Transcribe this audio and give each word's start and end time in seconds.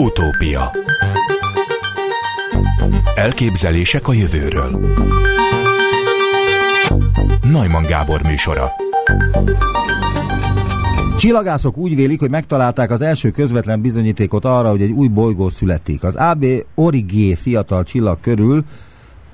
Utópia. 0.00 0.70
Elképzelések 3.14 4.08
a 4.08 4.12
jövőről. 4.12 4.96
Najman 7.50 7.82
Gábor 7.82 8.22
műsora. 8.22 8.68
Csillagászok 11.18 11.76
úgy 11.76 11.94
vélik, 11.94 12.20
hogy 12.20 12.30
megtalálták 12.30 12.90
az 12.90 13.00
első 13.00 13.30
közvetlen 13.30 13.80
bizonyítékot 13.80 14.44
arra, 14.44 14.70
hogy 14.70 14.82
egy 14.82 14.90
új 14.90 15.08
bolygó 15.08 15.48
születik. 15.48 16.02
Az 16.02 16.14
AB 16.14 16.44
Origé 16.74 17.34
fiatal 17.34 17.82
csillag 17.82 18.20
körül, 18.20 18.64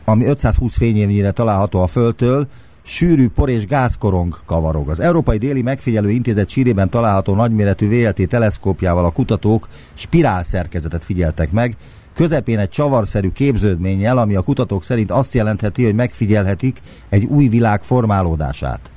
ami 0.04 0.24
520 0.24 0.76
fényévnyire 0.76 1.30
található 1.30 1.82
a 1.82 1.86
Földtől, 1.86 2.46
sűrű 2.86 3.28
por 3.28 3.48
és 3.48 3.66
gázkorong 3.66 4.34
kavarog. 4.44 4.88
Az 4.88 5.00
Európai 5.00 5.36
Déli 5.36 5.62
Megfigyelő 5.62 6.10
Intézet 6.10 6.48
sírében 6.48 6.90
található 6.90 7.34
nagyméretű 7.34 7.88
VLT 7.88 8.28
teleszkópjával 8.28 9.04
a 9.04 9.10
kutatók 9.10 9.66
spirál 9.94 10.42
szerkezetet 10.42 11.04
figyeltek 11.04 11.52
meg, 11.52 11.76
közepén 12.14 12.58
egy 12.58 12.68
csavarszerű 12.68 13.30
képződménnyel, 13.30 14.18
ami 14.18 14.36
a 14.36 14.42
kutatók 14.42 14.84
szerint 14.84 15.10
azt 15.10 15.34
jelentheti, 15.34 15.84
hogy 15.84 15.94
megfigyelhetik 15.94 16.78
egy 17.08 17.24
új 17.24 17.48
világ 17.48 17.82
formálódását. 17.82 18.90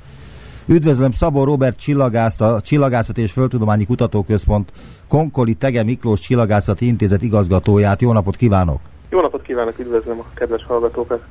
Üdvözlöm 0.66 1.10
Szabó 1.10 1.44
Robert 1.44 1.78
Csillagászt, 1.78 2.40
a 2.40 2.60
Csillagászat 2.60 3.18
és 3.18 3.32
Földtudományi 3.32 3.84
Kutatóközpont 3.84 4.72
Konkoli 5.08 5.54
Tege 5.54 5.84
Miklós 5.84 6.20
Csillagászati 6.20 6.86
Intézet 6.86 7.22
igazgatóját. 7.22 8.00
Jó 8.00 8.12
napot 8.12 8.36
kívánok! 8.36 8.80
Jó 9.08 9.20
napot 9.20 9.42
kívánok, 9.42 9.78
üdvözlöm 9.78 10.18
a 10.18 10.24
kedves 10.34 10.64
hallgatókat! 10.64 11.22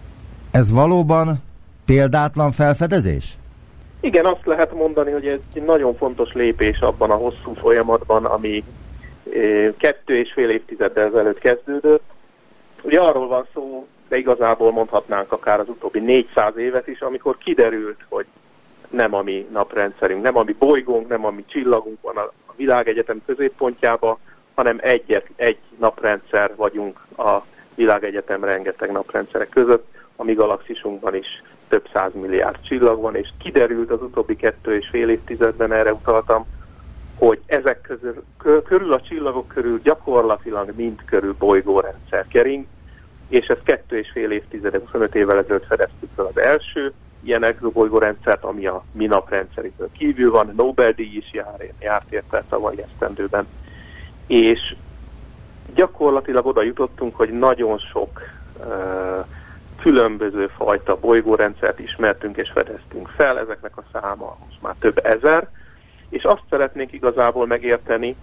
Ez 0.51 0.71
valóban 0.71 1.41
példátlan 1.89 2.51
felfedezés? 2.51 3.37
Igen, 3.99 4.25
azt 4.25 4.45
lehet 4.45 4.73
mondani, 4.73 5.11
hogy 5.11 5.27
ez 5.27 5.39
egy 5.53 5.63
nagyon 5.63 5.95
fontos 5.95 6.33
lépés 6.33 6.79
abban 6.79 7.11
a 7.11 7.15
hosszú 7.15 7.53
folyamatban, 7.53 8.25
ami 8.25 8.63
kettő 9.77 10.15
és 10.15 10.31
fél 10.33 10.49
évtizeddel 10.49 11.07
ezelőtt 11.07 11.39
kezdődött. 11.39 12.03
Ugye 12.81 12.99
arról 12.99 13.27
van 13.27 13.47
szó, 13.53 13.87
de 14.07 14.17
igazából 14.17 14.71
mondhatnánk 14.71 15.31
akár 15.31 15.59
az 15.59 15.69
utóbbi 15.69 15.99
400 15.99 16.57
évet 16.57 16.87
is, 16.87 16.99
amikor 16.99 17.37
kiderült, 17.37 17.99
hogy 18.09 18.25
nem 18.89 19.13
a 19.13 19.21
mi 19.21 19.47
naprendszerünk, 19.51 20.23
nem 20.23 20.37
a 20.37 20.43
mi 20.43 20.55
bolygónk, 20.59 21.07
nem 21.07 21.25
a 21.25 21.31
mi 21.31 21.43
csillagunk 21.47 22.01
van 22.01 22.17
a 22.17 22.31
világegyetem 22.55 23.21
középpontjába, 23.25 24.19
hanem 24.53 24.77
egy, 24.81 25.23
egy 25.35 25.57
naprendszer 25.79 26.55
vagyunk 26.55 26.99
a 27.17 27.43
világegyetem 27.75 28.43
rengeteg 28.43 28.91
naprendszerek 28.91 29.49
között, 29.49 29.87
a 30.15 30.23
mi 30.23 30.33
galaxisunkban 30.33 31.15
is 31.15 31.41
több 31.69 31.87
száz 31.93 32.11
milliárd 32.13 32.57
csillag 32.61 33.01
van, 33.01 33.15
és 33.15 33.29
kiderült 33.37 33.91
az 33.91 34.01
utóbbi 34.01 34.35
kettő 34.35 34.75
és 34.75 34.87
fél 34.87 35.09
évtizedben, 35.09 35.71
erre 35.71 35.93
utaltam, 35.93 36.45
hogy 37.17 37.39
ezek 37.45 37.81
közül, 37.81 38.23
körül 38.63 38.93
a 38.93 39.01
csillagok 39.01 39.47
körül 39.47 39.79
gyakorlatilag 39.83 40.73
mind 40.75 40.99
körül 41.05 41.35
bolygórendszer 41.39 42.25
kering, 42.27 42.65
és 43.27 43.47
ezt 43.47 43.63
kettő 43.63 43.97
és 43.97 44.09
fél 44.11 44.31
évtizede, 44.31 44.79
25 44.79 45.15
évvel 45.15 45.37
ezelőtt 45.37 45.65
fedeztük 45.65 46.09
fel 46.15 46.25
az 46.25 46.37
első 46.37 46.93
ilyen 47.23 47.43
exobolygórendszert, 47.43 48.43
ami 48.43 48.65
a 48.65 48.83
mi 48.91 49.05
naprendszerükön 49.05 49.91
kívül 49.91 50.31
van, 50.31 50.53
Nobel-díj 50.55 51.15
is 51.15 51.33
jár, 51.33 51.71
járt 51.79 52.11
érte 52.11 52.43
tavaly 52.49 52.75
esztendőben. 52.81 53.47
És 54.27 54.75
gyakorlatilag 55.75 56.45
oda 56.45 56.63
jutottunk, 56.63 57.15
hogy 57.15 57.29
nagyon 57.29 57.77
sok 57.77 58.21
uh, 58.59 59.25
különböző 59.79 60.47
fajta 60.47 60.99
bolygórendszert 60.99 61.79
ismertünk 61.79 62.37
és 62.37 62.49
fedeztünk 62.53 63.07
fel, 63.07 63.39
ezeknek 63.39 63.77
a 63.77 63.83
száma 63.93 64.37
most 64.45 64.61
már 64.61 64.75
több 64.79 65.05
ezer, 65.05 65.47
és 66.09 66.23
azt 66.23 66.43
szeretnénk 66.49 66.93
igazából 66.93 67.47
megérteni, 67.47 68.15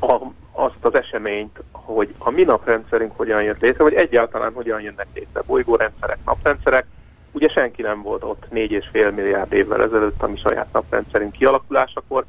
a, 0.00 0.20
azt 0.52 0.84
az 0.84 0.94
eseményt, 0.94 1.62
hogy 1.72 2.14
a 2.18 2.30
mi 2.30 2.42
naprendszerünk 2.42 3.16
hogyan 3.16 3.42
jött 3.42 3.60
létre, 3.60 3.82
vagy 3.82 3.94
egyáltalán 3.94 4.52
hogyan 4.52 4.80
jönnek 4.80 5.06
létre 5.14 5.42
bolygórendszerek, 5.46 6.18
naprendszerek. 6.24 6.86
Ugye 7.32 7.48
senki 7.48 7.82
nem 7.82 8.02
volt 8.02 8.22
ott 8.24 8.44
4,5 8.50 9.14
milliárd 9.14 9.52
évvel 9.52 9.82
ezelőtt 9.82 10.22
a 10.22 10.28
mi 10.28 10.36
saját 10.36 10.72
naprendszerünk 10.72 11.32
kialakulásakor, 11.32 12.24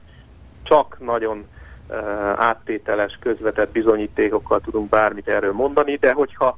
csak 0.64 0.98
nagyon 1.00 1.46
uh, 1.90 1.98
áttételes, 2.36 3.18
közvetett 3.22 3.72
bizonyítékokkal 3.72 4.60
tudunk 4.60 4.90
bármit 4.90 5.28
erről 5.28 5.54
mondani, 5.54 5.96
de 5.96 6.12
hogyha 6.12 6.58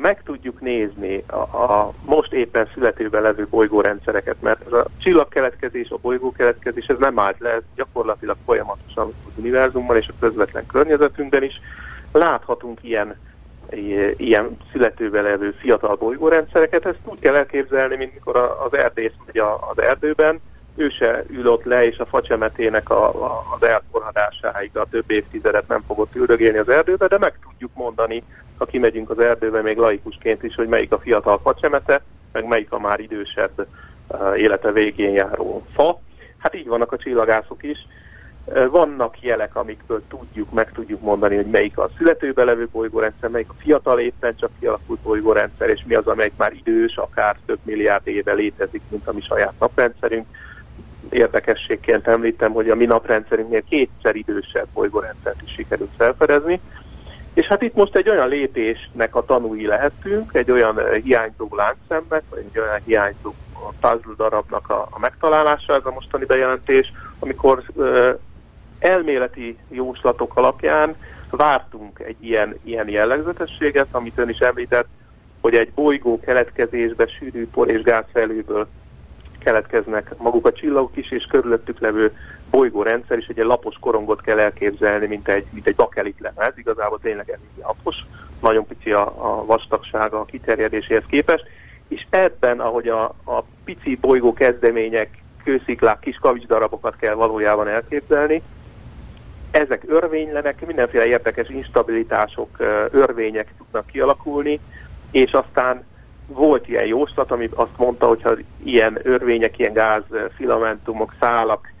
meg 0.00 0.22
tudjuk 0.22 0.60
nézni 0.60 1.24
a, 1.26 1.34
a 1.36 1.92
most 2.04 2.32
éppen 2.32 2.68
születőben 2.74 3.22
levő 3.22 3.46
bolygórendszereket, 3.50 4.36
mert 4.40 4.66
ez 4.66 4.72
a 4.72 4.86
csillagkeletkezés, 4.98 5.90
a 5.90 5.98
bolygókeletkezés, 6.00 6.86
ez 6.86 6.98
nem 6.98 7.18
állt 7.18 7.38
le, 7.38 7.50
ez 7.50 7.62
gyakorlatilag 7.74 8.36
folyamatosan 8.44 9.06
az 9.06 9.32
univerzumban 9.34 9.96
és 9.96 10.08
a 10.08 10.18
közvetlen 10.20 10.66
környezetünkben 10.66 11.42
is. 11.42 11.60
Láthatunk 12.12 12.78
ilyen, 12.82 13.16
ilyen 14.16 14.56
születőben 14.72 15.22
levő 15.22 15.50
fiatal 15.50 15.96
bolygórendszereket, 15.96 16.86
ezt 16.86 16.98
úgy 17.04 17.18
kell 17.18 17.34
elképzelni, 17.34 17.96
mint 17.96 18.14
mikor 18.14 18.36
az 18.36 18.74
erdész 18.74 19.12
megy 19.26 19.38
az 19.70 19.82
erdőben, 19.82 20.40
ő 20.76 20.88
se 20.88 21.24
ül 21.28 21.46
ott 21.46 21.64
le, 21.64 21.86
és 21.86 21.98
a 21.98 22.06
facsemetének 22.06 22.90
a, 22.90 23.24
a, 23.24 23.44
az 23.54 23.62
elforhadásáig 23.62 24.76
a 24.76 24.86
több 24.90 25.10
évtizedet 25.10 25.68
nem 25.68 25.82
fogott 25.86 26.14
üldögélni 26.14 26.58
az 26.58 26.68
erdőbe, 26.68 27.06
de 27.06 27.18
meg 27.18 27.38
tudjuk 27.42 27.70
mondani, 27.74 28.22
ha 28.60 28.66
kimegyünk 28.66 29.10
az 29.10 29.18
erdőbe 29.18 29.62
még 29.62 29.76
laikusként 29.76 30.42
is, 30.42 30.54
hogy 30.54 30.68
melyik 30.68 30.92
a 30.92 30.98
fiatal 30.98 31.38
facsemete, 31.38 32.02
meg 32.32 32.46
melyik 32.46 32.72
a 32.72 32.78
már 32.78 33.00
idősebb 33.00 33.66
uh, 34.06 34.40
élete 34.40 34.72
végén 34.72 35.12
járó 35.12 35.66
fa. 35.72 36.00
Hát 36.38 36.54
így 36.54 36.66
vannak 36.66 36.92
a 36.92 36.96
csillagászok 36.96 37.62
is. 37.62 37.78
Uh, 38.44 38.68
vannak 38.68 39.22
jelek, 39.22 39.56
amikből 39.56 40.02
tudjuk, 40.08 40.50
meg 40.50 40.72
tudjuk 40.72 41.00
mondani, 41.00 41.36
hogy 41.36 41.46
melyik 41.46 41.78
a 41.78 41.90
születőbe 41.96 42.44
levő 42.44 42.68
bolygórendszer, 42.72 43.30
melyik 43.30 43.50
a 43.50 43.54
fiatal 43.58 44.00
éppen 44.00 44.36
csak 44.36 44.50
kialakult 44.58 45.00
bolygórendszer, 45.00 45.68
és 45.68 45.84
mi 45.86 45.94
az, 45.94 46.06
amelyik 46.06 46.36
már 46.36 46.52
idős, 46.52 46.96
akár 46.96 47.36
több 47.46 47.58
milliárd 47.62 48.06
éve 48.08 48.32
létezik, 48.32 48.82
mint 48.88 49.06
a 49.06 49.12
mi 49.12 49.20
saját 49.20 49.54
naprendszerünk 49.58 50.26
érdekességként 51.10 52.06
említem, 52.06 52.52
hogy 52.52 52.70
a 52.70 52.74
mi 52.74 52.84
naprendszerünknél 52.84 53.62
kétszer 53.62 54.16
idősebb 54.16 54.66
bolygórendszert 54.72 55.42
is 55.42 55.52
sikerült 55.52 55.90
felfedezni. 55.96 56.60
És 57.34 57.46
hát 57.46 57.62
itt 57.62 57.74
most 57.74 57.96
egy 57.96 58.08
olyan 58.08 58.28
lépésnek 58.28 59.14
a 59.14 59.24
tanúi 59.24 59.66
lehetünk, 59.66 60.30
egy 60.34 60.50
olyan 60.50 60.78
eh, 60.78 61.00
hiányzó 61.02 61.48
láncszemnek, 61.50 62.22
vagy 62.30 62.44
egy 62.52 62.58
olyan 62.58 62.80
hiányzó 62.84 63.34
puzzle 63.80 64.14
darabnak 64.16 64.68
a, 64.68 64.88
a 64.90 64.98
megtalálása, 64.98 65.74
ez 65.74 65.84
a 65.84 65.90
mostani 65.90 66.24
bejelentés, 66.24 66.92
amikor 67.18 67.62
uh, 67.74 68.18
elméleti 68.78 69.58
jóslatok 69.68 70.36
alapján 70.36 70.96
vártunk 71.30 71.98
egy 71.98 72.16
ilyen, 72.20 72.58
ilyen 72.64 72.88
jellegzetességet, 72.88 73.88
amit 73.90 74.18
ön 74.18 74.28
is 74.28 74.38
említett, 74.38 74.88
hogy 75.40 75.54
egy 75.54 75.72
bolygó 75.72 76.20
keletkezésbe 76.20 77.06
sűrű 77.06 77.46
por 77.48 77.70
és 77.70 77.82
gázfelőből 77.82 78.68
keletkeznek 79.38 80.14
maguk 80.18 80.46
a 80.46 80.52
csillagok 80.52 80.96
is, 80.96 81.10
és 81.10 81.24
körülöttük 81.24 81.80
levő 81.80 82.16
bolygórendszer 82.50 83.18
is 83.18 83.26
egy, 83.26 83.38
egy 83.38 83.44
lapos 83.44 83.76
korongot 83.80 84.20
kell 84.20 84.38
elképzelni, 84.38 85.06
mint 85.06 85.28
egy, 85.28 85.46
mint 85.50 85.66
egy 85.66 85.74
bakelit 85.74 86.18
lemez, 86.20 86.52
igazából 86.56 86.98
tényleg 87.02 87.30
elég 87.30 87.64
lapos, 87.66 87.96
nagyon 88.40 88.66
pici 88.66 88.92
a, 88.92 89.02
a 89.02 89.44
vastagsága 89.44 90.20
a 90.20 90.24
kiterjedéséhez 90.24 91.04
képest, 91.06 91.44
és 91.88 92.06
ebben, 92.10 92.60
ahogy 92.60 92.88
a, 92.88 93.04
a 93.24 93.42
pici 93.64 93.96
bolygó 94.00 94.32
kezdemények, 94.32 95.22
kősziklák, 95.44 95.98
kis 96.00 96.16
kavicsdarabokat 96.16 96.96
kell 96.96 97.14
valójában 97.14 97.68
elképzelni, 97.68 98.42
ezek 99.50 99.82
örvénylenek, 99.86 100.66
mindenféle 100.66 101.06
érdekes 101.06 101.48
instabilitások, 101.48 102.56
örvények 102.90 103.52
tudnak 103.58 103.86
kialakulni, 103.86 104.60
és 105.10 105.32
aztán 105.32 105.84
volt 106.26 106.68
ilyen 106.68 106.86
jóslat, 106.86 107.30
ami 107.30 107.48
azt 107.54 107.76
mondta, 107.76 108.06
hogy 108.06 108.22
ha 108.22 108.34
ilyen 108.62 108.98
örvények, 109.02 109.58
ilyen 109.58 109.72
gáz, 109.72 110.02
filamentumok, 110.36 111.14
szálak 111.20 111.72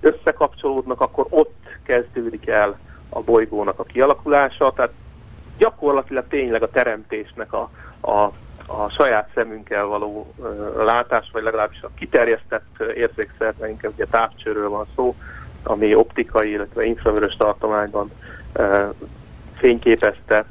összekapcsolódnak, 0.00 1.00
akkor 1.00 1.26
ott 1.28 1.56
kezdődik 1.82 2.46
el 2.48 2.78
a 3.08 3.20
bolygónak 3.20 3.78
a 3.78 3.84
kialakulása, 3.84 4.72
tehát 4.76 4.92
gyakorlatilag 5.58 6.24
tényleg 6.28 6.62
a 6.62 6.70
teremtésnek 6.70 7.52
a, 7.52 7.70
a, 8.00 8.32
a 8.66 8.88
saját 8.88 9.30
szemünkkel 9.34 9.84
való 9.84 10.34
látás, 10.76 11.30
vagy 11.32 11.42
legalábbis 11.42 11.82
a 11.82 11.90
kiterjesztett 11.94 12.82
érzékszerveinkkel, 12.94 13.90
ugye 13.94 14.04
távcsőről 14.04 14.68
van 14.68 14.86
szó, 14.94 15.14
ami 15.62 15.94
optikai, 15.94 16.50
illetve 16.50 16.84
infravörös 16.84 17.36
tartományban 17.36 18.10
uh, 18.56 18.94
fényképezte, 19.54 20.44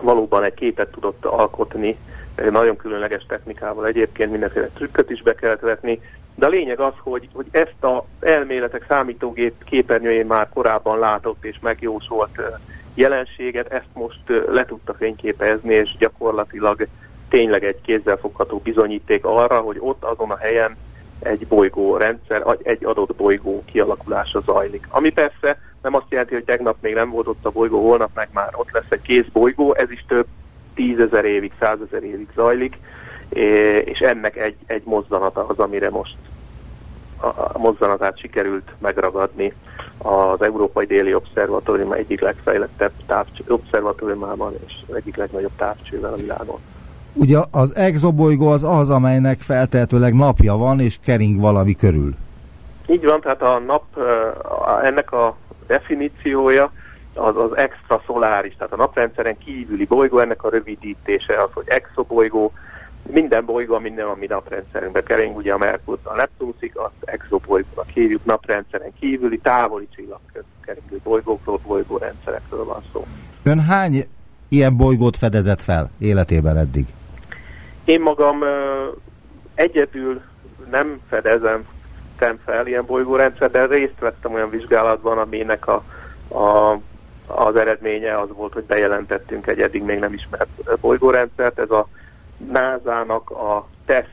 valóban 0.00 0.44
egy 0.44 0.54
képet 0.54 0.90
tudott 0.90 1.24
alkotni 1.24 1.98
nagyon 2.50 2.76
különleges 2.76 3.26
technikával 3.28 3.86
egyébként 3.86 4.30
mindenféle 4.30 4.68
trükköt 4.68 5.10
is 5.10 5.22
be 5.22 5.34
kellett 5.34 5.60
vetni, 5.60 6.00
de 6.36 6.46
a 6.46 6.48
lényeg 6.48 6.80
az, 6.80 6.92
hogy, 6.98 7.28
hogy 7.32 7.46
ezt 7.50 7.76
az 7.80 8.00
elméletek 8.20 8.84
számítógép 8.88 9.64
képernyőjén 9.64 10.26
már 10.26 10.48
korábban 10.54 10.98
látott 10.98 11.44
és 11.44 11.56
megjósolt 11.60 12.40
jelenséget, 12.94 13.72
ezt 13.72 13.88
most 13.92 14.20
le 14.48 14.64
tudta 14.64 14.94
fényképezni, 14.94 15.74
és 15.74 15.96
gyakorlatilag 15.98 16.86
tényleg 17.28 17.64
egy 17.64 17.80
kézzelfogható 17.80 18.58
bizonyíték 18.58 19.24
arra, 19.24 19.58
hogy 19.58 19.76
ott 19.80 20.04
azon 20.04 20.30
a 20.30 20.36
helyen 20.36 20.76
egy 21.18 21.46
bolygó 21.46 21.96
rendszer, 21.96 22.42
egy 22.62 22.84
adott 22.84 23.14
bolygó 23.14 23.62
kialakulása 23.64 24.40
zajlik. 24.40 24.86
Ami 24.90 25.10
persze 25.10 25.60
nem 25.82 25.94
azt 25.94 26.06
jelenti, 26.08 26.34
hogy 26.34 26.44
tegnap 26.44 26.76
még 26.80 26.94
nem 26.94 27.10
volt 27.10 27.26
ott 27.26 27.44
a 27.44 27.50
bolygó, 27.50 27.88
holnap 27.88 28.10
meg 28.14 28.28
már 28.32 28.48
ott 28.52 28.70
lesz 28.70 28.90
egy 28.90 29.02
kész 29.02 29.26
bolygó, 29.32 29.74
ez 29.74 29.90
is 29.90 30.04
több 30.08 30.26
tízezer 30.74 31.24
évig, 31.24 31.52
százezer 31.60 32.02
évig 32.02 32.28
zajlik, 32.34 32.76
és 33.84 33.98
ennek 34.00 34.36
egy, 34.36 34.56
egy 34.66 34.82
mozzanata 34.84 35.46
az, 35.46 35.58
amire 35.58 35.90
most 35.90 36.16
a 37.28 37.58
mozzanatát 37.58 38.18
sikerült 38.18 38.72
megragadni 38.78 39.52
az 39.98 40.42
Európai 40.42 40.86
Déli 40.86 41.14
Obszervatórium 41.14 41.92
egyik 41.92 42.20
legfejlettebb 42.20 42.92
obszervatóriumában 43.48 44.52
és 44.66 44.72
egyik 44.94 45.16
legnagyobb 45.16 45.56
távcsővel 45.56 46.12
a 46.12 46.16
világon. 46.16 46.58
Ugye 47.12 47.38
az 47.50 47.74
exobolygó 47.74 48.48
az 48.48 48.64
az, 48.64 48.90
amelynek 48.90 49.40
feltehetőleg 49.40 50.14
napja 50.14 50.56
van 50.56 50.80
és 50.80 50.98
kering 51.04 51.40
valami 51.40 51.74
körül. 51.74 52.14
Így 52.86 53.04
van, 53.04 53.20
tehát 53.20 53.42
a 53.42 53.58
nap, 53.58 53.84
ennek 54.82 55.12
a 55.12 55.36
definíciója 55.66 56.72
az, 57.14 57.36
az 57.36 57.56
extraszoláris, 57.56 58.56
tehát 58.56 58.72
a 58.72 58.76
naprendszeren 58.76 59.38
kívüli 59.38 59.84
bolygó, 59.84 60.18
ennek 60.18 60.42
a 60.42 60.50
rövidítése 60.50 61.42
az, 61.42 61.48
hogy 61.52 61.64
exobolygó, 61.66 62.52
minden 63.10 63.44
bolygó, 63.44 63.78
minden, 63.78 64.06
ami 64.06 64.26
naprendszerünkbe 64.26 65.02
kering, 65.02 65.36
ugye 65.36 65.52
a 65.52 65.58
Merkur, 65.58 65.98
a 66.02 66.14
Neptunusig, 66.14 66.76
azt 66.76 66.94
exobolygónak 67.04 67.88
hívjuk, 67.88 68.24
naprendszeren 68.24 68.92
kívüli, 69.00 69.38
távoli 69.38 69.88
csillagkeringő 69.94 71.00
bolygókról, 71.02 71.60
bolygórendszerekről 71.66 72.64
van 72.64 72.82
szó. 72.92 73.06
Ön 73.42 73.60
hány 73.60 74.06
ilyen 74.48 74.76
bolygót 74.76 75.16
fedezett 75.16 75.60
fel 75.60 75.90
életében 75.98 76.56
eddig? 76.56 76.86
Én 77.84 78.00
magam 78.00 78.40
uh, 78.40 78.48
egyedül 79.54 80.20
nem 80.70 81.00
fedezem 81.08 81.64
fel 82.44 82.66
ilyen 82.66 82.84
bolygórendszer, 82.86 83.50
de 83.50 83.66
részt 83.66 83.98
vettem 83.98 84.34
olyan 84.34 84.50
vizsgálatban, 84.50 85.18
aminek 85.18 85.66
a, 85.66 85.82
a, 86.28 86.78
az 87.26 87.56
eredménye 87.56 88.18
az 88.18 88.28
volt, 88.32 88.52
hogy 88.52 88.64
bejelentettünk 88.64 89.46
egy 89.46 89.60
eddig 89.60 89.82
még 89.82 89.98
nem 89.98 90.12
ismert 90.12 90.48
bolygórendszert. 90.80 91.58
Ez 91.58 91.70
a 91.70 91.88
NASA-nak 92.36 93.30
a 93.30 93.68
TESS 93.84 94.08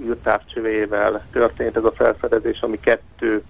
űrtávcsövével 0.00 1.26
történt 1.32 1.76
ez 1.76 1.84
a 1.84 1.92
felfedezés, 1.92 2.60
ami 2.60 2.80
kettő 2.80 3.42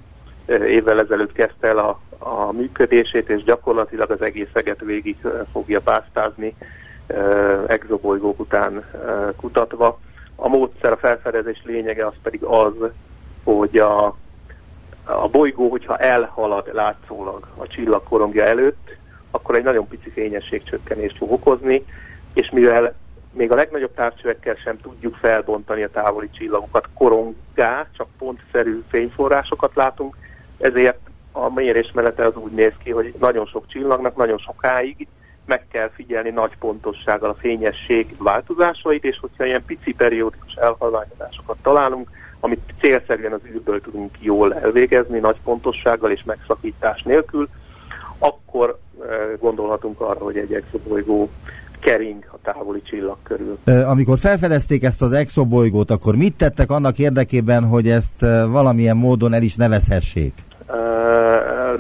évvel 0.47 1.01
ezelőtt 1.01 1.33
kezdte 1.33 1.69
el 1.69 1.79
a, 1.79 2.01
a 2.19 2.53
működését, 2.53 3.29
és 3.29 3.43
gyakorlatilag 3.43 4.11
az 4.11 4.23
egész 4.23 4.49
eget 4.53 4.81
végig 4.81 5.17
fogja 5.53 5.81
pásztázni 5.81 6.57
exobolygók 7.67 8.41
után 8.41 8.85
kutatva. 9.37 10.01
A 10.37 10.49
módszer, 10.49 10.93
a 10.93 10.97
felfedezés 10.97 11.63
lényege 11.65 12.07
az 12.07 12.15
pedig 12.23 12.43
az, 12.43 12.73
hogy 13.45 13.77
a, 13.77 14.07
a 15.05 15.29
bolygó, 15.31 15.69
hogyha 15.69 15.97
elhalad 15.97 16.71
látszólag 16.73 17.47
a 17.57 17.67
csillag 17.67 18.03
korongja 18.03 18.45
előtt, 18.45 18.97
akkor 19.31 19.55
egy 19.55 19.65
nagyon 19.65 19.89
pici 19.89 20.11
fényességcsökkenést 20.11 21.17
fog 21.17 21.33
okozni, 21.33 21.85
és 22.33 22.51
mivel 22.51 22.95
még 23.33 23.51
a 23.51 23.55
legnagyobb 23.55 23.95
távcsövekkel 23.95 24.55
sem 24.55 24.81
tudjuk 24.81 25.17
felbontani 25.17 25.83
a 25.83 25.91
távoli 25.91 26.31
csillagokat, 26.31 26.89
korongá, 26.95 27.87
csak 27.97 28.09
pontszerű 28.19 28.83
fényforrásokat 28.89 29.75
látunk, 29.75 30.17
ezért 30.59 30.99
a 31.33 31.53
mérésmenete 31.53 32.27
az 32.27 32.37
úgy 32.37 32.53
néz 32.53 32.73
ki, 32.83 32.91
hogy 32.91 33.15
nagyon 33.19 33.47
sok 33.47 33.67
csillagnak 33.67 34.17
nagyon 34.17 34.39
sokáig 34.39 35.07
meg 35.47 35.67
kell 35.69 35.91
figyelni 35.95 36.31
nagy 36.31 36.57
pontossággal 36.59 37.31
a 37.31 37.35
fényesség 37.35 38.15
változásait, 38.19 39.05
és 39.05 39.19
hogyha 39.21 39.45
ilyen 39.45 39.65
pici 39.65 39.95
periódikus 39.95 40.55
elhalványozásokat 40.55 41.57
találunk, 41.63 42.11
amit 42.41 42.75
célszerűen 42.81 43.33
az 43.33 43.41
űrből 43.47 43.81
tudunk 43.81 44.17
jól 44.21 44.55
elvégezni, 44.55 45.19
nagy 45.19 45.41
pontossággal 45.45 46.11
és 46.11 46.23
megszakítás 46.25 47.03
nélkül, 47.03 47.49
akkor 48.19 48.79
gondolhatunk 49.39 50.01
arra, 50.01 50.25
hogy 50.25 50.37
egy 50.37 50.55
exobolygó 50.55 51.31
kering 51.83 52.25
a 52.33 52.37
távoli 52.43 52.83
csillag 52.83 53.17
körül. 53.23 53.59
Amikor 53.87 54.19
felfedezték 54.19 54.83
ezt 54.83 55.03
az 55.03 55.13
exobolygót, 55.13 55.91
akkor 55.91 56.17
mit 56.17 56.37
tettek 56.37 56.71
annak 56.71 56.99
érdekében, 56.99 57.65
hogy 57.65 57.89
ezt 57.89 58.21
valamilyen 58.49 58.97
módon 58.97 59.33
el 59.33 59.43
is 59.43 59.55
nevezhessék? 59.55 60.33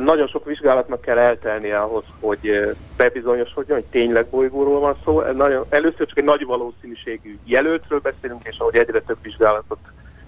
nagyon 0.05 0.27
sok 0.27 0.45
vizsgálatnak 0.45 1.01
kell 1.01 1.19
eltelnie 1.19 1.79
ahhoz, 1.79 2.05
hogy 2.21 2.75
bebizonyosodjon, 2.97 3.79
hogy 3.79 3.87
tényleg 3.91 4.27
bolygóról 4.31 4.81
van 4.81 4.97
szó. 5.05 5.21
Először 5.69 6.07
csak 6.07 6.19
egy 6.19 6.25
nagy 6.25 6.45
valószínűségű 6.45 7.39
jelöltről 7.45 8.01
beszélünk, 8.01 8.41
és 8.49 8.59
ahogy 8.59 8.77
egyre 8.77 9.01
több 9.01 9.17
vizsgálatot 9.23 9.79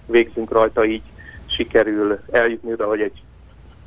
végzünk 0.05 0.51
rajta, 0.51 0.85
így 0.85 1.03
sikerül 1.45 2.19
eljutni 2.31 2.71
oda, 2.71 2.87
hogy 2.87 3.01
egy 3.01 3.21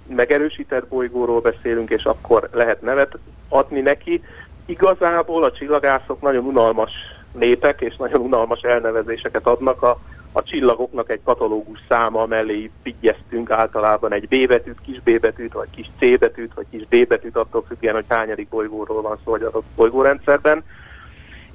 megerősített 0.07 0.87
bolygóról 0.87 1.41
beszélünk, 1.41 1.91
és 1.91 2.05
akkor 2.05 2.49
lehet 2.53 2.83
nevet 2.83 3.19
adni 3.49 3.81
neki. 3.81 4.23
Igazából 4.69 5.45
a 5.45 5.53
csillagászok 5.53 6.21
nagyon 6.21 6.45
unalmas 6.45 6.91
népek, 7.33 7.81
és 7.81 7.97
nagyon 7.97 8.21
unalmas 8.21 8.61
elnevezéseket 8.61 9.47
adnak. 9.47 9.83
A, 9.83 9.99
a 10.33 10.43
csillagoknak 10.43 11.11
egy 11.11 11.21
katalógus 11.25 11.79
száma 11.89 12.27
mellé 12.27 12.71
figyeztünk 12.83 13.51
általában 13.51 14.13
egy 14.13 14.29
B 14.29 14.49
betűt, 14.49 14.81
kis 14.85 15.01
B 15.01 15.21
betűt, 15.21 15.53
vagy 15.53 15.69
kis 15.71 15.91
C 15.99 16.19
betűt, 16.19 16.55
vagy 16.55 16.67
kis 16.71 16.89
D 16.89 17.07
betűt, 17.07 17.37
attól 17.37 17.65
függően, 17.69 17.95
hogy 17.95 18.05
hányadik 18.09 18.49
bolygóról 18.49 19.03
van 19.03 19.19
szó, 19.25 19.31
vagy 19.31 19.43
adott 19.43 19.67
bolygórendszerben 19.77 20.65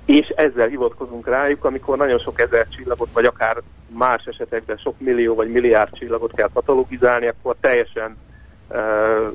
és 0.06 0.27
ezzel 0.27 0.68
hivatkozunk 0.68 1.27
rájuk, 1.27 1.65
amikor 1.65 1.98
nagyon 1.98 2.19
sok 2.19 2.42
ezer 2.42 2.68
csillagot, 2.69 3.10
vagy 3.13 3.25
akár 3.25 3.62
más 3.88 4.25
esetekben 4.25 4.77
sok 4.77 5.00
millió 5.00 5.36
vagy 5.36 5.51
milliárd 5.51 5.98
csillagot 5.98 6.33
kell 6.36 6.50
katalogizálni, 6.54 7.27
akkor 7.27 7.56
teljesen 7.60 8.18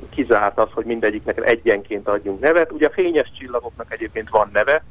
kizárt 0.09 0.57
az, 0.57 0.67
hogy 0.71 0.85
mindegyiknek 0.85 1.45
egyenként 1.45 2.07
adjunk 2.07 2.39
nevet. 2.39 2.71
Ugye 2.71 2.87
a 2.87 2.93
fényes 2.93 3.31
csillagoknak 3.37 3.93
egyébként 3.93 4.29
van 4.29 4.49
neve, 4.53 4.83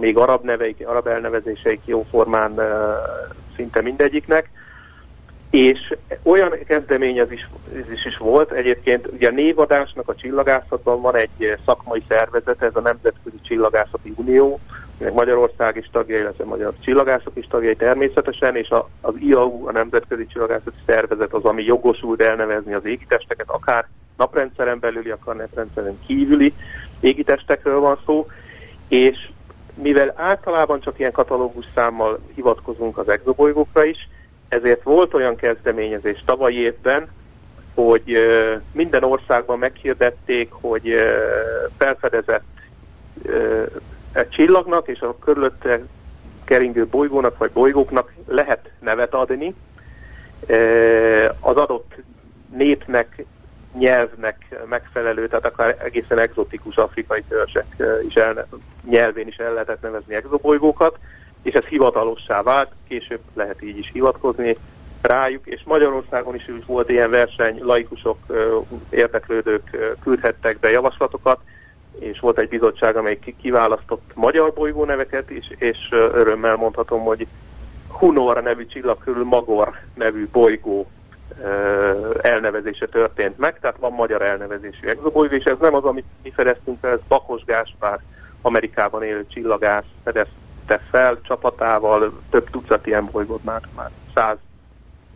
még 0.00 0.16
arab 0.16 0.44
neveik, 0.44 0.88
arab 0.88 1.06
elnevezéseik 1.06 1.80
jóformán 1.84 2.52
uh, 2.52 2.64
szinte 3.56 3.80
mindegyiknek, 3.80 4.50
és 5.50 5.94
olyan 6.22 6.50
kezdeményezés 6.66 7.48
is, 7.94 8.04
is 8.04 8.16
volt, 8.16 8.50
egyébként 8.50 9.06
ugye 9.06 9.28
a 9.28 9.32
névadásnak 9.32 10.08
a 10.08 10.14
csillagászatban 10.14 11.00
van 11.00 11.16
egy 11.16 11.58
szakmai 11.64 12.02
szervezet, 12.08 12.62
ez 12.62 12.76
a 12.76 12.80
Nemzetközi 12.80 13.36
Csillagászati 13.42 14.12
Unió, 14.16 14.60
Magyarország 14.98 15.76
is 15.76 15.88
tagja, 15.92 16.18
illetve 16.18 16.44
magyar 16.44 16.74
csillagászok 16.80 17.36
is 17.36 17.46
tagjai 17.46 17.76
természetesen, 17.76 18.56
és 18.56 18.68
a, 18.68 18.88
az 19.00 19.14
IAU, 19.18 19.66
a 19.66 19.72
Nemzetközi 19.72 20.26
Csillagászati 20.26 20.76
Szervezet 20.86 21.32
az, 21.32 21.44
ami 21.44 21.64
jogosult 21.64 22.22
elnevezni 22.22 22.74
az 22.74 22.84
égitesteket, 22.84 23.50
akár 23.50 23.88
naprendszeren 24.16 24.78
belüli, 24.78 25.10
akár 25.10 25.36
naprendszeren 25.36 25.98
kívüli 26.06 26.54
égitestekről 27.00 27.80
van 27.80 27.98
szó, 28.06 28.26
és 28.88 29.30
mivel 29.74 30.12
általában 30.16 30.80
csak 30.80 30.98
ilyen 30.98 31.12
katalógus 31.12 31.66
számmal 31.74 32.18
hivatkozunk 32.34 32.98
az 32.98 33.08
exobolygókra 33.08 33.84
is, 33.84 34.08
ezért 34.48 34.82
volt 34.82 35.14
olyan 35.14 35.36
kezdeményezés 35.36 36.22
tavalyi 36.24 36.56
évben, 36.56 37.08
hogy 37.74 38.18
minden 38.72 39.04
országban 39.04 39.58
meghirdették, 39.58 40.52
hogy 40.52 40.96
felfedezett 41.76 42.44
csillagnak 44.28 44.88
és 44.88 45.00
a 45.00 45.18
körülötte 45.18 45.80
keringő 46.44 46.86
bolygónak 46.86 47.38
vagy 47.38 47.50
bolygóknak 47.50 48.12
lehet 48.26 48.70
nevet 48.80 49.14
adni. 49.14 49.54
Az 51.40 51.56
adott 51.56 51.94
népnek, 52.56 53.24
nyelvnek 53.78 54.54
megfelelő, 54.68 55.28
tehát 55.28 55.46
akár 55.46 55.76
egészen 55.84 56.18
exotikus 56.18 56.76
afrikai 56.76 57.22
törzsek 57.28 57.76
is 58.08 58.14
el, 58.14 58.46
nyelvén 58.88 59.26
is 59.26 59.36
el 59.36 59.52
lehetett 59.52 59.82
nevezni 59.82 60.14
exobolygókat 60.14 60.98
és 61.44 61.52
ez 61.52 61.64
hivatalossá 61.64 62.42
vált, 62.42 62.70
később 62.88 63.20
lehet 63.34 63.62
így 63.62 63.78
is 63.78 63.90
hivatkozni 63.92 64.56
rájuk, 65.00 65.46
és 65.46 65.60
Magyarországon 65.64 66.34
is 66.34 66.50
volt 66.66 66.88
ilyen 66.88 67.10
verseny, 67.10 67.58
laikusok, 67.62 68.18
érdeklődők 68.90 69.96
küldhettek 70.02 70.58
be 70.58 70.70
javaslatokat, 70.70 71.38
és 71.98 72.20
volt 72.20 72.38
egy 72.38 72.48
bizottság, 72.48 72.96
amely 72.96 73.18
kiválasztott 73.40 74.10
magyar 74.14 74.52
bolygó 74.52 74.84
neveket 74.84 75.30
is, 75.30 75.50
és 75.58 75.88
örömmel 75.90 76.56
mondhatom, 76.56 77.04
hogy 77.04 77.26
Hunor 77.88 78.42
nevű 78.42 78.66
csillag 78.66 78.98
körül 78.98 79.24
Magor 79.24 79.72
nevű 79.94 80.28
bolygó 80.32 80.86
elnevezése 82.20 82.86
történt 82.86 83.38
meg, 83.38 83.60
tehát 83.60 83.76
van 83.78 83.92
magyar 83.92 84.22
elnevezésű 84.22 84.86
exobolygó, 84.86 85.34
és 85.34 85.44
ez 85.44 85.58
nem 85.60 85.74
az, 85.74 85.84
amit 85.84 86.04
mi 86.22 86.30
fedeztünk 86.30 86.78
fel, 86.80 86.90
ez 86.90 87.00
Bakos 87.08 87.44
Gáspár, 87.44 88.00
Amerikában 88.42 89.02
élő 89.02 89.26
csillagász 89.26 89.84
fedezte 90.04 90.80
fel 90.90 91.18
csapatával, 91.22 92.12
több 92.30 92.50
tucat 92.50 92.86
ilyen 92.86 93.08
bolygót 93.12 93.44
már, 93.44 93.60
már 93.76 93.90
száz, 94.14 94.36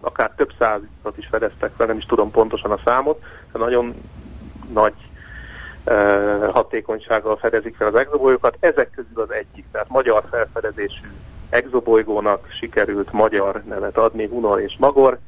akár 0.01 0.33
több 0.37 0.53
százat 0.59 1.17
is 1.17 1.27
fedeztek 1.27 1.73
fel, 1.77 1.87
nem 1.87 1.97
is 1.97 2.05
tudom 2.05 2.31
pontosan 2.31 2.71
a 2.71 2.81
számot, 2.85 3.23
de 3.53 3.59
nagyon 3.59 3.95
nagy 4.73 4.95
hatékonysággal 6.53 7.37
fedezik 7.37 7.77
fel 7.77 7.87
az 7.87 7.95
exobolygókat. 7.95 8.57
Ezek 8.61 8.91
közül 8.91 9.23
az 9.23 9.31
egyik, 9.31 9.65
tehát 9.73 9.89
magyar 9.89 10.25
felfedezésű 10.31 11.07
exobolygónak 11.51 12.47
sikerült 12.51 13.13
magyar 13.13 13.63
nevet 13.69 13.97
adni, 13.97 14.27
Hunor 14.27 14.61
és 14.61 14.77
Magor. 14.79 15.19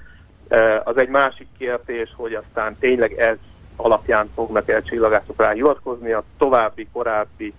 Az 0.85 0.97
egy 0.97 1.09
másik 1.09 1.47
kérdés, 1.59 2.13
hogy 2.17 2.35
aztán 2.35 2.77
tényleg 2.79 3.13
ez 3.13 3.37
alapján 3.77 4.31
fognak 4.35 4.69
el 4.69 4.83
csillagászok 4.83 5.41
rá 5.41 5.51
hivatkozni, 5.51 6.13
a 6.13 6.23
további, 6.39 6.89
korábbi 6.93 7.55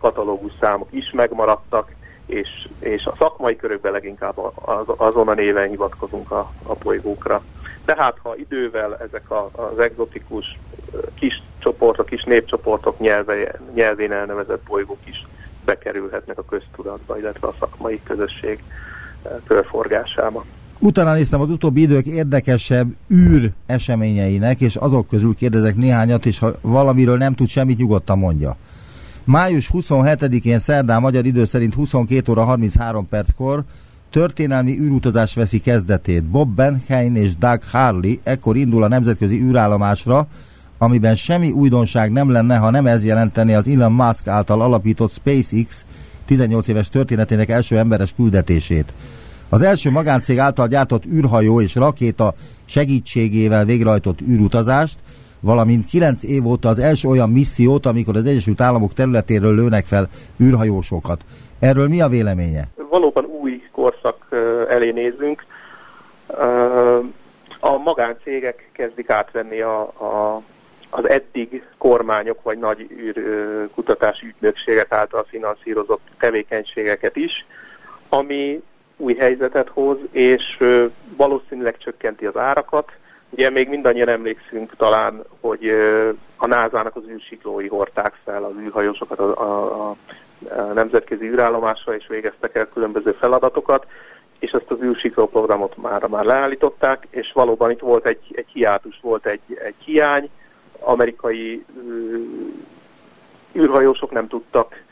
katalógus 0.00 0.52
számok 0.60 0.88
is 0.90 1.10
megmaradtak, 1.10 1.90
és, 2.26 2.68
és 2.78 3.06
a 3.06 3.14
szakmai 3.18 3.56
körökben 3.56 3.92
leginkább 3.92 4.38
az, 4.54 4.84
azon 4.96 5.28
a 5.28 5.34
néven 5.34 5.68
hivatkozunk 5.68 6.30
a, 6.30 6.50
a 6.66 6.74
bolygókra. 6.82 7.42
Tehát 7.84 8.18
ha 8.22 8.36
idővel 8.36 8.96
ezek 8.96 9.30
a, 9.30 9.50
az 9.52 9.78
egzotikus 9.78 10.58
kis 11.14 11.42
csoportok, 11.58 12.06
kis 12.06 12.24
népcsoportok 12.24 12.98
nyelve, 12.98 13.60
nyelvén 13.74 14.12
elnevezett 14.12 14.62
bolygók 14.68 14.98
is 15.04 15.26
bekerülhetnek 15.64 16.38
a 16.38 16.44
köztudatba, 16.44 17.18
illetve 17.18 17.46
a 17.48 17.54
szakmai 17.58 18.00
közösség 18.02 18.62
körforgásába. 19.46 20.44
Utána 20.78 21.14
néztem 21.14 21.40
az 21.40 21.50
utóbbi 21.50 21.80
idők 21.80 22.06
érdekesebb 22.06 22.88
űr 23.12 23.50
eseményeinek, 23.66 24.60
és 24.60 24.76
azok 24.76 25.06
közül 25.06 25.34
kérdezek 25.34 25.74
néhányat, 25.76 26.26
és 26.26 26.38
ha 26.38 26.50
valamiről 26.60 27.16
nem 27.16 27.34
tud 27.34 27.48
semmit, 27.48 27.78
nyugodtan 27.78 28.18
mondja. 28.18 28.56
Május 29.24 29.70
27-én 29.72 30.58
szerdán 30.58 31.00
magyar 31.00 31.26
idő 31.26 31.44
szerint 31.44 31.74
22 31.74 32.32
óra 32.32 32.44
33 32.44 33.08
perckor 33.08 33.62
történelmi 34.10 34.78
űrutazás 34.78 35.34
veszi 35.34 35.60
kezdetét. 35.60 36.24
Bob 36.24 36.54
Benheim 36.54 37.14
és 37.14 37.36
Doug 37.36 37.62
Harley 37.70 38.14
ekkor 38.22 38.56
indul 38.56 38.82
a 38.82 38.88
nemzetközi 38.88 39.42
űrállomásra, 39.42 40.26
amiben 40.78 41.14
semmi 41.14 41.50
újdonság 41.50 42.12
nem 42.12 42.30
lenne, 42.30 42.56
ha 42.56 42.70
nem 42.70 42.86
ez 42.86 43.04
jelenteni 43.04 43.54
az 43.54 43.68
Elon 43.68 43.92
Musk 43.92 44.26
által 44.26 44.60
alapított 44.60 45.12
SpaceX 45.12 45.84
18 46.24 46.68
éves 46.68 46.88
történetének 46.88 47.48
első 47.48 47.78
emberes 47.78 48.12
küldetését. 48.12 48.92
Az 49.48 49.62
első 49.62 49.90
magáncég 49.90 50.38
által 50.38 50.66
gyártott 50.66 51.06
űrhajó 51.06 51.60
és 51.60 51.74
rakéta 51.74 52.34
segítségével 52.64 53.64
végrehajtott 53.64 54.20
űrutazást, 54.20 54.98
valamint 55.40 55.86
9 55.86 56.22
év 56.22 56.46
óta 56.46 56.68
az 56.68 56.78
első 56.78 57.08
olyan 57.08 57.30
missziót, 57.30 57.86
amikor 57.86 58.16
az 58.16 58.24
Egyesült 58.24 58.60
Államok 58.60 58.92
területéről 58.92 59.54
lőnek 59.54 59.86
fel 59.86 60.08
űrhajósokat. 60.40 61.24
Erről 61.58 61.88
mi 61.88 62.00
a 62.00 62.08
véleménye? 62.08 62.68
Valóban 62.90 63.24
korszak 63.80 64.26
elé 64.68 64.90
nézünk. 64.90 65.44
A 67.60 67.76
magáncégek 67.76 68.68
kezdik 68.72 69.10
átvenni 69.10 69.60
a, 69.60 69.80
a, 69.80 70.42
az 70.90 71.08
eddig 71.08 71.64
kormányok 71.78 72.42
vagy 72.42 72.58
nagy 72.58 72.90
űrkutatási 72.90 74.26
ügynökségek 74.26 74.92
által 74.92 75.24
finanszírozott 75.28 76.00
tevékenységeket 76.18 77.16
is, 77.16 77.46
ami 78.08 78.62
új 78.96 79.14
helyzetet 79.14 79.68
hoz, 79.68 79.96
és 80.10 80.64
valószínűleg 81.16 81.78
csökkenti 81.78 82.26
az 82.26 82.36
árakat. 82.36 82.92
Ugye 83.30 83.50
még 83.50 83.68
mindannyian 83.68 84.08
emlékszünk 84.08 84.76
talán, 84.76 85.24
hogy 85.40 85.68
a 86.36 86.46
NASA-nak 86.46 86.96
az 86.96 87.02
űrsiklói 87.08 87.68
hordták 87.68 88.14
fel 88.24 88.44
az 88.44 88.52
űrhajósokat 88.60 89.18
a, 89.18 89.40
a, 89.40 89.88
a 89.90 89.96
nemzetközi 90.74 91.26
űrállomásra, 91.26 91.94
és 91.96 92.06
végeztek 92.06 92.54
el 92.54 92.68
különböző 92.68 93.12
feladatokat, 93.12 93.86
és 94.38 94.50
ezt 94.50 94.70
az 94.70 94.82
űrsikló 94.82 95.28
programot 95.28 95.76
már, 95.76 96.06
már 96.06 96.24
leállították, 96.24 97.06
és 97.10 97.32
valóban 97.32 97.70
itt 97.70 97.80
volt 97.80 98.06
egy, 98.06 98.20
egy 98.32 98.48
hiátus, 98.52 98.98
volt 99.02 99.26
egy, 99.26 99.40
egy 99.64 99.74
hiány, 99.84 100.30
amerikai 100.78 101.64
űrhajósok 103.54 104.10
nem 104.10 104.28
tudtak 104.28 104.82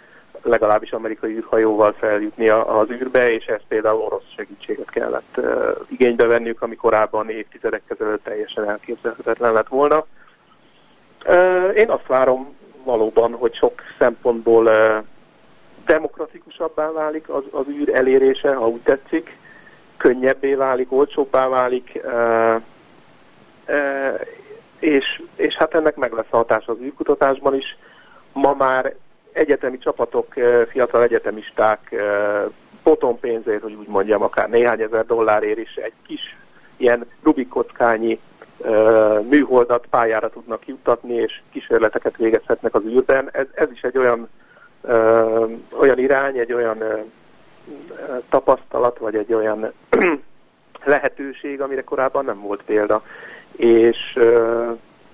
legalábbis 0.43 0.93
amerikai 0.93 1.35
űrhajóval 1.35 1.93
feljutni 1.93 2.49
az 2.49 2.91
űrbe, 2.91 3.33
és 3.33 3.47
ezt 3.47 3.65
például 3.69 4.01
orosz 4.01 4.33
segítséget 4.37 4.91
kellett 4.91 5.35
uh, 5.37 5.45
igénybe 5.89 6.27
venniük, 6.27 6.63
ami 6.63 6.77
korábban 6.77 7.31
évtizedek 7.31 7.83
ezelőtt 7.87 8.25
teljesen 8.25 8.69
elképzelhetetlen 8.69 9.53
lett 9.53 9.69
volna. 9.69 10.07
Uh, 11.27 11.77
én 11.77 11.91
azt 11.91 12.07
várom 12.07 12.57
valóban, 12.85 13.33
hogy 13.33 13.55
sok 13.55 13.83
szempontból 13.99 14.65
uh, 14.65 15.05
demokratikusabbá 15.89 16.91
válik 16.91 17.29
az, 17.29 17.43
az 17.51 17.69
űr 17.69 17.95
elérése, 17.95 18.55
ha 18.55 18.69
úgy 18.69 18.81
tetszik, 18.81 19.37
könnyebbé 19.97 20.55
válik, 20.55 20.93
olcsóbbá 20.93 21.49
válik, 21.49 22.01
uh, 22.05 22.61
uh, 23.69 24.21
és, 24.79 25.23
és 25.37 25.57
hát 25.57 25.75
ennek 25.75 25.97
meg 25.97 26.13
lesz 26.13 26.31
hatás 26.31 26.67
az 26.67 26.77
űrkutatásban 26.81 27.55
is. 27.55 27.77
Ma 28.33 28.55
már 28.55 28.95
egyetemi 29.33 29.79
csapatok, 29.79 30.35
fiatal 30.69 31.03
egyetemisták 31.03 31.95
potom 32.83 33.19
pénzért, 33.19 33.63
hogy 33.63 33.75
úgy 33.75 33.89
mondjam, 33.89 34.23
akár 34.23 34.49
néhány 34.49 34.81
ezer 34.81 35.07
dollárért 35.07 35.59
is 35.59 35.75
egy 35.75 35.93
kis 36.07 36.37
ilyen 36.77 37.07
Rubik 37.23 37.49
kockányi 37.49 38.21
műholdat 39.29 39.87
pályára 39.91 40.31
tudnak 40.31 40.67
juttatni, 40.67 41.15
és 41.15 41.41
kísérleteket 41.53 42.17
végezhetnek 42.17 42.75
az 42.75 42.83
űrben. 42.85 43.29
Ez, 43.33 43.47
ez 43.55 43.71
is 43.73 43.83
egy 43.83 43.99
olyan, 43.99 44.29
ö, 44.89 45.45
olyan 45.79 45.99
irány, 45.99 46.39
egy 46.39 46.53
olyan 46.53 46.83
tapasztalat, 48.29 48.99
vagy 48.99 49.15
egy 49.15 49.35
olyan 49.35 49.73
lehetőség, 50.85 51.61
amire 51.61 51.83
korábban 51.83 52.25
nem 52.25 52.41
volt 52.41 52.63
példa. 52.63 53.03
És, 53.57 54.19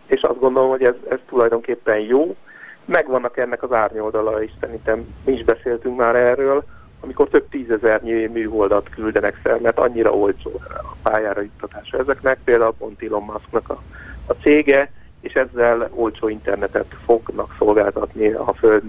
és 0.07 0.23
azt 0.23 0.38
gondolom, 0.38 0.69
hogy 0.71 0.83
ez, 0.83 0.95
ez 1.09 1.19
tulajdonképpen 1.28 1.99
jó, 1.99 2.37
megvannak 2.85 3.37
ennek 3.37 3.62
az 3.62 3.73
árnyoldala 3.73 4.43
is, 4.43 4.52
szerintem 4.61 5.14
mi 5.25 5.33
is 5.33 5.45
beszéltünk 5.45 5.97
már 5.97 6.16
erről, 6.16 6.64
amikor 7.00 7.28
több 7.28 7.49
tízezernyi 7.49 8.26
műholdat 8.26 8.88
küldenek 8.88 9.38
fel, 9.43 9.59
mert 9.62 9.78
annyira 9.78 10.12
olcsó 10.12 10.50
a 10.71 10.97
pályára 11.02 11.40
juttatása 11.40 11.99
ezeknek, 11.99 12.38
például 12.45 12.75
pont 12.78 13.02
Elon 13.02 13.23
Musknak 13.23 13.69
a, 13.71 13.83
a 14.26 14.33
cége, 14.33 14.90
és 15.21 15.33
ezzel 15.33 15.88
olcsó 15.95 16.28
internetet 16.28 16.95
fognak 17.04 17.54
szolgáltatni 17.59 18.33
a 18.33 18.52
Föld 18.52 18.83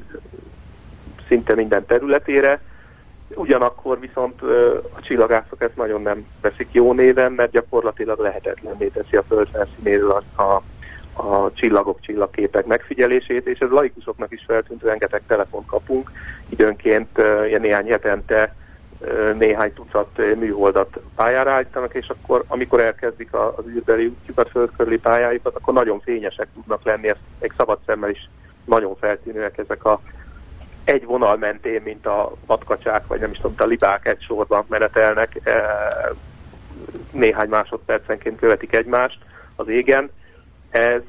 szinte 1.28 1.56
minden 1.56 1.86
területére. 1.86 2.62
Ugyanakkor 3.36 4.00
viszont 4.00 4.42
a 4.96 5.02
csillagászok 5.02 5.62
ezt 5.62 5.76
nagyon 5.76 6.02
nem 6.02 6.26
veszik 6.42 6.68
jó 6.72 6.94
néven, 6.94 7.32
mert 7.32 7.52
gyakorlatilag 7.52 8.20
lehetetlenné 8.20 8.88
teszi 8.88 9.16
a 9.16 9.24
Föld 9.24 9.48
felszínéről 9.52 10.24
a, 10.36 10.42
a 10.42 10.62
a 11.18 11.52
csillagok, 11.54 12.00
csillagképek 12.02 12.66
megfigyelését, 12.66 13.48
és 13.48 13.60
ez 13.60 13.70
laikusoknak 13.70 14.32
is 14.32 14.44
feltűnt, 14.48 14.84
rengeteg 14.84 15.22
telefon 15.28 15.66
kapunk, 15.66 16.12
időnként 16.50 17.18
ilyen 17.48 17.62
néhány 17.62 17.90
hetente 17.90 18.56
néhány 19.38 19.74
tucat 19.74 20.36
műholdat 20.36 21.00
pályára 21.16 21.52
állítanak, 21.52 21.94
és 21.94 22.08
akkor, 22.10 22.44
amikor 22.48 22.82
elkezdik 22.82 23.34
az 23.34 23.68
űrbeli 23.68 24.06
útjukat, 24.06 24.50
földkörüli 24.50 24.98
pályájukat, 24.98 25.56
akkor 25.56 25.74
nagyon 25.74 26.00
fényesek 26.00 26.48
tudnak 26.54 26.84
lenni, 26.84 27.08
ezt 27.08 27.20
egy 27.40 27.52
szabad 27.58 27.80
szemmel 27.86 28.10
is 28.10 28.30
nagyon 28.66 28.96
feltűnőek 28.96 29.58
ezek 29.58 29.86
a 29.86 30.02
egy 30.86 31.06
vonal 31.06 31.38
mentén, 31.38 31.82
mint 31.82 32.06
a 32.06 32.32
vadkacsák, 32.46 33.08
vagy 33.08 33.20
nem 33.20 33.32
is 33.32 33.38
tudom, 33.38 33.56
a 33.58 33.66
libák 33.66 34.08
egy 34.08 34.22
sorban 34.22 34.66
menetelnek, 34.68 35.40
néhány 37.12 37.50
másodpercenként 37.50 38.40
követik 38.40 38.74
egymást 38.74 39.18
az 39.56 39.68
égen, 39.68 40.10
ez, 40.70 41.02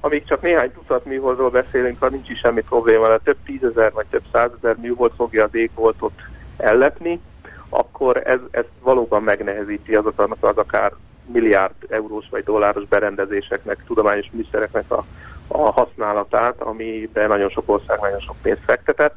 amíg 0.00 0.24
csak 0.24 0.42
néhány 0.42 0.72
tucat 0.72 1.04
műholdról 1.04 1.50
beszélünk, 1.50 2.00
ha 2.00 2.08
nincs 2.08 2.28
is 2.28 2.38
semmi 2.38 2.60
probléma, 2.60 3.08
de 3.08 3.18
több 3.18 3.36
tízezer 3.44 3.92
vagy 3.92 4.06
több 4.10 4.22
százezer 4.32 4.76
műhold 4.76 5.12
fogja 5.16 5.44
az 5.44 5.54
égboltot 5.54 6.12
ellepni, 6.56 7.20
akkor 7.68 8.22
ez, 8.24 8.38
ez 8.50 8.64
valóban 8.82 9.22
megnehezíti 9.22 9.94
azoknak 9.94 10.36
az 10.40 10.56
akár 10.56 10.92
milliárd 11.32 11.74
eurós 11.88 12.26
vagy 12.30 12.44
dolláros 12.44 12.84
berendezéseknek, 12.84 13.84
tudományos 13.86 14.30
műszereknek 14.32 14.90
a, 14.90 15.04
a 15.52 15.70
használatát, 15.70 16.60
amiben 16.60 17.28
nagyon 17.28 17.48
sok 17.48 17.68
ország 17.70 18.00
nagyon 18.00 18.20
sok 18.20 18.36
pénzt 18.42 18.64
fektetett. 18.64 19.14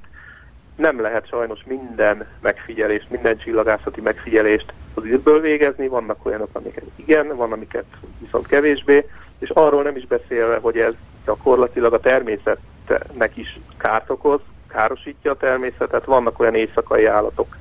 Nem 0.76 1.02
lehet 1.02 1.28
sajnos 1.28 1.60
minden 1.66 2.28
megfigyelést, 2.42 3.10
minden 3.10 3.38
csillagászati 3.38 4.02
megfigyelést 4.02 4.74
az 4.94 5.06
űrből 5.06 5.42
végezni, 5.42 5.88
vannak 5.88 6.26
olyanok, 6.26 6.50
amiket 6.54 6.84
igen, 6.96 7.36
van 7.36 7.52
amiket 7.52 7.86
viszont 8.20 8.48
kevésbé, 8.48 9.10
és 9.40 9.50
arról 9.50 9.84
nem 9.84 9.96
is 9.96 10.08
beszélve, 10.08 10.58
hogy 10.58 10.78
ez 10.78 10.94
gyakorlatilag 11.26 11.94
a 11.94 12.00
természetnek 12.00 13.38
is 13.38 13.60
kárt 13.78 14.10
okoz, 14.10 14.40
károsítja 14.68 15.32
a 15.32 15.38
természetet, 15.38 16.06
vannak 16.06 16.40
olyan 16.40 16.56
éjszakai 16.56 17.06
állatok, 17.06 17.58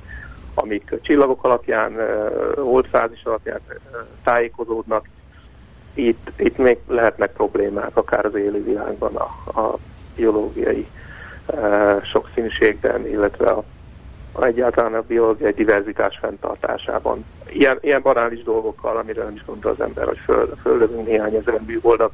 amik 0.53 0.93
csillagok 1.01 1.43
alapján, 1.43 1.95
holdfázis 2.55 3.23
alapján 3.23 3.59
tájékozódnak, 4.23 5.07
itt, 5.93 6.31
itt 6.37 6.57
még 6.57 6.77
lehetnek 6.87 7.33
problémák, 7.33 7.97
akár 7.97 8.25
az 8.25 8.35
élővilágban, 8.35 9.15
a, 9.15 9.59
a 9.59 9.77
biológiai 10.15 10.87
sokszínűségben, 12.03 13.07
illetve 13.07 13.49
a, 13.49 13.63
a 14.31 14.43
egyáltalán 14.43 14.93
a 14.93 15.01
biológiai 15.01 15.51
diverzitás 15.51 16.17
fenntartásában 16.21 17.25
ilyen, 17.49 17.77
ilyen 17.81 18.01
banális 18.01 18.43
dolgokkal, 18.43 18.97
amire 18.97 19.23
nem 19.23 19.33
is 19.35 19.45
gondol 19.45 19.71
az 19.71 19.81
ember, 19.81 20.05
hogy 20.05 20.17
föl, 20.17 20.55
föllövünk 20.61 21.07
néhány 21.07 21.35
ezer 21.35 21.59
műholdat, 21.65 22.11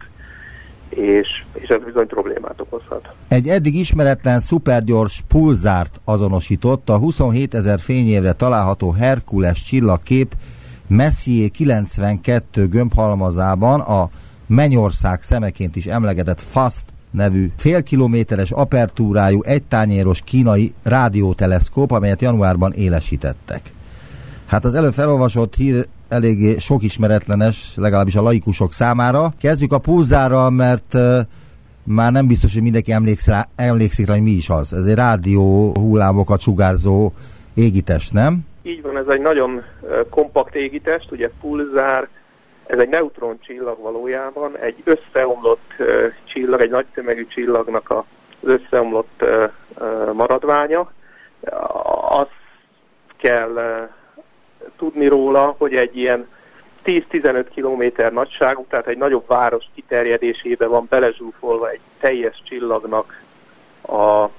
és, 0.90 1.44
és 1.54 1.68
ez 1.68 1.84
bizony 1.84 2.08
problémát 2.08 2.62
okozhat. 2.62 3.10
Egy 3.28 3.48
eddig 3.48 3.76
ismeretlen 3.76 4.40
szupergyors 4.40 5.24
pulzárt 5.28 6.00
azonosított 6.04 6.90
a 6.90 6.98
27 6.98 7.54
ezer 7.54 7.80
fényévre 7.80 8.34
található 8.34 8.92
Herkules 8.92 9.64
csillagkép 9.64 10.34
Messier 10.90 11.50
92 11.52 12.68
gömbhalmazában 12.68 13.80
a 13.80 14.10
Mennyország 14.48 15.24
szemeként 15.24 15.76
is 15.76 15.86
emlegetett 15.86 16.42
FAST 16.42 16.86
nevű 17.12 17.52
félkilométeres 17.58 18.52
apertúrájú, 18.52 19.42
egytányéros 19.42 20.22
kínai 20.22 20.74
rádióteleszkóp, 20.84 21.92
amelyet 21.92 22.22
januárban 22.22 22.74
élesítettek. 22.74 23.74
Hát 24.46 24.66
az 24.66 24.76
előbb 24.76 24.94
felolvasott 24.94 25.56
hír 25.56 25.88
eléggé 26.08 26.58
sok 26.58 26.84
ismeretlenes, 26.84 27.74
legalábbis 27.76 28.16
a 28.16 28.22
laikusok 28.22 28.74
számára. 28.74 29.34
Kezdjük 29.40 29.74
a 29.74 29.78
pulzárral, 29.78 30.50
mert 30.50 30.98
már 31.84 32.12
nem 32.12 32.28
biztos, 32.28 32.54
hogy 32.54 32.62
mindenki 32.62 32.92
emlékszik 32.92 33.34
rá, 33.34 33.48
emlékszik 33.56 34.06
rá, 34.06 34.14
hogy 34.14 34.24
mi 34.24 34.32
is 34.32 34.50
az. 34.50 34.74
Ez 34.74 34.86
egy 34.86 34.96
rádió 34.96 35.74
hullámokat 35.78 36.40
sugárzó 36.40 37.12
égitest, 37.54 38.14
nem? 38.14 38.46
Így 38.62 38.82
van, 38.82 38.98
ez 38.98 39.08
egy 39.08 39.22
nagyon 39.22 39.64
kompakt 40.10 40.56
égitest, 40.56 41.12
ugye 41.12 41.30
pulzár, 41.42 42.08
ez 42.66 42.80
egy 42.80 42.90
neutron 42.90 43.40
csillag 43.42 43.80
valójában, 43.82 44.58
egy 44.58 44.76
összeomlott 44.84 45.74
csillag, 46.24 46.62
egy 46.62 46.70
nagy 46.70 46.86
tömegű 46.94 47.28
csillagnak 47.28 47.90
az 47.90 48.04
összeomlott 48.50 49.24
maradványa. 50.14 50.92
Azt 52.10 52.38
kell 53.18 53.88
tudni 54.78 55.08
róla, 55.08 55.56
hogy 55.58 55.76
egy 55.76 55.98
ilyen 55.98 56.28
10-15 56.86 57.46
kilométer 57.54 58.14
nagyságú, 58.14 58.66
tehát 58.70 58.88
egy 58.88 58.98
nagyobb 58.98 59.28
város 59.28 59.66
kiterjedésébe 59.76 60.66
van 60.66 60.86
belezsúfolva 60.90 61.70
egy 61.70 61.80
teljes 62.00 62.42
csillagnak 62.46 63.24
a, 63.82 64.30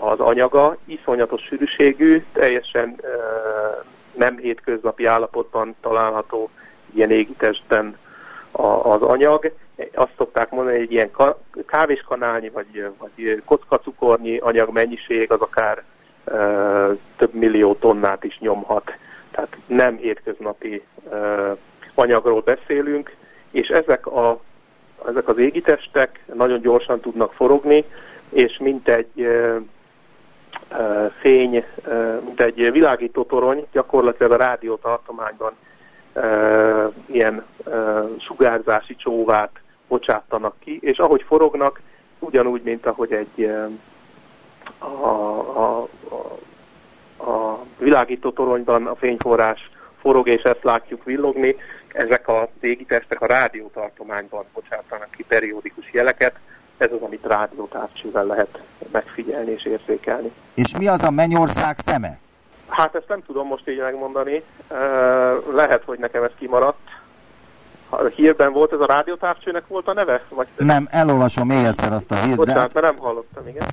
az 0.00 0.20
anyaga, 0.20 0.76
iszonyatos 0.84 1.42
sűrűségű, 1.42 2.24
teljesen 2.32 2.88
uh, 2.88 3.84
nem 4.18 4.36
hétköznapi 4.36 5.04
állapotban 5.04 5.74
található 5.80 6.50
ilyen 6.94 7.10
égitestben 7.10 7.96
a, 8.50 8.66
az 8.66 9.02
anyag. 9.02 9.52
Azt 9.94 10.12
szokták 10.16 10.50
mondani, 10.50 10.78
hogy 10.78 10.92
ilyen 10.92 11.10
kávéskanálnyi 11.66 12.48
vagy, 12.48 12.90
vagy 12.98 13.42
kockacukornyi 13.44 14.38
anyag 14.38 14.72
mennyiség 14.72 15.30
az 15.30 15.40
akár 15.40 15.82
e, 16.24 16.32
több 17.16 17.34
millió 17.34 17.74
tonnát 17.74 18.24
is 18.24 18.38
nyomhat. 18.38 18.96
Tehát 19.30 19.56
nem 19.66 19.96
hétköznapi 19.96 20.82
e, 21.10 21.16
anyagról 21.94 22.40
beszélünk, 22.40 23.16
és 23.50 23.68
ezek, 23.68 24.06
a, 24.06 24.40
ezek 25.08 25.28
az 25.28 25.38
égitestek 25.38 26.20
nagyon 26.34 26.60
gyorsan 26.60 27.00
tudnak 27.00 27.32
forogni, 27.32 27.84
és 28.28 28.58
mint 28.58 28.88
egy 28.88 29.20
e, 29.20 29.60
fény, 31.18 31.64
mint 32.24 32.40
egy 32.40 32.72
világító 32.72 33.24
torony, 33.24 33.66
gyakorlatilag 33.72 34.32
a 34.32 34.36
rádiótartományban 34.36 35.52
uh, 36.14 36.94
ilyen 37.06 37.44
sugárzási 38.18 38.96
csóvát 38.96 39.50
bocsátanak 39.88 40.54
ki, 40.58 40.78
és 40.82 40.98
ahogy 40.98 41.24
forognak, 41.26 41.80
ugyanúgy, 42.18 42.62
mint 42.62 42.86
ahogy 42.86 43.12
egy 43.12 43.50
a, 44.78 44.84
a, 44.84 45.88
a, 46.08 46.38
a 47.30 47.64
világító 47.78 48.30
toronyban 48.30 48.86
a 48.86 48.94
fényforrás 48.94 49.70
forog, 50.00 50.28
és 50.28 50.42
ezt 50.42 50.62
látjuk 50.62 51.04
villogni, 51.04 51.56
ezek 51.92 52.28
a 52.28 52.48
égitestek 52.60 53.20
a 53.20 53.26
rádiótartományban 53.26 54.44
bocsátanak 54.54 55.10
ki 55.10 55.24
periódikus 55.28 55.92
jeleket, 55.92 56.38
ez 56.78 56.92
az, 56.92 57.02
amit 57.02 57.26
rádiótávcsővel 57.26 58.24
lehet 58.26 58.62
megfigyelni 58.92 59.50
és 59.50 59.64
érzékelni. 59.64 60.32
És 60.54 60.76
mi 60.76 60.86
az 60.86 61.02
a 61.02 61.10
mennyország 61.10 61.78
szeme? 61.78 62.18
Hát 62.68 62.94
ezt 62.94 63.08
nem 63.08 63.22
tudom 63.26 63.46
most 63.46 63.68
így 63.68 63.78
megmondani. 63.78 64.42
Lehet, 65.52 65.82
hogy 65.84 65.98
nekem 65.98 66.22
ez 66.22 66.30
kimaradt. 66.38 66.88
Hírben 68.14 68.52
volt 68.52 68.72
ez 68.72 68.80
a 68.80 68.86
rádiótávcsőnek 68.86 69.66
volt 69.66 69.88
a 69.88 69.92
neve? 69.92 70.22
Vagy 70.28 70.46
nem, 70.56 70.88
elolvasom 70.90 71.46
még 71.46 71.64
egyszer 71.64 71.92
azt 71.92 72.10
a 72.10 72.16
hírt. 72.16 72.36
Bocsánat, 72.36 72.72
de... 72.72 72.80
mert 72.80 72.94
nem 72.94 73.04
hallottam, 73.04 73.48
igen. 73.48 73.66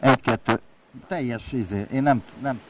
Egy-kettő. 0.00 0.60
Teljes 1.08 1.52
izé. 1.52 1.86
Én 1.92 2.02
nem... 2.02 2.22
nem 2.42 2.60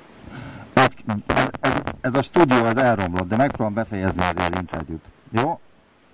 egy, 0.81 0.95
ez, 1.27 1.49
ez, 1.61 1.81
ez, 2.01 2.15
a 2.15 2.23
stúdió 2.23 2.65
az 2.65 2.77
elromlott, 2.77 3.29
de 3.29 3.37
megpróbálom 3.37 3.75
befejezni 3.75 4.23
azért 4.23 4.53
az 4.53 4.59
interjút. 4.61 5.05
Jó? 5.31 5.61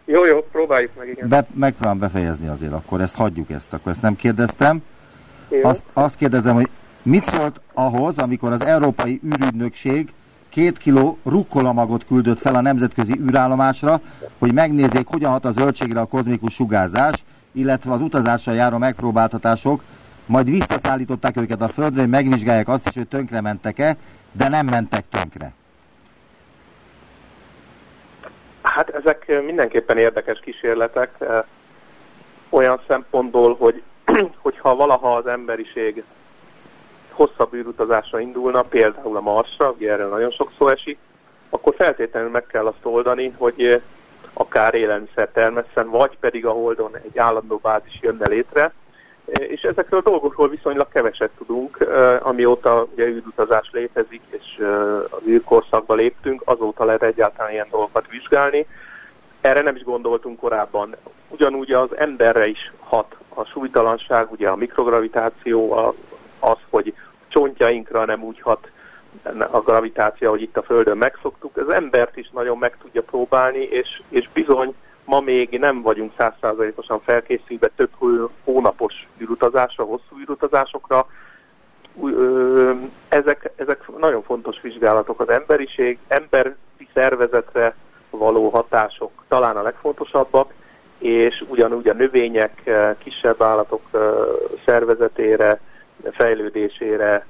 Jó, 0.08 0.24
jó, 0.24 0.42
próbáljuk 0.42 0.90
meg, 0.98 1.08
igen. 1.08 1.28
Be, 1.28 1.46
megpróbálom 1.54 1.98
befejezni 1.98 2.48
azért, 2.48 2.72
akkor 2.72 3.00
ezt 3.00 3.14
hagyjuk 3.14 3.50
ezt, 3.50 3.72
akkor 3.72 3.92
ezt 3.92 4.02
nem 4.02 4.16
kérdeztem. 4.16 4.82
Azt, 5.62 5.82
azt 5.92 6.16
kérdezem, 6.16 6.54
hogy 6.54 6.68
Mit 7.06 7.24
szólt 7.24 7.60
ahhoz, 7.74 8.18
amikor 8.18 8.52
az 8.52 8.64
Európai 8.64 9.20
űrügynökség 9.24 10.12
két 10.48 10.78
kiló 10.78 11.18
rukkolamagot 11.24 12.04
küldött 12.06 12.38
fel 12.38 12.54
a 12.54 12.60
nemzetközi 12.60 13.20
űrállomásra, 13.20 14.00
hogy 14.38 14.52
megnézzék, 14.52 15.06
hogyan 15.06 15.30
hat 15.30 15.44
a 15.44 15.50
zöldségre 15.50 16.00
a 16.00 16.04
kozmikus 16.04 16.54
sugárzás, 16.54 17.24
illetve 17.52 17.92
az 17.92 18.00
utazással 18.00 18.54
járó 18.54 18.78
megpróbáltatások, 18.78 19.82
majd 20.26 20.50
visszaszállították 20.50 21.36
őket 21.36 21.62
a 21.62 21.68
Földre, 21.68 22.00
hogy 22.00 22.10
megvizsgálják 22.10 22.68
azt 22.68 22.88
is, 22.88 22.94
hogy 22.94 23.08
tönkre 23.08 23.40
mentek-e, 23.40 23.96
de 24.32 24.48
nem 24.48 24.66
mentek 24.66 25.04
tönkre. 25.10 25.52
Hát 28.62 28.95
ezek 29.06 29.42
mindenképpen 29.44 29.98
érdekes 29.98 30.40
kísérletek, 30.40 31.10
olyan 32.48 32.80
szempontból, 32.86 33.54
hogy 33.54 33.82
hogyha 34.42 34.76
valaha 34.76 35.14
az 35.16 35.26
emberiség 35.26 36.02
hosszabb 37.10 37.54
űrutazásra 37.54 38.20
indulna, 38.20 38.62
például 38.62 39.16
a 39.16 39.20
Marsra, 39.20 39.70
ugye 39.70 39.92
erről 39.92 40.08
nagyon 40.08 40.30
sok 40.30 40.52
szó 40.58 40.68
esik, 40.68 40.98
akkor 41.50 41.74
feltétlenül 41.76 42.30
meg 42.30 42.46
kell 42.46 42.66
azt 42.66 42.84
oldani, 42.84 43.34
hogy 43.38 43.82
akár 44.32 44.74
élelmiszer 44.74 45.28
termesszen, 45.32 45.90
vagy 45.90 46.18
pedig 46.20 46.46
a 46.46 46.50
Holdon 46.50 46.96
egy 46.96 47.18
állandó 47.18 47.56
bázis 47.62 47.98
jönne 48.00 48.28
létre, 48.28 48.72
és 49.26 49.62
ezekről 49.62 50.00
a 50.04 50.08
dolgokról 50.08 50.48
viszonylag 50.48 50.88
keveset 50.88 51.30
tudunk, 51.38 51.86
amióta 52.20 52.86
ugye 52.92 53.04
űrutazás 53.06 53.68
létezik, 53.72 54.22
és 54.26 54.62
az 55.10 55.26
űrkorszakba 55.26 55.94
léptünk, 55.94 56.42
azóta 56.44 56.84
lehet 56.84 57.02
egyáltalán 57.02 57.52
ilyen 57.52 57.66
dolgokat 57.70 58.10
vizsgálni. 58.10 58.66
Erre 59.46 59.62
nem 59.62 59.76
is 59.76 59.82
gondoltunk 59.82 60.40
korábban. 60.40 60.96
Ugyanúgy 61.28 61.72
az 61.72 61.96
emberre 61.96 62.46
is 62.46 62.72
hat 62.78 63.16
a 63.34 63.44
súlytalanság, 63.44 64.32
ugye 64.32 64.48
a 64.48 64.56
mikrogravitáció, 64.56 65.72
az, 66.38 66.56
hogy 66.70 66.94
csontjainkra 67.28 68.04
nem 68.04 68.22
úgy 68.22 68.40
hat 68.40 68.70
a 69.50 69.60
gravitáció, 69.60 70.30
hogy 70.30 70.42
itt 70.42 70.56
a 70.56 70.62
Földön 70.62 70.96
megszoktuk. 70.96 71.56
Az 71.56 71.68
embert 71.68 72.16
is 72.16 72.30
nagyon 72.30 72.58
meg 72.58 72.76
tudja 72.82 73.02
próbálni, 73.02 73.58
és, 73.58 74.02
és 74.08 74.28
bizony 74.32 74.74
ma 75.04 75.20
még 75.20 75.58
nem 75.58 75.82
vagyunk 75.82 76.12
százszázalékosan 76.16 77.00
felkészülve 77.00 77.70
több 77.76 77.90
hónapos 78.44 79.06
űrutazásra, 79.20 79.84
hosszú 79.84 80.18
űrutazásokra. 80.20 81.06
Ezek, 83.08 83.50
ezek 83.56 83.88
nagyon 83.98 84.22
fontos 84.22 84.60
vizsgálatok 84.60 85.20
az 85.20 85.28
emberiség, 85.28 85.98
emberi 86.08 86.54
szervezetre 86.94 87.74
való 88.18 88.48
hatások 88.48 89.10
talán 89.28 89.56
a 89.56 89.62
legfontosabbak, 89.62 90.52
és 90.98 91.44
ugyanúgy 91.48 91.88
a 91.88 91.94
növények, 91.94 92.70
kisebb 92.98 93.42
állatok 93.42 93.82
szervezetére, 94.64 95.60
fejlődésére, 96.10 97.26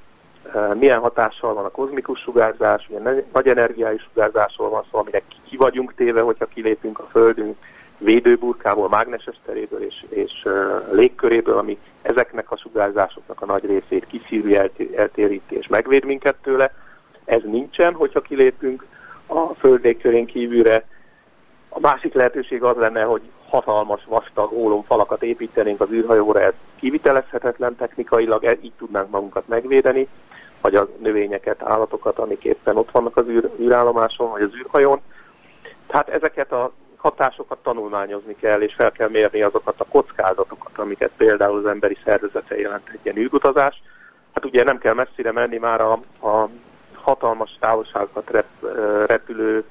milyen 0.75 1.01
hatással 1.01 1.55
van 1.55 1.65
a 1.65 1.71
kozmikus 1.71 2.21
sugárzás, 2.21 2.87
milyen 2.89 3.25
nagy 3.33 3.49
energiájú 3.49 3.99
sugárzásról 3.99 4.69
van 4.69 4.85
szó, 4.91 4.99
aminek 4.99 5.23
ki 5.49 5.57
vagyunk 5.57 5.95
téve, 5.95 6.21
hogyha 6.21 6.47
kilépünk 6.47 6.99
a 6.99 7.07
Földünk 7.11 7.57
védőburkából, 7.99 8.89
mágneses 8.89 9.37
teréből 9.45 9.83
és, 9.83 10.05
és 10.09 10.47
légköréből, 10.91 11.59
ami 11.59 11.79
ezeknek 12.03 12.51
a 12.51 12.57
sugárzásoknak 12.57 13.43
a 13.43 13.47
nagy 13.47 13.65
részét 13.65 14.07
kiszívja, 14.07 14.71
eltéríti 14.97 15.57
és 15.57 15.67
megvéd 15.67 16.05
minket 16.05 16.35
tőle. 16.43 16.75
Ez 17.25 17.43
nincsen, 17.43 17.95
hogyha 17.95 18.21
kilépünk 18.21 18.87
a 19.27 19.55
Föld 19.55 19.83
légkörén 19.83 20.27
kívülre. 20.27 20.87
A 21.69 21.81
másik 21.81 22.15
lehetőség 22.15 22.63
az 22.63 22.77
lenne, 22.77 23.03
hogy 23.03 23.23
hatalmas, 23.49 24.05
vastag 24.05 24.53
ólomfalakat 24.53 25.23
építenénk 25.23 25.81
az 25.81 25.91
űrhajóra, 25.91 26.41
ez 26.41 26.53
kivitelezhetetlen 26.77 27.77
technikailag, 27.77 28.45
e- 28.45 28.57
így 28.61 28.73
tudnánk 28.79 29.11
magunkat 29.11 29.49
megvédeni, 29.49 30.09
vagy 30.61 30.75
a 30.75 30.89
növényeket, 30.99 31.63
állatokat, 31.63 32.19
amik 32.19 32.45
éppen 32.45 32.77
ott 32.77 32.91
vannak 32.91 33.17
az 33.17 33.29
űr, 33.29 33.51
űrállomáson, 33.61 34.31
vagy 34.31 34.43
az 34.43 34.55
űrhajón. 34.55 35.01
Tehát 35.87 36.09
ezeket 36.09 36.53
a 36.53 36.73
hatásokat 36.97 37.59
tanulmányozni 37.63 38.37
kell, 38.37 38.61
és 38.61 38.75
fel 38.75 38.93
kell 38.93 39.09
mérni 39.09 39.43
azokat 39.43 39.81
a 39.81 39.85
kockázatokat, 39.85 40.79
amiket 40.79 41.11
például 41.17 41.59
az 41.59 41.67
emberi 41.67 41.97
szervezete 42.05 42.59
jelent 42.59 42.89
egy 42.93 43.01
ilyen 43.03 43.17
űrutazás. 43.17 43.83
Hát 44.33 44.45
ugye 44.45 44.65
nem 44.65 44.79
kell 44.79 44.95
messzire 44.95 45.33
menni 45.33 45.57
már 45.57 45.81
a, 45.81 45.93
a 46.27 46.49
hatalmas 47.07 47.57
távolságokat 47.61 48.31
rep, 48.31 48.47
repülő 49.07 49.65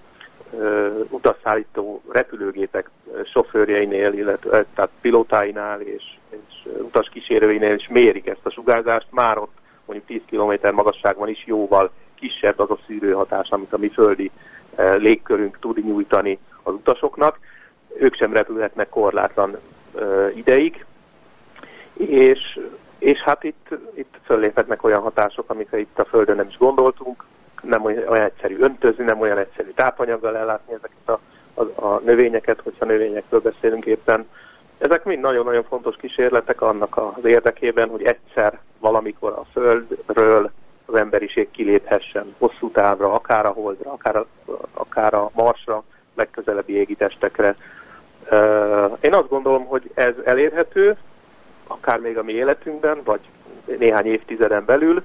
utasszállító 1.09 2.01
repülőgépek 2.11 2.89
sofőrjeinél, 3.23 4.13
illetve 4.13 4.65
tehát 4.73 4.91
pilótáinál 5.01 5.81
és, 5.81 6.03
és 6.29 6.71
utaskísérőinél 6.79 7.73
is 7.73 7.87
mérik 7.87 8.27
ezt 8.27 8.45
a 8.45 8.49
sugárzást, 8.49 9.07
már 9.09 9.37
ott 9.37 9.53
mondjuk 9.85 10.07
10 10.07 10.21
km 10.29 10.75
magasságban 10.75 11.29
is 11.29 11.45
jóval 11.45 11.91
kisebb 12.15 12.59
az 12.59 12.69
a 12.69 12.77
szűrőhatás, 12.87 13.49
amit 13.49 13.73
a 13.73 13.77
mi 13.77 13.89
földi 13.89 14.31
légkörünk 14.97 15.59
tud 15.59 15.85
nyújtani 15.85 16.39
az 16.63 16.73
utasoknak, 16.73 17.39
ők 17.97 18.15
sem 18.15 18.33
repülhetnek 18.33 18.89
korlátlan 18.89 19.57
ideig, 20.35 20.85
és, 21.93 22.59
és 22.97 23.21
hát 23.21 23.43
itt, 23.43 23.67
itt 23.93 24.15
fölléphetnek 24.23 24.83
olyan 24.83 25.01
hatások, 25.01 25.49
amikre 25.49 25.79
itt 25.79 25.99
a 25.99 26.05
Földön 26.05 26.35
nem 26.35 26.47
is 26.47 26.57
gondoltunk, 26.57 27.23
nem 27.61 27.83
olyan, 27.83 28.23
egyszerű 28.23 28.57
öntözni, 28.59 29.03
nem 29.03 29.19
olyan 29.19 29.37
egyszerű 29.37 29.71
tápanyaggal 29.75 30.37
ellátni 30.37 30.73
ezeket 30.73 31.09
a, 31.09 31.19
a, 31.53 31.85
a 31.85 32.01
növényeket, 32.05 32.59
hogyha 32.63 32.85
növényekről 32.85 33.41
beszélünk 33.41 33.85
éppen. 33.85 34.27
Ezek 34.77 35.03
mind 35.03 35.21
nagyon-nagyon 35.21 35.63
fontos 35.63 35.95
kísérletek 35.95 36.61
annak 36.61 36.97
az 36.97 37.25
érdekében, 37.25 37.89
hogy 37.89 38.03
egyszer 38.03 38.59
valamikor 38.79 39.31
a 39.31 39.45
Földről 39.51 40.51
az 40.85 40.95
emberiség 40.95 41.51
kiléphessen 41.51 42.35
hosszú 42.37 42.71
távra, 42.71 43.13
akár 43.13 43.45
a 43.45 43.49
Holdra, 43.49 43.91
akár 43.91 44.15
a, 44.15 44.25
akár 44.73 45.13
a 45.13 45.29
Marsra, 45.33 45.83
legközelebbi 46.15 46.73
égitestekre. 46.73 47.55
Én 48.99 49.13
azt 49.13 49.29
gondolom, 49.29 49.65
hogy 49.65 49.91
ez 49.93 50.13
elérhető, 50.25 50.97
akár 51.67 51.99
még 51.99 52.17
a 52.17 52.23
mi 52.23 52.31
életünkben, 52.31 53.01
vagy 53.03 53.19
néhány 53.79 54.05
évtizeden 54.05 54.65
belül, 54.65 55.03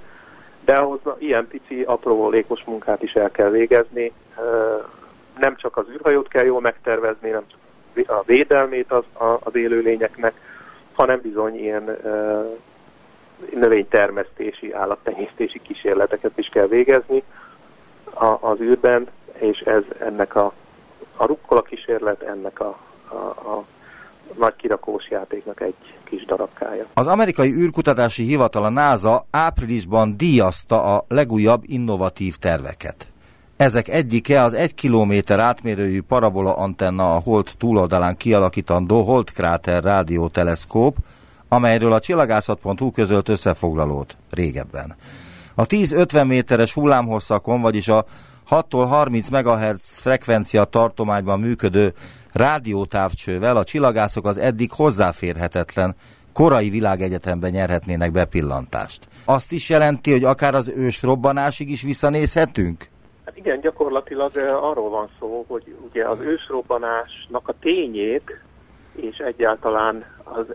de 0.65 0.77
ahhoz 0.77 1.01
ilyen 1.19 1.47
pici, 1.49 1.83
apró 1.83 2.29
lékos 2.29 2.65
munkát 2.65 3.03
is 3.03 3.15
el 3.15 3.31
kell 3.31 3.51
végezni. 3.51 4.13
Nem 5.39 5.57
csak 5.57 5.77
az 5.77 5.89
űrhajót 5.89 6.29
kell 6.29 6.45
jól 6.45 6.61
megtervezni, 6.61 7.31
nem 7.31 7.45
a 8.07 8.23
védelmét 8.27 8.93
az, 8.93 9.05
az 9.39 9.55
élőlényeknek, 9.55 10.35
hanem 10.93 11.21
bizony 11.21 11.59
ilyen 11.59 11.97
növénytermesztési, 13.55 14.73
állattenyésztési 14.73 15.61
kísérleteket 15.63 16.39
is 16.39 16.49
kell 16.49 16.67
végezni 16.67 17.23
az 18.41 18.61
űrben, 18.61 19.09
és 19.39 19.61
ez 19.61 19.83
ennek 19.99 20.35
a, 20.35 20.53
a 21.17 21.27
rukkola 21.27 21.63
kísérlet, 21.63 22.23
ennek 22.23 22.61
a, 22.61 22.79
a, 23.09 23.15
a 23.51 23.65
nagy 24.39 24.57
kirakós 24.57 25.11
játéknak 25.11 25.61
egy 25.61 25.75
kis 26.05 26.25
darabkája. 26.25 26.87
Az 26.95 27.07
amerikai 27.07 27.53
űrkutatási 27.53 28.23
hivatal, 28.23 28.65
a 28.65 28.69
NASA 28.69 29.27
áprilisban 29.31 30.17
díjazta 30.17 30.97
a 30.97 31.05
legújabb 31.09 31.63
innovatív 31.67 32.37
terveket. 32.37 33.09
Ezek 33.57 33.89
egyike 33.89 34.43
az 34.43 34.53
egy 34.53 34.75
kilométer 34.75 35.39
átmérőjű 35.39 36.03
parabola 36.03 36.57
antenna 36.57 37.15
a 37.15 37.19
Hold 37.19 37.49
túloldalán 37.59 38.17
kialakítandó 38.17 39.03
Holdkráter 39.03 39.83
rádióteleszkóp, 39.83 40.97
amelyről 41.49 41.93
a 41.93 42.01
csillagászat.hu 42.01 42.91
közölt 42.91 43.29
összefoglalót 43.29 44.17
régebben. 44.31 44.97
A 45.55 45.67
10-50 45.67 46.27
méteres 46.27 46.73
hullámhosszakon, 46.73 47.61
vagyis 47.61 47.89
a 47.89 48.05
6-tól 48.51 48.87
30 48.89 49.29
MHz 49.29 49.99
frekvencia 49.99 50.65
tartományban 50.65 51.41
működő 51.41 51.95
rádiótávcsővel 52.33 53.57
a 53.57 53.65
csillagászok 53.65 54.27
az 54.27 54.39
eddig 54.39 54.71
hozzáférhetetlen 54.73 55.95
korai 56.33 56.71
világegyetemben 56.71 57.51
nyerhetnének 57.51 58.13
bepillantást. 58.13 59.09
Azt 59.25 59.53
is 59.53 59.69
jelenti, 59.69 60.11
hogy 60.11 60.25
akár 60.25 60.55
az 60.55 60.69
ős 60.69 61.03
robbanásig 61.03 61.71
is 61.71 61.83
visszanézhetünk? 61.83 62.89
Hát 63.25 63.37
igen, 63.37 63.61
gyakorlatilag 63.61 64.37
arról 64.63 64.91
van 64.91 65.09
szó, 65.19 65.45
hogy 65.49 65.75
ugye 65.89 66.09
az 66.09 66.21
ősrobbanásnak 66.21 67.49
a 67.49 67.55
tényét 67.61 68.41
és 68.95 69.17
egyáltalán 69.17 70.05
az, 70.25 70.47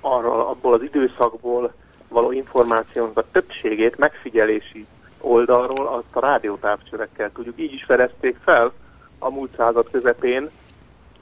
arról, 0.00 0.40
abból 0.40 0.74
az 0.74 0.82
időszakból 0.82 1.74
való 2.08 2.32
információnak 2.32 3.18
a 3.18 3.24
többségét 3.32 3.98
megfigyelési 3.98 4.86
oldalról 5.20 5.86
azt 5.86 6.16
a 6.16 6.20
rádiótávcsövekkel 6.20 7.30
tudjuk. 7.32 7.60
Így 7.60 7.72
is 7.72 7.84
fedezték 7.84 8.36
fel 8.44 8.72
a 9.18 9.30
múlt 9.30 9.50
század 9.56 9.90
közepén, 9.90 10.50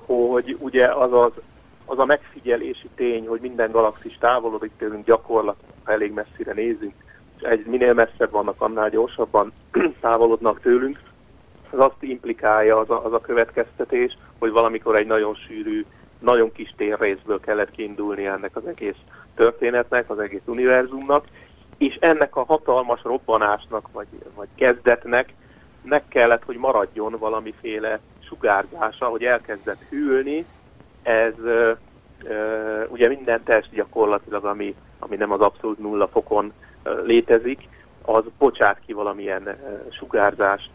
hogy 0.07 0.57
ugye 0.61 0.87
az, 0.87 1.12
az, 1.12 1.33
az 1.85 1.99
a 1.99 2.05
megfigyelési 2.05 2.88
tény, 2.95 3.27
hogy 3.27 3.40
minden 3.40 3.71
galaxis 3.71 4.19
távolodik 4.21 4.73
tőlünk 4.79 5.05
gyakorlatilag, 5.05 5.75
elég 5.85 6.12
messzire 6.12 6.53
nézünk, 6.53 6.95
és 7.37 7.42
egy, 7.42 7.66
minél 7.66 7.92
messzebb 7.92 8.31
vannak, 8.31 8.61
annál 8.61 8.90
gyorsabban 8.90 9.53
távolodnak 10.01 10.61
tőlünk, 10.61 11.01
az 11.71 11.79
azt 11.79 12.03
implikálja 12.03 12.79
az 12.79 12.90
a, 12.90 13.05
az 13.05 13.12
a 13.12 13.21
következtetés, 13.21 14.19
hogy 14.38 14.51
valamikor 14.51 14.97
egy 14.97 15.07
nagyon 15.07 15.35
sűrű, 15.35 15.85
nagyon 16.19 16.53
kis 16.53 16.75
térrészből 16.77 17.40
kellett 17.40 17.71
kiindulni 17.71 18.27
ennek 18.27 18.57
az 18.57 18.66
egész 18.66 18.97
történetnek, 19.35 20.11
az 20.11 20.19
egész 20.19 20.42
univerzumnak, 20.45 21.25
és 21.79 21.97
ennek 22.01 22.37
a 22.37 22.45
hatalmas 22.45 23.03
robbanásnak, 23.03 23.88
vagy, 23.92 24.07
vagy 24.35 24.49
kezdetnek 24.55 25.35
meg 25.83 26.09
kellett, 26.09 26.45
hogy 26.45 26.57
maradjon 26.57 27.16
valamiféle 27.19 28.01
sugárzása, 28.27 29.07
hogy 29.07 29.23
elkezdett 29.23 29.81
hűlni, 29.91 30.45
ez 31.03 31.35
ugye 32.89 33.09
minden 33.09 33.43
test 33.43 33.71
gyakorlatilag, 33.73 34.45
ami, 34.45 34.75
ami 34.99 35.17
nem 35.17 35.33
az 35.33 35.41
abszolút 35.41 35.79
nulla 35.79 36.09
fokon 36.09 36.53
létezik, 37.05 37.69
az 38.03 38.25
bocsát 38.39 38.81
ki 38.87 38.93
valamilyen 38.93 39.57
sugárzást 39.91 40.71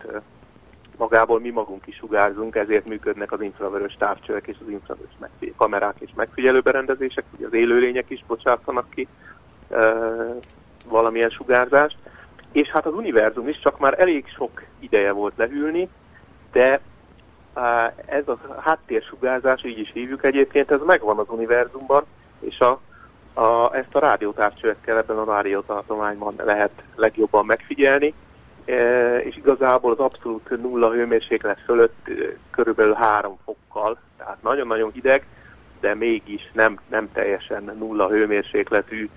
magából, 0.97 1.39
mi 1.39 1.49
magunk 1.49 1.87
is 1.87 1.95
sugárzunk, 1.95 2.55
ezért 2.55 2.87
működnek 2.87 3.31
az 3.31 3.41
infravörös 3.41 3.95
távcsövek 3.99 4.47
és 4.47 4.57
az 4.61 4.69
infravörös 4.69 5.11
kamerák 5.57 5.95
és 5.99 6.09
megfigyelőberendezések, 6.15 7.23
ugye 7.37 7.45
az 7.45 7.53
élőlények 7.53 8.09
is 8.09 8.23
bocsátanak 8.27 8.89
ki 8.89 9.07
ö, 9.69 10.25
valamilyen 10.89 11.29
sugárzást, 11.29 11.97
és 12.51 12.67
hát 12.67 12.85
az 12.85 12.93
univerzum 12.93 13.47
is 13.47 13.59
csak 13.59 13.79
már 13.79 13.99
elég 13.99 14.25
sok 14.35 14.63
ideje 14.79 15.11
volt 15.11 15.33
lehűlni, 15.37 15.89
de 16.51 16.79
ez 18.05 18.27
a 18.27 18.37
háttérsugárzás, 18.59 19.63
így 19.63 19.79
is 19.79 19.91
hívjuk 19.93 20.23
egyébként, 20.23 20.71
ez 20.71 20.79
megvan 20.85 21.17
az 21.17 21.25
univerzumban, 21.29 22.05
és 22.39 22.59
a, 22.59 22.79
a, 23.41 23.75
ezt 23.75 23.95
a 23.95 23.99
rádiótávcsövekkel 23.99 24.97
ebben 24.97 25.17
a 25.17 25.33
rádiótartományban 25.33 26.33
lehet 26.37 26.71
legjobban 26.95 27.45
megfigyelni, 27.45 28.13
és 29.23 29.37
igazából 29.37 29.91
az 29.91 29.99
abszolút 29.99 30.61
nulla 30.61 30.91
hőmérséklet 30.91 31.59
fölött 31.65 32.09
körülbelül 32.51 32.93
három 32.93 33.37
fokkal, 33.45 33.97
tehát 34.17 34.41
nagyon-nagyon 34.41 34.91
hideg, 34.91 35.25
de 35.79 35.95
mégis 35.95 36.51
nem, 36.53 36.79
nem 36.89 37.11
teljesen 37.13 37.63
nulla 37.77 38.07
hőmérsékletű 38.07 39.09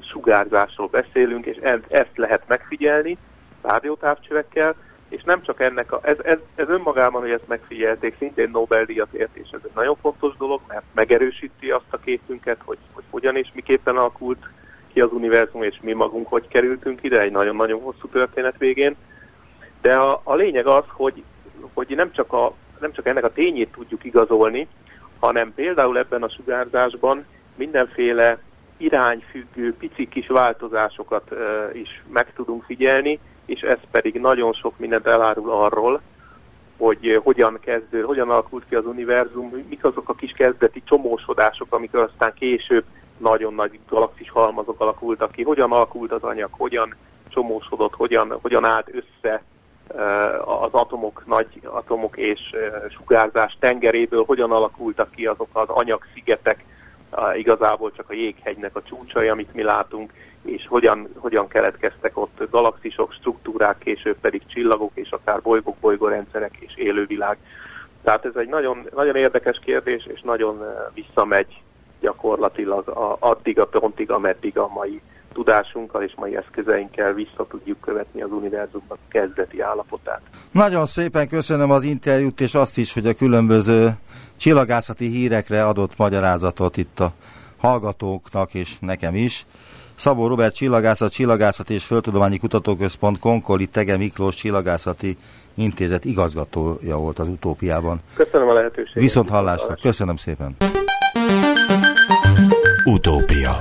sugárzásról 0.00 0.88
beszélünk, 0.88 1.46
és 1.46 1.56
ezt 1.88 2.16
lehet 2.16 2.42
megfigyelni 2.46 3.18
rádiótávcsövekkel, 3.62 4.74
és 5.16 5.22
nem 5.22 5.42
csak 5.42 5.60
ennek, 5.60 5.92
a, 5.92 6.00
ez, 6.02 6.16
ez, 6.22 6.38
ez 6.54 6.68
önmagában, 6.68 7.20
hogy 7.20 7.30
ezt 7.30 7.48
megfigyelték, 7.48 8.16
szintén 8.18 8.50
Nobel-díjat 8.52 9.12
ért, 9.12 9.36
és 9.36 9.48
ez 9.52 9.60
egy 9.64 9.74
nagyon 9.74 9.96
fontos 10.00 10.36
dolog, 10.36 10.60
mert 10.68 10.84
megerősíti 10.94 11.70
azt 11.70 11.90
a 11.90 11.98
képünket, 11.98 12.58
hogy, 12.64 12.78
hogy 12.92 13.04
hogyan 13.10 13.36
és 13.36 13.50
miképpen 13.54 13.96
alakult 13.96 14.48
ki 14.92 15.00
az 15.00 15.12
univerzum, 15.12 15.62
és 15.62 15.78
mi 15.80 15.92
magunk 15.92 16.28
hogy 16.28 16.48
kerültünk 16.48 17.02
ide, 17.02 17.20
egy 17.20 17.30
nagyon-nagyon 17.30 17.80
hosszú 17.80 18.08
történet 18.08 18.58
végén. 18.58 18.96
De 19.80 19.96
a, 19.96 20.20
a 20.24 20.34
lényeg 20.34 20.66
az, 20.66 20.84
hogy, 20.88 21.22
hogy 21.74 21.92
nem, 21.96 22.12
csak 22.12 22.32
a, 22.32 22.54
nem 22.80 22.92
csak 22.92 23.06
ennek 23.06 23.24
a 23.24 23.32
tényét 23.32 23.72
tudjuk 23.72 24.04
igazolni, 24.04 24.68
hanem 25.18 25.54
például 25.54 25.98
ebben 25.98 26.22
a 26.22 26.28
sugárzásban 26.28 27.24
mindenféle 27.54 28.38
irányfüggő, 28.76 29.74
pici 29.74 30.08
kis 30.08 30.26
változásokat 30.26 31.30
uh, 31.30 31.38
is 31.72 32.02
meg 32.12 32.32
tudunk 32.34 32.64
figyelni, 32.64 33.18
és 33.46 33.60
ez 33.60 33.78
pedig 33.90 34.20
nagyon 34.20 34.52
sok 34.52 34.78
mindent 34.78 35.06
elárul 35.06 35.50
arról, 35.50 36.00
hogy 36.78 37.08
eh, 37.08 37.20
hogyan 37.22 37.58
kezdő, 37.60 38.02
hogyan 38.02 38.30
alakult 38.30 38.64
ki 38.68 38.74
az 38.74 38.86
univerzum, 38.86 39.64
mik 39.68 39.84
azok 39.84 40.08
a 40.08 40.14
kis 40.14 40.32
kezdeti 40.32 40.82
csomósodások, 40.84 41.74
amikor 41.74 42.00
aztán 42.00 42.32
később 42.34 42.84
nagyon 43.18 43.54
nagy 43.54 43.78
galaxis 43.88 44.30
halmazok 44.30 44.80
alakultak 44.80 45.32
ki, 45.32 45.42
hogyan 45.42 45.72
alakult 45.72 46.12
az 46.12 46.22
anyag, 46.22 46.50
hogyan 46.52 46.94
csomósodott, 47.28 47.94
hogyan, 47.94 48.38
hogyan 48.42 48.64
állt 48.64 48.90
össze 48.94 49.42
eh, 49.96 50.62
az 50.62 50.72
atomok, 50.72 51.22
nagy 51.26 51.60
atomok 51.64 52.16
és 52.16 52.40
eh, 52.52 52.70
sugárzás 52.90 53.56
tengeréből, 53.60 54.24
hogyan 54.24 54.52
alakultak 54.52 55.10
ki 55.10 55.26
azok 55.26 55.48
az 55.52 55.68
anyagszigetek, 55.68 56.64
igazából 57.36 57.92
csak 57.92 58.10
a 58.10 58.14
jéghegynek 58.14 58.76
a 58.76 58.82
csúcsai, 58.82 59.28
amit 59.28 59.54
mi 59.54 59.62
látunk, 59.62 60.12
és 60.42 60.66
hogyan, 60.66 61.08
hogyan 61.16 61.48
keletkeztek 61.48 62.18
ott 62.18 62.42
galaxisok, 62.50 63.12
struktúrák, 63.12 63.78
később 63.78 64.16
pedig 64.20 64.42
csillagok, 64.46 64.90
és 64.94 65.10
akár 65.10 65.42
bolygók, 65.42 65.76
bolygórendszerek 65.76 66.56
és 66.58 66.76
élővilág. 66.76 67.36
Tehát 68.02 68.24
ez 68.24 68.36
egy 68.36 68.48
nagyon, 68.48 68.88
nagyon 68.94 69.16
érdekes 69.16 69.58
kérdés, 69.64 70.06
és 70.14 70.20
nagyon 70.20 70.62
eh, 70.62 70.68
visszamegy 70.94 71.62
gyakorlatilag 72.00 72.88
a, 72.88 73.16
addig 73.18 73.60
a 73.60 73.66
pontig, 73.66 74.10
ameddig 74.10 74.58
a 74.58 74.68
mai 74.68 75.00
tudásunkkal 75.36 76.02
és 76.02 76.12
mai 76.16 76.36
eszközeinkkel 76.36 77.12
vissza 77.12 77.46
tudjuk 77.48 77.80
követni 77.80 78.22
az 78.22 78.30
univerzumnak 78.30 78.98
kezdeti 79.08 79.60
állapotát. 79.60 80.20
Nagyon 80.50 80.86
szépen 80.86 81.28
köszönöm 81.28 81.70
az 81.70 81.82
interjút, 81.82 82.40
és 82.40 82.54
azt 82.54 82.78
is, 82.78 82.94
hogy 82.94 83.06
a 83.06 83.14
különböző 83.14 83.88
csillagászati 84.36 85.06
hírekre 85.06 85.64
adott 85.64 85.96
magyarázatot 85.96 86.76
itt 86.76 87.00
a 87.00 87.12
hallgatóknak 87.56 88.54
és 88.54 88.78
nekem 88.78 89.14
is. 89.14 89.46
Szabó 89.94 90.26
Robert 90.26 90.54
Csillagászat, 90.54 91.12
Csillagászat 91.12 91.70
és 91.70 91.84
Földtudományi 91.84 92.38
Kutatóközpont 92.38 93.18
Konkoli 93.18 93.66
Tege 93.66 93.96
Miklós 93.96 94.34
Csillagászati 94.34 95.16
Intézet 95.54 96.04
igazgatója 96.04 96.96
volt 96.96 97.18
az 97.18 97.28
utópiában. 97.28 98.00
Köszönöm 98.14 98.48
a 98.48 98.52
lehetőséget. 98.52 99.02
Viszont 99.02 99.28
hallásra. 99.28 99.74
Köszönöm 99.82 100.16
szépen. 100.16 100.56
Utópia 102.84 103.56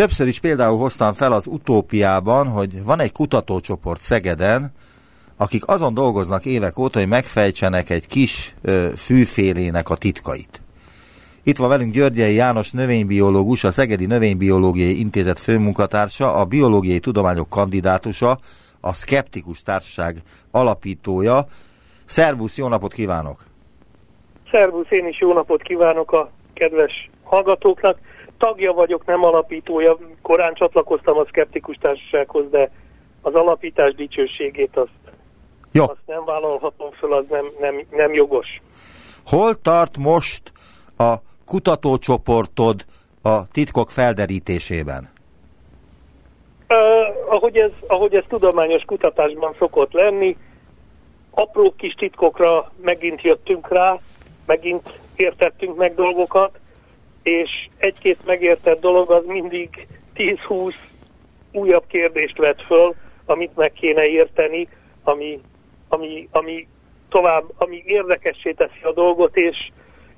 Többször 0.00 0.26
is 0.26 0.40
például 0.40 0.78
hoztam 0.78 1.12
fel 1.12 1.32
az 1.32 1.46
utópiában, 1.46 2.48
hogy 2.48 2.84
van 2.84 3.00
egy 3.00 3.12
kutatócsoport 3.12 4.00
Szegeden, 4.00 4.72
akik 5.36 5.68
azon 5.68 5.94
dolgoznak 5.94 6.44
évek 6.44 6.78
óta, 6.78 6.98
hogy 6.98 7.08
megfejtsenek 7.08 7.90
egy 7.90 8.06
kis 8.06 8.54
ö, 8.62 8.88
fűfélének 8.96 9.88
a 9.88 9.96
titkait. 9.96 10.62
Itt 11.42 11.56
van 11.56 11.68
velünk 11.68 11.92
Györgyei 11.92 12.34
János 12.34 12.70
növénybiológus, 12.70 13.64
a 13.64 13.70
Szegedi 13.70 14.06
Növénybiológiai 14.06 14.98
Intézet 14.98 15.38
főmunkatársa, 15.38 16.34
a 16.34 16.44
biológiai 16.44 17.00
tudományok 17.00 17.48
kandidátusa, 17.48 18.38
a 18.80 18.94
Skeptikus 18.94 19.62
Társaság 19.62 20.16
alapítója. 20.50 21.46
Szervusz, 22.04 22.56
jó 22.56 22.68
napot 22.68 22.92
kívánok! 22.92 23.44
Szervusz, 24.50 24.90
én 24.90 25.06
is 25.06 25.20
jó 25.20 25.32
napot 25.32 25.62
kívánok 25.62 26.12
a 26.12 26.30
kedves 26.54 27.10
hallgatóknak. 27.22 27.98
Tagja 28.40 28.72
vagyok, 28.72 29.06
nem 29.06 29.24
alapítója. 29.24 29.96
Korán 30.22 30.54
csatlakoztam 30.54 31.18
a 31.18 31.26
Skeptikus 31.26 31.76
Társasághoz, 31.80 32.50
de 32.50 32.70
az 33.22 33.34
alapítás 33.34 33.94
dicsőségét 33.94 34.76
azt, 34.76 35.14
Jó. 35.72 35.82
azt 35.82 36.06
nem 36.06 36.24
vállalhatom 36.24 36.90
föl, 36.90 37.12
az 37.12 37.24
nem, 37.28 37.44
nem, 37.60 37.86
nem 37.90 38.14
jogos. 38.14 38.46
Hol 39.26 39.54
tart 39.54 39.96
most 39.96 40.52
a 40.96 41.14
kutatócsoportod 41.44 42.84
a 43.22 43.48
titkok 43.48 43.90
felderítésében? 43.90 45.10
Uh, 46.68 47.34
ahogy, 47.34 47.56
ez, 47.56 47.70
ahogy 47.86 48.14
ez 48.14 48.24
tudományos 48.28 48.82
kutatásban 48.84 49.54
szokott 49.58 49.92
lenni, 49.92 50.36
apró 51.30 51.74
kis 51.76 51.94
titkokra 51.94 52.72
megint 52.82 53.22
jöttünk 53.22 53.68
rá, 53.68 53.98
megint 54.46 55.00
értettünk 55.16 55.76
meg 55.76 55.94
dolgokat, 55.94 56.58
és 57.22 57.68
egy-két 57.76 58.24
megértett 58.24 58.80
dolog 58.80 59.10
az 59.10 59.24
mindig 59.26 59.86
10-20 60.16 60.74
újabb 61.52 61.84
kérdést 61.86 62.38
vet 62.38 62.62
föl, 62.62 62.94
amit 63.24 63.56
meg 63.56 63.72
kéne 63.72 64.06
érteni, 64.06 64.68
ami, 65.02 65.40
ami, 65.88 66.28
ami 66.32 66.68
tovább, 67.08 67.44
ami 67.56 67.82
érdekessé 67.86 68.52
teszi 68.52 68.82
a 68.82 68.92
dolgot, 68.92 69.36
és, 69.36 69.70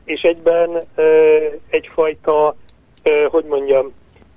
és 0.04 0.20
egyben 0.22 0.86
ö, 0.94 1.36
egyfajta, 1.68 2.56
ö, 3.02 3.26
hogy 3.30 3.44
mondjam, 3.44 3.92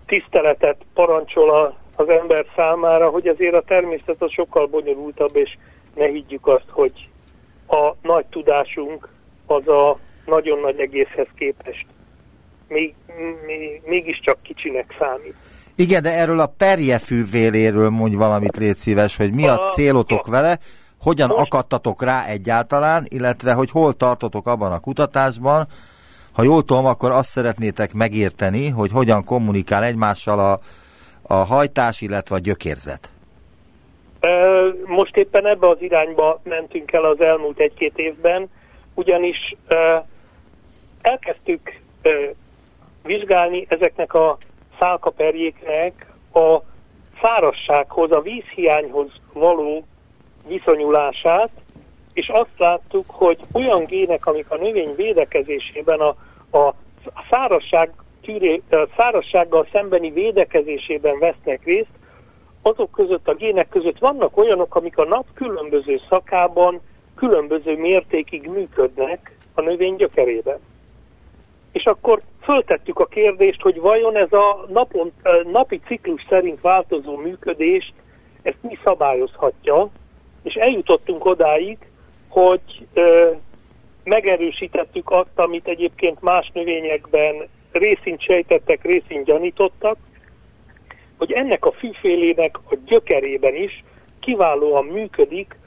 tiszteletet 0.06 0.78
parancsol 0.94 1.50
a, 1.50 1.78
az 1.96 2.10
ember 2.10 2.46
számára, 2.56 3.10
hogy 3.10 3.28
azért 3.28 3.56
a 3.56 3.62
természet 3.62 4.22
az 4.22 4.32
sokkal 4.32 4.68
bonyolultabb, 4.68 5.36
és 5.36 5.58
ne 5.96 6.08
higgyük 6.08 6.48
azt, 6.48 6.70
hogy 6.70 7.10
a 7.68 7.94
nagy 8.02 8.26
tudásunk 8.26 9.08
az 9.46 9.68
a 9.68 10.00
nagyon 10.26 10.60
nagy 10.60 10.80
egészhez 10.80 11.28
képest 11.36 11.86
még, 12.68 12.94
még, 13.46 13.82
mégiscsak 13.86 14.38
kicsinek 14.42 14.96
számít. 15.00 15.36
Igen, 15.76 16.02
de 16.02 16.12
erről 16.14 16.40
a 16.40 16.54
perjefűvéléről 16.58 17.90
mondj 17.90 18.16
valamit, 18.16 18.58
légy 18.58 18.76
szíves, 18.78 19.18
hogy 19.18 19.34
mi 19.34 19.48
a 19.48 19.62
A- 19.62 19.68
célotok 19.68 20.28
vele, 20.28 20.58
hogyan 21.02 21.28
Most- 21.28 21.42
akadtatok 21.54 22.04
rá 22.04 22.26
egyáltalán, 22.26 23.06
illetve 23.10 23.54
hogy 23.54 23.70
hol 23.72 23.94
tartotok 23.94 24.48
abban 24.48 24.72
a 24.72 24.80
kutatásban. 24.80 25.68
Ha 26.32 26.44
jól 26.44 26.64
tudom, 26.64 26.86
akkor 26.86 27.12
azt 27.12 27.30
szeretnétek 27.30 27.94
megérteni, 27.94 28.70
hogy 28.70 28.92
hogyan 28.92 29.24
kommunikál 29.24 29.84
egymással 29.84 30.40
a, 30.40 30.60
a 31.22 31.34
hajtás, 31.34 32.02
illetve 32.02 32.36
a 32.36 32.40
gyökérzet. 32.40 33.10
Most 34.86 35.16
éppen 35.18 35.46
ebbe 35.48 35.70
az 35.70 35.78
irányba 35.80 36.40
mentünk 36.44 36.92
el 36.92 37.04
az 37.06 37.22
elmúlt 37.22 37.60
egy-két 37.60 37.94
évben, 37.98 38.50
ugyanis 38.94 39.56
elkezdtük 41.02 41.80
vizsgálni 43.06 43.66
ezeknek 43.70 44.14
a 44.14 44.38
szálkaperjéknek 44.80 46.14
a 46.34 46.58
szárazsághoz, 47.22 48.12
a 48.12 48.22
vízhiányhoz 48.22 49.12
való 49.34 49.86
viszonyulását, 50.48 51.50
és 52.14 52.30
azt 52.30 52.58
láttuk, 52.58 53.06
hogy 53.08 53.40
olyan 53.54 53.84
gének, 53.84 54.26
amik 54.26 54.52
a 54.52 54.56
növény 54.56 54.96
védekezésében 54.96 56.00
a, 56.00 56.16
a 56.58 56.74
szárazság 57.30 57.92
tűré, 58.22 58.62
a 58.70 58.88
szárazsággal 58.98 59.68
szembeni 59.72 60.12
védekezésében 60.12 61.20
vesznek 61.20 61.64
részt, 61.64 61.90
azok 62.62 62.92
között, 62.92 63.28
a 63.28 63.34
gének 63.34 63.70
között 63.70 64.00
vannak 64.00 64.38
olyanok, 64.38 64.76
amik 64.76 64.98
a 64.98 65.06
nap 65.06 65.26
különböző 65.34 66.02
szakában 66.10 66.82
különböző 67.16 67.78
mértékig 67.78 68.48
működnek 68.48 69.38
a 69.54 69.62
növény 69.62 69.96
gyökerében. 69.96 70.60
És 71.72 71.86
akkor 71.86 72.22
föltettük 72.46 73.00
a 73.00 73.06
kérdést, 73.06 73.62
hogy 73.62 73.80
vajon 73.80 74.16
ez 74.16 74.34
a 74.34 74.66
napon, 74.70 75.12
napi 75.52 75.82
ciklus 75.88 76.26
szerint 76.30 76.62
változó 76.62 77.18
működést, 77.18 77.94
ezt 78.42 78.58
mi 78.62 78.78
szabályozhatja, 78.84 79.90
és 80.44 80.56
eljutottunk 80.56 81.26
odáig, 81.26 81.78
hogy 82.30 82.88
megerősítettük 84.04 85.10
azt, 85.10 85.36
amit 85.36 85.68
egyébként 85.68 86.22
más 86.22 86.52
növényekben 86.54 87.48
részint 87.72 88.22
sejtettek, 88.22 88.84
részint 88.84 89.26
gyanítottak, 89.26 89.98
hogy 91.18 91.32
ennek 91.32 91.66
a 91.66 91.72
fűfélének 91.72 92.58
a 92.58 92.76
gyökerében 92.86 93.56
is 93.56 93.84
kiválóan 94.20 94.86
működik 94.86 95.58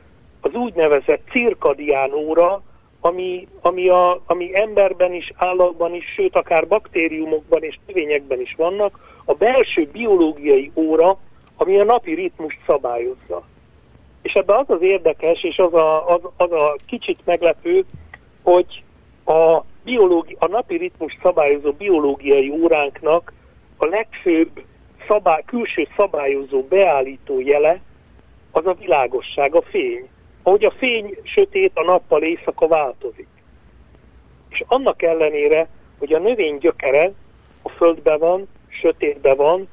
az 0.41 0.55
úgynevezett 0.55 1.29
cirkadián 1.31 2.13
óra, 2.13 2.63
ami, 3.01 3.49
ami, 3.61 3.89
a, 3.89 4.23
ami 4.27 4.51
emberben 4.61 5.13
is, 5.13 5.33
állatban 5.37 5.95
is, 5.95 6.05
sőt 6.05 6.37
akár 6.37 6.67
baktériumokban 6.67 7.63
és 7.63 7.79
növényekben 7.87 8.41
is 8.41 8.55
vannak, 8.55 9.21
a 9.25 9.35
belső 9.35 9.89
biológiai 9.93 10.71
óra, 10.75 11.19
ami 11.57 11.79
a 11.79 11.85
napi 11.85 12.15
ritmust 12.15 12.59
szabályozza. 12.67 13.43
És 14.23 14.33
ebben 14.33 14.57
az 14.57 14.71
az 14.71 14.83
érdekes, 14.83 15.43
és 15.43 15.59
az 15.59 15.75
a, 15.75 16.09
az, 16.09 16.21
az 16.37 16.53
a 16.53 16.77
kicsit 16.87 17.19
meglepő, 17.25 17.85
hogy 18.43 18.83
a, 19.25 19.65
biológi, 19.85 20.37
a 20.39 20.47
napi 20.47 20.77
ritmus 20.77 21.19
szabályozó 21.23 21.73
biológiai 21.73 22.51
óránknak 22.51 23.33
a 23.77 23.87
legfőbb 23.87 24.63
szabály, 25.09 25.43
külső 25.47 25.89
szabályozó 25.97 26.63
beállító 26.63 27.41
jele 27.41 27.81
az 28.51 28.67
a 28.67 28.75
világosság, 28.75 29.55
a 29.55 29.63
fény. 29.63 30.09
Ahogy 30.49 30.65
a 30.65 30.71
fény 30.71 31.19
sötét, 31.23 31.73
a 31.75 31.85
nappal 31.85 32.23
éjszaka 32.23 32.69
változik. 32.69 33.29
És 34.49 34.63
annak 34.67 35.03
ellenére, 35.03 35.69
hogy 35.99 36.13
a 36.13 36.19
növény 36.19 36.59
gyökere 36.59 37.13
a 37.63 37.69
földben 37.69 38.19
van, 38.19 38.49
sötétben 38.69 39.37
van, 39.37 39.69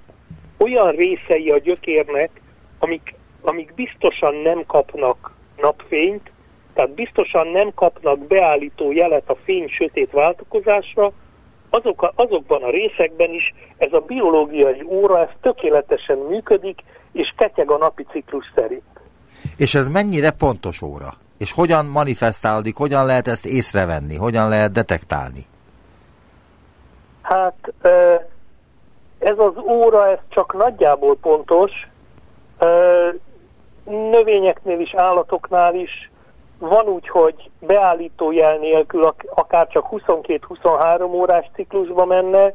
olyan 0.57 0.91
részei 0.91 1.51
a 1.51 1.57
gyökérnek, 1.57 2.41
amik, 2.79 3.15
amik 3.41 3.73
biztosan 3.73 4.35
nem 4.35 4.65
kapnak 4.65 5.35
napfényt, 5.57 6.31
tehát 6.73 6.93
biztosan 6.93 7.47
nem 7.47 7.73
kapnak 7.73 8.19
beállító 8.19 8.91
jelet 8.91 9.29
a 9.29 9.35
fény-sötét 9.43 10.11
váltakozásra, 10.11 11.11
azok 11.69 12.01
a, 12.01 12.11
azokban 12.15 12.63
a 12.63 12.69
részekben 12.69 13.33
is 13.33 13.53
ez 13.77 13.93
a 13.93 13.99
biológiai 13.99 14.83
óra 14.83 15.19
ez 15.19 15.29
tökéletesen 15.41 16.17
működik, 16.17 16.83
és 17.11 17.33
ketyeg 17.37 17.71
a 17.71 17.77
napi 17.77 18.05
ciklus 18.11 18.51
szerint. 18.55 18.94
És 19.57 19.75
ez 19.75 19.89
mennyire 19.89 20.31
pontos 20.31 20.81
óra? 20.81 21.13
És 21.37 21.51
hogyan 21.51 21.85
manifestálódik, 21.85 22.75
hogyan 22.75 23.05
lehet 23.05 23.27
ezt 23.27 23.45
észrevenni, 23.45 24.15
hogyan 24.15 24.49
lehet 24.49 24.71
detektálni? 24.71 25.45
Hát 27.21 27.73
ez 29.19 29.37
az 29.37 29.57
óra, 29.67 30.11
ez 30.11 30.19
csak 30.29 30.53
nagyjából 30.53 31.17
pontos. 31.21 31.71
Növényeknél 33.83 34.79
is, 34.79 34.93
állatoknál 34.93 35.75
is 35.75 36.11
van 36.59 36.85
úgy, 36.87 37.07
hogy 37.07 37.49
beállító 37.59 38.31
jel 38.31 38.57
nélkül 38.57 39.03
ak- 39.03 39.29
akár 39.35 39.67
csak 39.67 39.87
22-23 39.91 41.13
órás 41.13 41.45
ciklusba 41.53 42.05
menne, 42.05 42.53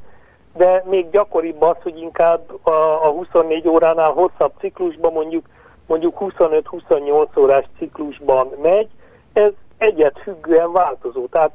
de 0.55 0.85
még 0.87 1.11
gyakoribb 1.11 1.63
az, 1.63 1.77
hogy 1.83 1.99
inkább 1.99 2.67
a, 2.67 2.71
a 3.07 3.11
24 3.11 3.69
óránál 3.69 4.11
hosszabb 4.11 4.53
ciklusban 4.59 5.13
mondjuk 5.13 5.47
mondjuk 5.91 6.17
25-28 6.21 7.39
órás 7.39 7.65
ciklusban 7.79 8.53
megy, 8.63 8.89
ez 9.33 9.53
egyet 9.79 10.19
függően 10.23 10.73
változó. 10.73 11.27
Tehát 11.27 11.51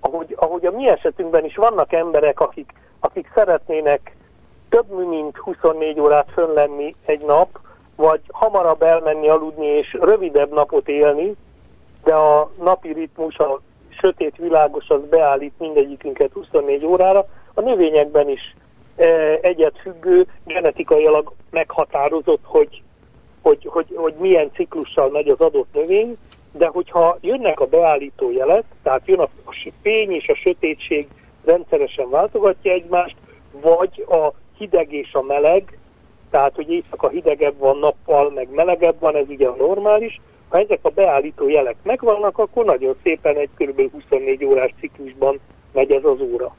ahogy, 0.00 0.34
ahogy 0.38 0.66
a 0.66 0.70
mi 0.70 0.88
esetünkben 0.88 1.44
is 1.44 1.56
vannak 1.56 1.92
emberek, 1.92 2.40
akik, 2.40 2.72
akik 3.00 3.30
szeretnének 3.34 4.16
több 4.68 5.08
mint 5.08 5.36
24 5.36 6.00
órát 6.00 6.28
fönn 6.32 6.54
lenni 6.54 6.94
egy 7.04 7.24
nap, 7.24 7.58
vagy 7.96 8.20
hamarabb 8.28 8.82
elmenni 8.82 9.28
aludni 9.28 9.66
és 9.66 9.96
rövidebb 10.00 10.52
napot 10.52 10.88
élni, 10.88 11.34
de 12.04 12.14
a 12.14 12.50
napi 12.58 12.92
ritmus, 12.92 13.38
a 13.38 13.60
sötét 14.00 14.36
világos 14.36 14.88
az 14.88 15.00
beállít 15.10 15.54
mindegyikünket 15.58 16.32
24 16.32 16.86
órára. 16.86 17.26
A 17.54 17.60
növényekben 17.60 18.28
is 18.28 18.56
egyet 19.40 19.78
függő, 19.80 20.26
genetikailag 20.44 21.32
meghatározott, 21.50 22.42
hogy, 22.44 22.82
hogy, 23.46 23.68
hogy, 23.70 23.86
hogy 23.94 24.14
milyen 24.18 24.50
ciklussal 24.54 25.10
megy 25.10 25.28
az 25.28 25.40
adott 25.40 25.74
növény, 25.74 26.16
de 26.52 26.66
hogyha 26.66 27.18
jönnek 27.20 27.60
a 27.60 27.66
beállító 27.66 28.30
jelek, 28.30 28.64
tehát 28.82 29.02
jön 29.04 29.18
a 29.18 29.28
fény 29.82 30.10
és 30.10 30.28
a 30.28 30.34
sötétség 30.34 31.08
rendszeresen 31.44 32.10
váltogatja 32.10 32.72
egymást, 32.72 33.16
vagy 33.60 34.04
a 34.08 34.32
hideg 34.58 34.92
és 34.92 35.12
a 35.12 35.22
meleg, 35.22 35.78
tehát 36.30 36.54
hogy 36.54 36.70
éjszaka 36.70 37.08
hidegebb 37.08 37.58
van 37.58 37.78
nappal, 37.78 38.30
meg 38.30 38.48
melegebb 38.50 39.00
van, 39.00 39.16
ez 39.16 39.28
ugye 39.28 39.46
a 39.46 39.56
normális. 39.58 40.20
Ha 40.48 40.58
ezek 40.58 40.78
a 40.82 40.88
beállító 40.88 41.48
jelek 41.48 41.76
megvannak, 41.82 42.38
akkor 42.38 42.64
nagyon 42.64 42.96
szépen 43.02 43.36
egy 43.36 43.50
kb. 43.56 43.92
24 43.92 44.44
órás 44.44 44.74
ciklusban 44.80 45.40
megy 45.72 45.90
ez 45.90 46.04
az 46.04 46.20
óra. 46.20 46.54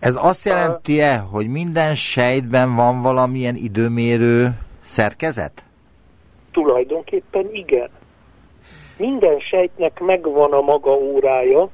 Ez 0.00 0.18
azt 0.20 0.44
jelenti-e, 0.44 1.18
hogy 1.18 1.48
minden 1.48 1.94
sejtben 1.94 2.76
van 2.76 3.02
valamilyen 3.02 3.54
időmérő 3.56 4.54
szerkezet? 4.90 5.64
Tulajdonképpen 6.52 7.48
igen. 7.52 7.90
Minden 8.98 9.38
sejtnek 9.38 10.00
megvan 10.00 10.52
a 10.52 10.60
maga 10.60 10.90
órája, 10.90 11.68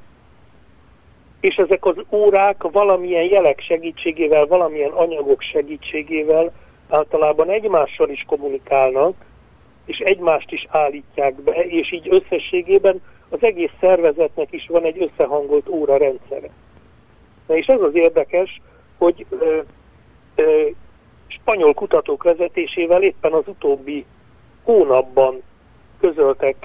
és 1.40 1.56
ezek 1.56 1.84
az 1.84 1.96
órák 2.10 2.62
valamilyen 2.62 3.24
jelek 3.24 3.60
segítségével, 3.60 4.46
valamilyen 4.46 4.90
anyagok 4.90 5.40
segítségével 5.40 6.52
általában 6.88 7.50
egymással 7.50 8.08
is 8.08 8.24
kommunikálnak, 8.26 9.14
és 9.84 9.98
egymást 9.98 10.52
is 10.52 10.66
állítják 10.70 11.34
be, 11.34 11.52
és 11.52 11.92
így 11.92 12.08
összességében 12.10 13.02
az 13.28 13.38
egész 13.42 13.72
szervezetnek 13.80 14.52
is 14.52 14.66
van 14.66 14.84
egy 14.84 15.02
összehangolt 15.02 15.68
óra 15.68 15.96
rendszere. 15.96 16.50
Na 17.46 17.56
és 17.56 17.66
ez 17.66 17.80
az 17.80 17.94
érdekes, 17.94 18.60
hogy 18.98 19.26
ö, 19.28 19.60
ö, 20.34 20.68
spanyol 21.28 21.74
kutatók 21.74 22.22
vezetésével 22.22 23.02
éppen 23.02 23.32
az 23.32 23.44
utóbbi 23.46 24.04
hónapban 24.62 25.42
közöltek 26.00 26.56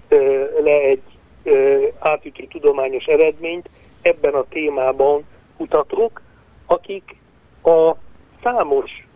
le 0.64 0.80
egy 0.80 1.02
átütő 2.00 2.44
tudományos 2.44 3.06
eredményt 3.06 3.70
ebben 4.02 4.34
a 4.34 4.46
témában 4.50 5.24
kutatók, 5.58 6.22
akik 6.66 7.16
a 7.64 7.96
számos 8.44 9.08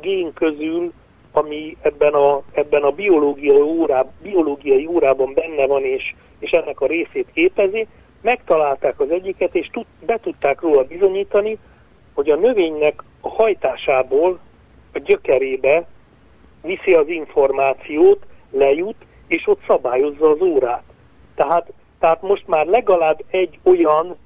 gén 0.00 0.32
közül, 0.32 0.92
ami 1.32 1.76
ebben 1.80 2.14
a, 2.14 2.42
ebben 2.52 2.82
a 2.82 2.90
biológiai, 2.90 3.60
órá, 3.60 4.06
biológiai 4.22 4.86
órában 4.86 5.34
benne 5.34 5.66
van 5.66 5.82
és, 5.82 6.14
és 6.38 6.50
ennek 6.50 6.80
a 6.80 6.86
részét 6.86 7.28
képezi, 7.32 7.86
megtalálták 8.20 9.00
az 9.00 9.10
egyiket, 9.10 9.54
és 9.54 9.68
tud, 9.72 9.86
be 10.06 10.18
tudták 10.22 10.60
róla 10.60 10.84
bizonyítani, 10.84 11.58
hogy 12.14 12.30
a 12.30 12.36
növénynek 12.36 13.02
a 13.20 13.28
hajtásából 13.28 14.38
a 14.92 14.98
gyökerébe 14.98 15.86
viszi 16.62 16.94
az 16.94 17.08
információt, 17.08 18.26
lejut, 18.50 18.96
és 19.26 19.46
ott 19.46 19.60
szabályozza 19.68 20.30
az 20.30 20.40
órát. 20.40 20.82
Tehát, 21.34 21.72
tehát 21.98 22.22
most 22.22 22.46
már 22.46 22.66
legalább 22.66 23.24
egy 23.30 23.58
olyan 23.62 24.16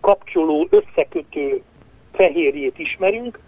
kapcsoló, 0.00 0.68
összekötő 0.70 1.62
fehérjét 2.12 2.78
ismerünk, 2.78 3.38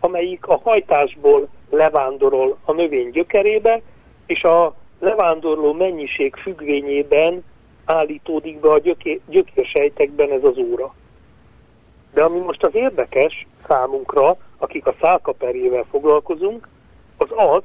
amelyik 0.00 0.46
a 0.46 0.60
hajtásból 0.62 1.48
levándorol 1.70 2.58
a 2.64 2.72
növény 2.72 3.10
gyökerébe, 3.10 3.80
és 4.26 4.44
a 4.44 4.74
levándorló 4.98 5.72
mennyiség 5.72 6.34
függvényében 6.34 7.44
állítódik 7.84 8.60
be 8.60 8.70
a 8.70 8.78
gyöké, 8.78 9.20
gyökérsejtekben 9.28 10.30
ez 10.30 10.44
az 10.44 10.58
óra. 10.58 10.94
De 12.12 12.22
ami 12.22 12.38
most 12.38 12.64
az 12.64 12.74
érdekes 12.74 13.46
számunkra, 13.68 14.36
akik 14.58 14.86
a 14.86 14.94
szálkaperjével 15.00 15.86
foglalkozunk, 15.90 16.68
az 17.16 17.28
az, 17.36 17.62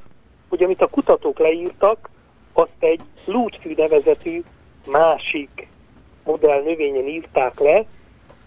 hogy 0.49 0.63
amit 0.63 0.81
a 0.81 0.87
kutatók 0.87 1.39
leírtak, 1.39 2.09
azt 2.53 2.75
egy 2.79 3.01
lútfű 3.25 3.73
nevezetű 3.75 4.43
másik 4.91 5.67
modell 6.23 6.61
növényen 6.61 7.07
írták 7.07 7.59
le, 7.59 7.85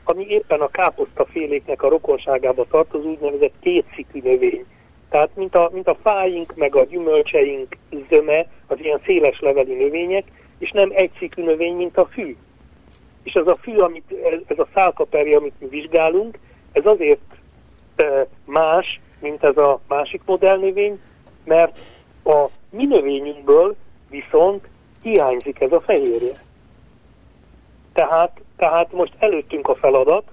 ami 0.05 0.27
éppen 0.29 0.61
a 0.61 0.69
káposztaféléknek 0.69 1.83
a 1.83 1.89
rokonságába 1.89 2.67
tartozó 2.71 3.09
úgynevezett 3.09 3.55
kétszikű 3.61 4.21
növény. 4.23 4.65
Tehát 5.09 5.31
mint 5.35 5.55
a, 5.55 5.71
mint 5.73 5.89
a 5.89 5.97
fáink, 6.03 6.55
meg 6.57 6.75
a 6.77 6.85
gyümölcseink 6.85 7.77
zöme, 8.11 8.47
az 8.67 8.79
ilyen 8.81 9.01
széles 9.05 9.41
leveli 9.41 9.75
növények, 9.75 10.25
és 10.59 10.71
nem 10.71 10.91
egy 10.95 11.11
szikű 11.19 11.43
növény, 11.43 11.77
mint 11.77 11.97
a 11.97 12.07
fű. 12.07 12.37
És 13.23 13.33
ez 13.33 13.47
a 13.47 13.57
fű, 13.61 13.77
amit, 13.77 14.15
ez 14.47 14.59
a 14.59 14.69
szálkaperje, 14.75 15.37
amit 15.37 15.55
mi 15.59 15.67
vizsgálunk, 15.67 16.39
ez 16.73 16.87
azért 16.87 17.21
más, 18.45 19.01
mint 19.21 19.45
ez 19.45 19.57
a 19.57 19.81
másik 19.89 20.23
modellnövény, 20.25 21.01
mert 21.45 21.79
a 22.25 22.45
mi 22.71 22.85
növényünkből 22.85 23.77
viszont 24.11 24.69
hiányzik 25.03 25.61
ez 25.61 25.73
a 25.73 25.81
fehérje. 25.81 26.33
Tehát, 27.93 28.41
tehát 28.57 28.93
most 28.93 29.13
előttünk 29.19 29.69
a 29.69 29.75
feladat, 29.75 30.25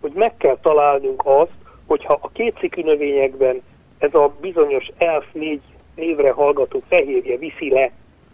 hogy 0.00 0.12
meg 0.14 0.36
kell 0.36 0.58
találnunk 0.62 1.22
azt, 1.24 1.52
hogyha 1.86 2.18
a 2.20 2.28
kétszikű 2.32 2.82
növényekben 2.82 3.62
ez 3.98 4.14
a 4.14 4.34
bizonyos 4.40 4.90
elf 4.98 5.24
négy 5.32 5.62
névre 5.94 6.30
hallgató 6.30 6.82
fehérje 6.88 7.36
viszi 7.36 7.70
le 7.70 7.90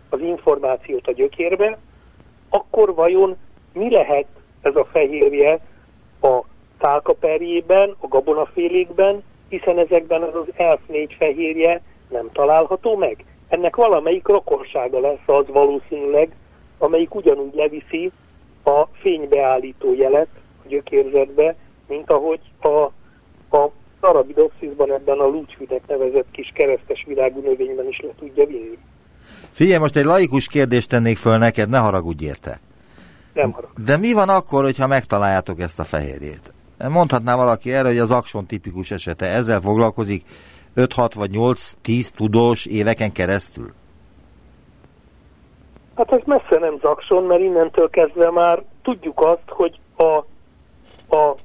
az 0.09 0.21
információt 0.21 1.07
a 1.07 1.13
gyökérbe, 1.13 1.79
akkor 2.49 2.95
vajon 2.95 3.37
mi 3.73 3.91
lehet 3.91 4.27
ez 4.63 4.77
a 4.77 4.85
fehérje 4.85 5.61
a 6.21 6.41
tálkaperjében, 6.83 7.95
a 8.01 8.09
gabonafélékben, 8.09 9.23
hiszen 9.49 9.79
ezekben 9.79 10.23
az 10.23 10.35
az 10.35 10.47
elf 10.57 10.81
négy 10.87 11.17
fehérje 11.19 11.83
nem 12.09 12.31
található 12.33 12.97
meg. 12.97 13.25
Ennek 13.49 13.77
valamelyik 13.77 14.27
rokonsága 14.27 15.01
lesz 15.01 15.27
az 15.27 15.45
valószínűleg, 15.47 16.29
amelyik 16.79 17.15
ugyanúgy 17.15 17.55
leviszi 17.55 18.11
a 18.65 18.83
fénybeállító 18.93 19.95
jelet 19.95 20.29
a 20.65 20.69
gyökérzetbe, 20.69 21.55
mint 21.89 22.11
ahogy 22.11 22.41
a, 22.61 22.69
a 23.57 23.71
Arabidopsisban 24.01 24.93
ebben 24.93 25.19
a 25.19 25.27
lúcsvidek 25.27 25.83
nevezett 25.87 26.31
kis 26.31 26.51
keresztes 26.55 27.05
virágú 27.07 27.41
növényben 27.41 27.89
is 27.89 28.01
le 28.01 28.11
tudja 28.19 28.47
vinni. 28.47 28.79
Figyelj, 29.51 29.79
most 29.79 29.97
egy 29.97 30.05
laikus 30.05 30.47
kérdést 30.47 30.89
tennék 30.89 31.17
föl 31.17 31.39
neked, 31.39 31.69
ne 31.69 31.79
haragudj 31.79 32.25
érte. 32.25 32.61
Nem 33.35 33.51
haragudj. 33.51 33.83
De 33.83 33.97
mi 33.97 34.13
van 34.13 34.29
akkor, 34.29 34.65
hogyha 34.65 34.87
megtaláljátok 34.87 35.61
ezt 35.61 35.79
a 35.79 35.85
fehérjét? 35.85 36.53
Mondhatná 36.89 37.37
valaki 37.37 37.73
erre, 37.73 37.89
hogy 37.89 37.99
az 37.99 38.11
akson 38.11 38.47
tipikus 38.47 38.91
esete 38.91 39.27
ezzel 39.27 39.61
foglalkozik 39.61 40.25
5-6 40.77 41.11
vagy 41.15 41.31
8-10 41.33 42.09
tudós 42.09 42.67
éveken 42.67 43.13
keresztül? 43.13 43.73
Hát 45.95 46.13
ez 46.13 46.21
messze 46.25 46.59
nem 46.59 46.79
zakson, 46.81 47.25
mert 47.25 47.41
innentől 47.41 47.91
kezdve 47.91 48.31
már 48.31 48.63
tudjuk 48.83 49.21
azt, 49.21 49.49
hogy 49.49 49.79
a, 49.97 50.17
a, 51.17 51.37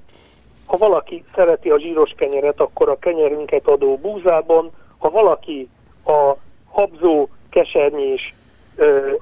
ha 0.66 0.78
valaki 0.78 1.24
szereti 1.36 1.70
a 1.70 1.80
zsíros 1.80 2.14
kenyeret, 2.18 2.60
akkor 2.60 2.90
a 2.90 3.00
kenyerünket 3.00 3.68
adó 3.68 3.98
búzában, 3.98 4.72
ha 4.98 5.10
valaki 5.10 5.70
a 6.06 6.36
habzó, 6.66 7.28
kesernyés, 7.50 8.34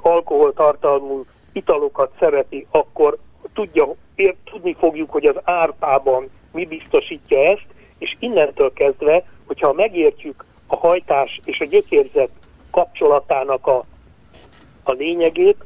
alkoholtartalmú 0.02 1.26
italokat 1.52 2.12
szereti, 2.20 2.68
akkor 2.72 3.18
tudja, 3.54 3.94
ér, 4.16 4.36
tudni 4.44 4.76
fogjuk, 4.80 5.12
hogy 5.12 5.26
az 5.26 5.36
árpában 5.44 6.30
mi 6.52 6.66
biztosítja 6.66 7.40
ezt, 7.40 7.66
és 7.98 8.16
innentől 8.20 8.74
kezdve, 8.74 9.24
hogyha 9.46 9.74
megértjük 9.74 10.46
a 10.68 10.76
hajtás 10.76 11.40
és 11.46 11.60
a 11.60 11.66
gyökérzet 11.66 12.30
kapcsolatának 12.72 13.68
a 13.68 13.86
a 14.88 14.92
lényegét, 14.92 15.58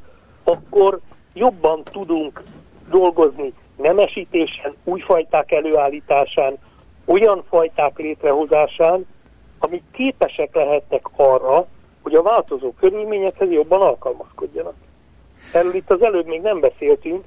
akkor 0.43 0.99
jobban 1.33 1.83
tudunk 1.83 2.43
dolgozni 2.89 3.53
nemesítésen, 3.75 4.75
új 4.83 4.99
fajták 4.99 5.51
előállításán, 5.51 6.57
olyan 7.05 7.43
fajták 7.49 7.97
létrehozásán, 7.97 9.05
amik 9.59 9.83
képesek 9.91 10.55
lehetnek 10.55 11.01
arra, 11.15 11.67
hogy 12.01 12.13
a 12.13 12.21
változó 12.21 12.71
körülményekhez 12.71 13.51
jobban 13.51 13.81
alkalmazkodjanak. 13.81 14.75
Erről 15.53 15.73
itt 15.73 15.91
az 15.91 16.01
előbb 16.01 16.25
még 16.25 16.41
nem 16.41 16.59
beszéltünk, 16.59 17.23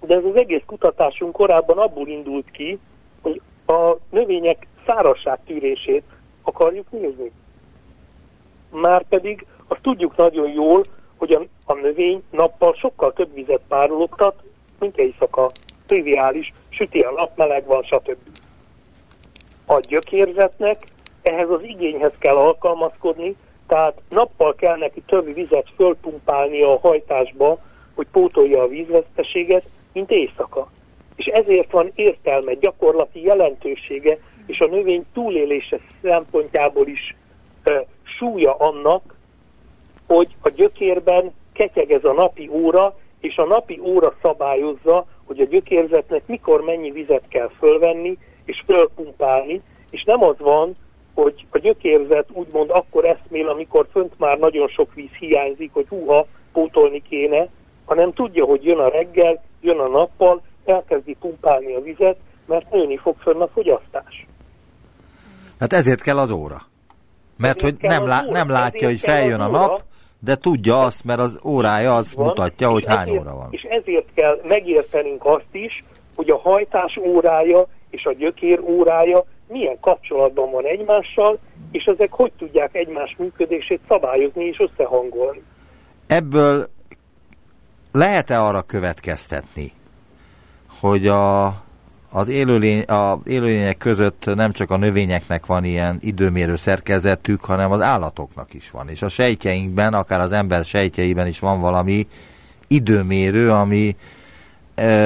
de 0.00 0.14
ez 0.14 0.24
az 0.24 0.36
egész 0.36 0.62
kutatásunk 0.66 1.32
korábban 1.32 1.78
abból 1.78 2.08
indult 2.08 2.50
ki, 2.50 2.78
hogy 3.22 3.40
a 3.66 3.96
növények 4.10 4.66
tűrését 5.44 6.02
akarjuk 6.42 6.90
nézni. 6.90 7.30
Márpedig 8.70 9.46
azt 9.66 9.80
tudjuk 9.80 10.16
nagyon 10.16 10.50
jól, 10.50 10.82
hogy 11.16 11.32
a, 11.32 11.42
a 11.64 11.74
növény 11.74 12.22
nappal 12.30 12.74
sokkal 12.74 13.12
több 13.12 13.34
vizet 13.34 13.60
párologtat, 13.68 14.42
mint 14.78 14.98
éjszaka. 14.98 15.50
Triviális, 15.86 16.52
süti 16.68 17.00
a 17.00 17.10
nap, 17.10 17.36
meleg 17.36 17.66
van, 17.66 17.82
stb. 17.82 18.16
A 19.66 19.80
gyökérzetnek 19.88 20.76
ehhez 21.22 21.50
az 21.50 21.62
igényhez 21.62 22.12
kell 22.18 22.36
alkalmazkodni, 22.36 23.36
tehát 23.66 24.00
nappal 24.08 24.54
kell 24.54 24.76
neki 24.76 25.02
több 25.06 25.34
vizet 25.34 25.66
fölpumpálni 25.76 26.62
a 26.62 26.78
hajtásba, 26.78 27.58
hogy 27.94 28.06
pótolja 28.12 28.62
a 28.62 28.68
vízveszteséget, 28.68 29.64
mint 29.98 30.10
éjszaka. 30.10 30.70
És 31.16 31.26
ezért 31.26 31.70
van 31.70 31.92
értelme, 31.94 32.54
gyakorlati 32.54 33.22
jelentősége, 33.22 34.18
és 34.46 34.60
a 34.60 34.66
növény 34.66 35.04
túlélése 35.12 35.78
szempontjából 36.02 36.86
is 36.86 37.16
e, 37.62 37.86
súlya 38.02 38.54
annak, 38.54 39.16
hogy 40.06 40.34
a 40.40 40.48
gyökérben 40.48 41.32
ketyeg 41.52 41.92
ez 41.92 42.04
a 42.04 42.12
napi 42.12 42.48
óra, 42.52 42.96
és 43.20 43.36
a 43.36 43.44
napi 43.44 43.80
óra 43.82 44.14
szabályozza, 44.22 45.06
hogy 45.24 45.40
a 45.40 45.44
gyökérzetnek 45.44 46.22
mikor 46.26 46.60
mennyi 46.60 46.90
vizet 46.90 47.24
kell 47.28 47.50
fölvenni 47.58 48.18
és 48.44 48.62
fölpumpálni, 48.66 49.62
és 49.90 50.04
nem 50.04 50.22
az 50.22 50.38
van, 50.38 50.72
hogy 51.14 51.46
a 51.50 51.58
gyökérzet 51.58 52.28
úgymond 52.32 52.70
akkor 52.70 53.04
eszmél, 53.04 53.48
amikor 53.48 53.86
fönt 53.92 54.18
már 54.18 54.38
nagyon 54.38 54.68
sok 54.68 54.94
víz 54.94 55.12
hiányzik, 55.18 55.72
hogy 55.72 55.88
húha, 55.88 56.26
pótolni 56.52 57.02
kéne, 57.08 57.48
hanem 57.84 58.12
tudja, 58.12 58.44
hogy 58.44 58.64
jön 58.64 58.78
a 58.78 58.88
reggel, 58.88 59.42
jön 59.60 59.78
a 59.78 59.88
nappal, 59.88 60.42
elkezdi 60.64 61.16
pumpálni 61.20 61.74
a 61.74 61.80
vizet, 61.80 62.16
mert 62.46 62.70
nőni 62.70 62.96
fog 62.96 63.16
fönn 63.18 63.40
a 63.40 63.48
fogyasztás. 63.48 64.26
Hát 65.60 65.72
ezért 65.72 66.02
kell 66.02 66.18
az 66.18 66.30
óra. 66.30 66.62
Mert 67.36 67.60
ezért 67.60 67.80
hogy 67.80 67.88
nem, 67.90 68.06
lá, 68.06 68.22
óra. 68.22 68.32
nem 68.32 68.48
látja, 68.48 68.88
ezért 68.88 68.90
hogy 68.90 69.00
feljön 69.00 69.40
a 69.40 69.48
nap, 69.48 69.82
de 70.18 70.36
tudja 70.36 70.82
azt, 70.82 71.04
mert 71.04 71.20
az 71.20 71.38
órája 71.44 71.96
az 71.96 72.14
van, 72.14 72.26
mutatja, 72.26 72.68
hogy 72.68 72.86
hány 72.86 73.08
ezért, 73.08 73.20
óra 73.20 73.34
van. 73.34 73.48
És 73.50 73.62
ezért 73.62 74.06
kell 74.14 74.40
megértenünk 74.42 75.24
azt 75.24 75.52
is, 75.52 75.80
hogy 76.16 76.30
a 76.30 76.38
hajtás 76.38 76.96
órája 76.96 77.66
és 77.90 78.04
a 78.04 78.12
gyökér 78.12 78.60
órája 78.60 79.24
milyen 79.48 79.80
kapcsolatban 79.80 80.50
van 80.50 80.64
egymással, 80.64 81.38
és 81.70 81.84
ezek 81.84 82.12
hogy 82.12 82.32
tudják 82.38 82.74
egymás 82.74 83.16
működését 83.18 83.80
szabályozni 83.88 84.44
és 84.44 84.58
összehangolni. 84.58 85.42
Ebből 86.06 86.68
lehet-e 87.92 88.42
arra 88.42 88.62
következtetni, 88.62 89.72
hogy 90.80 91.06
a, 91.06 91.46
az 92.10 92.28
élőlény, 92.28 92.82
a 92.82 93.18
élőlények 93.24 93.76
között 93.76 94.24
nem 94.34 94.52
csak 94.52 94.70
a 94.70 94.76
növényeknek 94.76 95.46
van 95.46 95.64
ilyen 95.64 95.98
időmérő 96.00 96.56
szerkezetük, 96.56 97.44
hanem 97.44 97.72
az 97.72 97.80
állatoknak 97.80 98.54
is 98.54 98.70
van. 98.70 98.88
És 98.88 99.02
a 99.02 99.08
sejtjeinkben, 99.08 99.94
akár 99.94 100.20
az 100.20 100.32
ember 100.32 100.64
sejtjeiben 100.64 101.26
is 101.26 101.38
van 101.38 101.60
valami 101.60 102.06
időmérő, 102.66 103.50
ami 103.50 103.96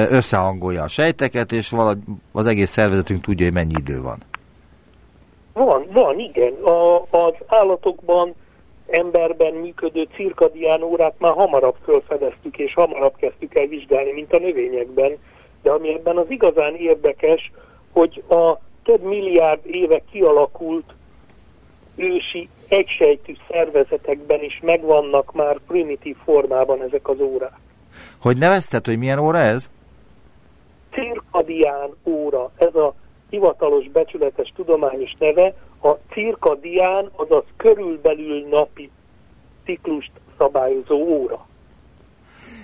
összehangolja 0.09 0.83
a 0.83 0.87
sejteket, 0.87 1.51
és 1.51 1.69
valahogy 1.69 1.97
az 2.31 2.45
egész 2.45 2.69
szervezetünk 2.69 3.21
tudja, 3.21 3.45
hogy 3.45 3.53
mennyi 3.53 3.73
idő 3.79 4.01
van. 4.01 4.17
Van, 5.53 5.87
van, 5.91 6.19
igen. 6.19 6.53
A, 6.53 6.95
az 6.97 7.33
állatokban, 7.47 8.33
emberben 8.93 9.53
működő 9.53 10.07
cirkadián 10.15 10.81
órát 10.81 11.13
már 11.17 11.33
hamarabb 11.33 11.75
felfedeztük, 11.85 12.57
és 12.57 12.73
hamarabb 12.73 13.15
kezdtük 13.15 13.55
el 13.55 13.65
vizsgálni, 13.65 14.11
mint 14.11 14.33
a 14.33 14.39
növényekben. 14.39 15.17
De 15.61 15.71
ami 15.71 15.93
ebben 15.93 16.17
az 16.17 16.29
igazán 16.29 16.75
érdekes, 16.75 17.51
hogy 17.91 18.23
a 18.29 18.59
több 18.83 19.01
milliárd 19.01 19.59
éve 19.65 20.01
kialakult 20.11 20.93
ősi 21.95 22.49
egysejtű 22.67 23.33
szervezetekben 23.51 24.43
is 24.43 24.59
megvannak 24.63 25.33
már 25.33 25.59
primitív 25.67 26.15
formában 26.23 26.81
ezek 26.81 27.07
az 27.07 27.19
órák. 27.19 27.57
Hogy 28.21 28.37
nevezted, 28.37 28.85
hogy 28.85 28.97
milyen 28.97 29.19
óra 29.19 29.37
ez? 29.37 29.69
Cirkadián 30.91 31.89
óra. 32.03 32.51
Ez 32.57 32.75
a 32.75 32.93
hivatalos 33.29 33.89
becsületes 33.89 34.53
tudományos 34.55 35.15
neve. 35.19 35.53
A 35.83 35.97
cirkadián, 36.11 37.09
azaz 37.15 37.43
körülbelül 37.57 38.47
napi 38.47 38.89
ciklust 39.65 40.11
szabályozó 40.37 40.95
óra. 40.95 41.47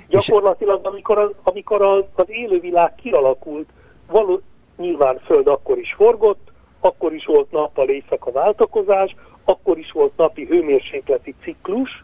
Gyakorlatilag, 0.07 0.85
amikor 0.85 1.17
az, 1.17 1.31
amikor 1.43 1.81
az, 1.81 2.03
az 2.15 2.25
élővilág 2.27 2.95
kialakult, 2.95 3.69
való, 4.07 4.41
nyilván 4.77 5.19
Föld 5.19 5.47
akkor 5.47 5.77
is 5.77 5.93
forgott, 5.93 6.51
akkor 6.79 7.13
is 7.13 7.25
volt 7.25 7.51
nappal 7.51 7.89
éjszaka 7.89 8.31
váltakozás, 8.31 9.15
akkor 9.43 9.77
is 9.77 9.91
volt 9.91 10.17
napi 10.17 10.45
hőmérsékleti 10.45 11.35
ciklus, 11.41 12.03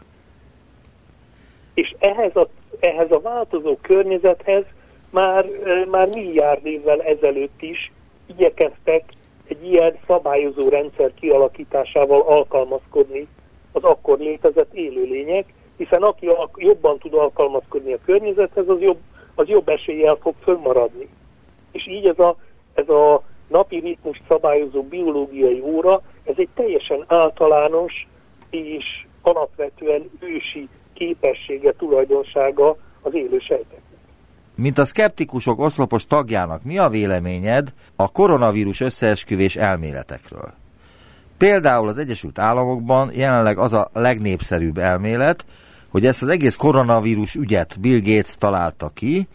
és 1.74 1.94
ehhez 1.98 2.36
a, 2.36 2.48
ehhez 2.80 3.10
a 3.10 3.20
változó 3.20 3.76
környezethez 3.80 4.64
már, 5.10 5.46
már 5.90 6.08
milliárd 6.08 6.66
évvel 6.66 7.02
ezelőtt 7.02 7.62
is 7.62 7.92
igyekeztek 8.26 9.04
egy 9.48 9.66
ilyen 9.66 9.98
szabályozó 10.06 10.68
rendszer 10.68 11.14
kialakításával 11.14 12.20
alkalmazkodni 12.20 13.28
az 13.72 13.82
akkor 13.82 14.18
létezett 14.18 14.74
élőlények, 14.74 15.52
hiszen 15.76 16.02
aki 16.02 16.28
jobban 16.56 16.98
tud 16.98 17.14
alkalmazkodni 17.14 17.92
a 17.92 17.98
környezethez, 18.04 18.68
az 18.68 18.80
jobb, 18.80 18.98
az 19.34 19.48
jobb 19.48 19.68
eséllyel 19.68 20.14
fog 20.20 20.34
fönnmaradni. 20.42 21.08
És 21.72 21.86
így 21.86 22.06
ez 22.06 22.18
a, 22.18 22.36
ez 22.74 22.88
a 22.88 23.22
napi 23.48 23.78
ritmus 23.78 24.22
szabályozó 24.28 24.82
biológiai 24.82 25.60
óra, 25.60 26.02
ez 26.24 26.34
egy 26.36 26.48
teljesen 26.54 27.04
általános 27.06 28.08
és 28.50 29.06
alapvetően 29.22 30.10
ősi 30.20 30.68
képessége, 30.92 31.72
tulajdonsága 31.72 32.76
az 33.02 33.14
élő 33.14 33.38
sejteknek. 33.38 33.85
Mint 34.56 34.78
a 34.78 34.84
szkeptikusok 34.84 35.60
oszlopos 35.60 36.06
tagjának, 36.06 36.64
mi 36.64 36.78
a 36.78 36.88
véleményed 36.88 37.72
a 37.96 38.08
koronavírus 38.08 38.80
összeesküvés 38.80 39.56
elméletekről? 39.56 40.52
Például 41.38 41.88
az 41.88 41.98
Egyesült 41.98 42.38
Államokban 42.38 43.10
jelenleg 43.14 43.58
az 43.58 43.72
a 43.72 43.90
legnépszerűbb 43.92 44.78
elmélet, 44.78 45.44
hogy 45.88 46.06
ezt 46.06 46.22
az 46.22 46.28
egész 46.28 46.56
koronavírus 46.56 47.34
ügyet 47.34 47.80
Bill 47.80 48.00
Gates 48.00 48.34
találta 48.38 48.90
ki, 48.94 49.28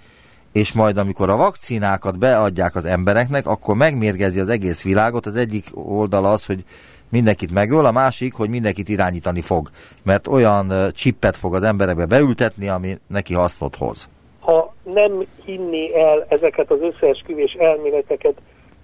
és 0.52 0.72
majd 0.72 0.98
amikor 0.98 1.30
a 1.30 1.36
vakcinákat 1.36 2.18
beadják 2.18 2.76
az 2.76 2.86
embereknek, 2.86 3.48
akkor 3.48 3.76
megmérgezi 3.76 4.40
az 4.40 4.50
egész 4.50 4.82
világot. 4.82 5.26
Az 5.26 5.36
egyik 5.36 5.66
oldal 5.74 6.26
az, 6.26 6.46
hogy 6.46 6.66
mindenkit 7.10 7.52
megöl, 7.52 7.86
a 7.86 7.92
másik, 7.92 8.34
hogy 8.34 8.50
mindenkit 8.50 8.90
irányítani 8.90 9.42
fog, 9.42 9.70
mert 10.04 10.28
olyan 10.28 10.92
csippet 10.94 11.38
fog 11.38 11.56
az 11.56 11.64
emberekbe 11.64 12.06
beültetni, 12.06 12.68
ami 12.68 13.00
neki 13.08 13.34
hasznot 13.34 13.76
hoz. 13.76 14.10
Ha 14.42 14.74
nem 14.84 15.26
hinné 15.46 15.94
el 15.94 16.26
ezeket 16.30 16.72
az 16.72 16.80
összeesküvés 16.82 17.54
elméleteket 17.54 18.34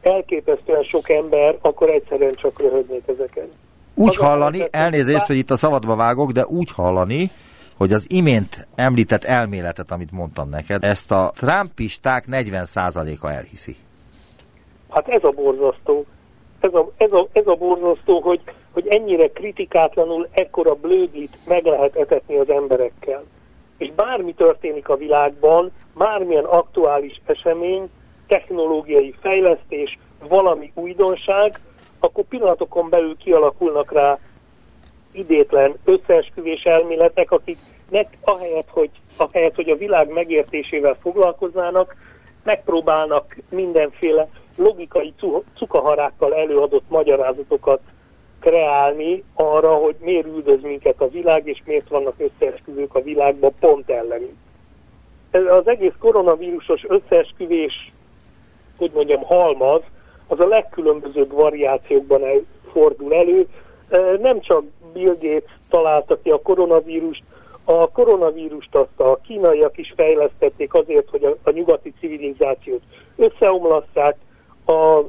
elképesztően 0.01 0.83
sok 0.83 1.09
ember, 1.09 1.57
akkor 1.61 1.89
egyszerűen 1.89 2.33
csak 2.35 2.59
röhögnék 2.59 3.03
ezeken. 3.07 3.47
Úgy 3.95 4.07
az 4.07 4.15
hallani, 4.15 4.61
elnézést, 4.71 5.25
hogy 5.25 5.35
itt 5.35 5.51
a 5.51 5.57
szabadba 5.57 5.95
vágok, 5.95 6.31
de 6.31 6.45
úgy 6.45 6.71
hallani, 6.71 7.31
hogy 7.77 7.93
az 7.93 8.05
imént 8.09 8.67
említett 8.75 9.23
elméletet, 9.23 9.91
amit 9.91 10.11
mondtam 10.11 10.49
neked, 10.49 10.83
ezt 10.83 11.11
a 11.11 11.31
trumpisták 11.35 12.25
40%-a 12.31 13.27
elhiszi. 13.27 13.75
Hát 14.89 15.07
ez 15.07 15.23
a 15.23 15.31
borzasztó. 15.31 16.05
Ez 16.59 16.73
a, 16.73 16.89
ez 16.97 17.11
a, 17.11 17.27
ez 17.31 17.47
a 17.47 17.55
borzasztó, 17.55 18.19
hogy, 18.19 18.41
hogy 18.71 18.87
ennyire 18.87 19.27
kritikátlanul 19.27 20.27
ekkora 20.31 20.73
blödlit 20.73 21.37
meg 21.45 21.65
lehet 21.65 21.95
etetni 21.95 22.35
az 22.35 22.49
emberekkel. 22.49 23.23
És 23.77 23.91
bármi 23.95 24.33
történik 24.33 24.89
a 24.89 24.95
világban, 24.95 25.71
bármilyen 25.95 26.43
aktuális 26.43 27.21
esemény, 27.25 27.89
technológiai 28.27 29.15
fejlesztés, 29.21 29.97
valami 30.27 30.71
újdonság, 30.75 31.59
akkor 31.99 32.23
pillanatokon 32.23 32.89
belül 32.89 33.17
kialakulnak 33.17 33.91
rá 33.91 34.19
idétlen 35.11 35.73
összeesküvés 35.83 36.63
elméletek, 36.63 37.31
akiknek 37.31 38.17
ahelyett, 38.21 38.69
hogy, 38.69 38.89
ahelyett, 39.15 39.55
hogy 39.55 39.69
a 39.69 39.77
világ 39.77 40.09
megértésével 40.09 40.97
foglalkoznának, 41.01 41.95
megpróbálnak 42.43 43.37
mindenféle 43.49 44.27
logikai 44.57 45.13
cukaharákkal 45.55 46.35
előadott 46.35 46.89
magyarázatokat 46.89 47.79
kreálni 48.47 49.23
arra, 49.33 49.73
hogy 49.73 49.95
miért 49.99 50.25
üldöz 50.25 50.61
minket 50.61 51.01
a 51.01 51.09
világ, 51.09 51.47
és 51.47 51.61
miért 51.65 51.89
vannak 51.89 52.13
összeesküvők 52.17 52.95
a 52.95 53.01
világban 53.01 53.51
pont 53.59 53.89
ellenünk. 53.89 54.35
Az 55.31 55.67
egész 55.67 55.93
koronavírusos 55.99 56.85
összeesküvés, 56.87 57.91
hogy 58.77 58.91
mondjam, 58.93 59.21
halmaz, 59.21 59.81
az 60.27 60.39
a 60.39 60.47
legkülönbözőbb 60.47 61.31
variációkban 61.31 62.25
el, 62.25 62.41
fordul 62.71 63.13
elő. 63.13 63.47
Nem 64.21 64.39
csak 64.39 64.63
Bill 64.93 65.15
Gates 65.19 65.57
találta 65.69 66.21
ki 66.21 66.29
a 66.29 66.41
koronavírust, 66.41 67.23
a 67.63 67.89
koronavírust 67.91 68.75
azt 68.75 68.99
a 68.99 69.19
kínaiak 69.27 69.77
is 69.77 69.93
fejlesztették 69.95 70.73
azért, 70.73 71.09
hogy 71.09 71.23
a, 71.23 71.35
a 71.43 71.51
nyugati 71.51 71.93
civilizációt 71.99 72.81
összeomlasszák, 73.15 74.15
a, 74.65 75.01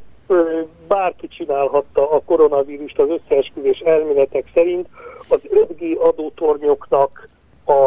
bárki 0.88 1.28
csinálhatta 1.28 2.10
a 2.10 2.22
koronavírust 2.24 2.98
az 2.98 3.08
összeesküvés 3.08 3.78
elméletek 3.78 4.44
szerint, 4.54 4.88
az 5.28 5.40
5G 5.50 5.98
adótornyoknak 5.98 7.28
a, 7.64 7.86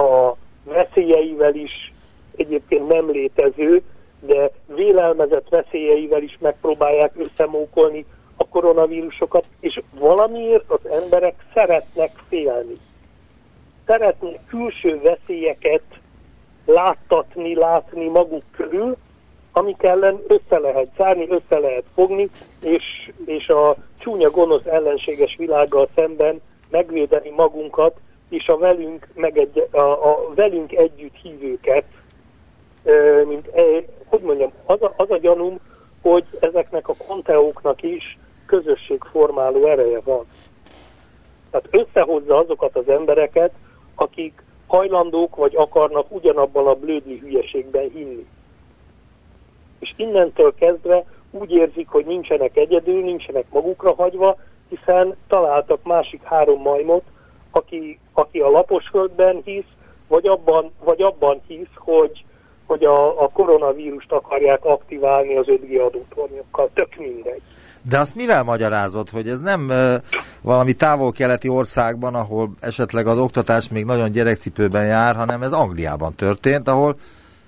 a 0.00 0.36
veszélyeivel 0.64 1.54
is 1.54 1.92
egyébként 2.36 2.88
nem 2.88 3.10
létező, 3.10 3.82
de 4.20 4.50
vélelmezett 4.66 5.48
veszélyeivel 5.48 6.22
is 6.22 6.38
megpróbálják 6.40 7.12
összemókolni 7.16 8.04
a 8.36 8.48
koronavírusokat, 8.48 9.46
és 9.60 9.80
valamiért 9.98 10.70
az 10.70 10.86
emberek 10.90 11.34
szeretnek 11.54 12.10
félni. 12.28 12.78
Szeretnek 13.86 14.40
külső 14.46 15.00
veszélyeket 15.00 15.82
láttatni, 16.64 17.54
látni 17.54 18.08
maguk 18.08 18.42
körül, 18.56 18.96
amik 19.52 19.82
ellen 19.82 20.22
össze 20.26 20.58
lehet 20.58 20.88
zárni, 20.96 21.26
össze 21.28 21.58
lehet 21.58 21.84
fogni, 21.94 22.30
és, 22.62 23.10
és 23.24 23.48
a 23.48 23.74
csúnya 23.98 24.30
gonosz 24.30 24.64
ellenséges 24.64 25.36
világgal 25.36 25.88
szemben 25.94 26.40
megvédeni 26.70 27.30
magunkat, 27.30 27.96
és 28.30 28.48
a 28.48 28.56
velünk, 28.56 29.08
megegy, 29.14 29.68
a, 29.70 29.80
a 29.80 30.32
velünk 30.34 30.72
együtt 30.72 31.16
hívőket, 31.22 31.84
mint, 33.26 33.50
hogy 34.06 34.20
mondjam, 34.20 34.52
az 34.64 34.82
a, 34.82 34.92
az 34.96 35.10
a 35.10 35.18
gyanúm, 35.18 35.58
hogy 36.02 36.24
ezeknek 36.40 36.88
a 36.88 36.94
konteóknak 37.06 37.82
is 37.82 38.18
közösségformáló 38.46 39.66
ereje 39.66 40.00
van. 40.00 40.24
Tehát 41.50 41.68
összehozza 41.70 42.36
azokat 42.36 42.76
az 42.76 42.88
embereket, 42.88 43.52
akik 43.94 44.42
hajlandók 44.66 45.36
vagy 45.36 45.56
akarnak 45.56 46.06
ugyanabban 46.08 46.66
a 46.66 46.74
blödli 46.74 47.18
hülyeségben 47.18 47.90
hinni. 47.94 48.26
És 49.82 49.92
innentől 49.96 50.54
kezdve 50.54 51.04
úgy 51.30 51.50
érzik, 51.50 51.88
hogy 51.88 52.04
nincsenek 52.06 52.56
egyedül, 52.56 53.02
nincsenek 53.02 53.44
magukra 53.50 53.94
hagyva, 53.94 54.36
hiszen 54.68 55.16
találtak 55.28 55.82
másik 55.82 56.22
három 56.22 56.60
majmot, 56.60 57.02
aki, 57.50 57.98
aki 58.12 58.38
a 58.38 58.50
laposföldben 58.50 59.40
hisz, 59.44 59.72
vagy 60.08 60.26
abban, 60.26 60.72
vagy 60.84 61.02
abban 61.02 61.40
hisz, 61.46 61.74
hogy, 61.74 62.24
hogy 62.66 62.84
a, 62.84 63.22
a 63.22 63.28
koronavírust 63.28 64.12
akarják 64.12 64.64
aktiválni 64.64 65.36
az 65.36 65.46
5G 65.48 65.86
adótornyokkal. 65.86 66.70
Tök 66.74 66.96
mindegy. 66.96 67.42
De 67.88 67.98
azt 67.98 68.14
mivel 68.14 68.42
magyarázod, 68.42 69.10
hogy 69.10 69.28
ez 69.28 69.40
nem 69.40 69.68
uh, 69.68 69.94
valami 70.42 70.72
távol-keleti 70.72 71.48
országban, 71.48 72.14
ahol 72.14 72.50
esetleg 72.60 73.06
az 73.06 73.18
oktatás 73.18 73.68
még 73.68 73.84
nagyon 73.84 74.12
gyerekcipőben 74.12 74.86
jár, 74.86 75.16
hanem 75.16 75.42
ez 75.42 75.52
Angliában 75.52 76.14
történt, 76.14 76.68
ahol, 76.68 76.96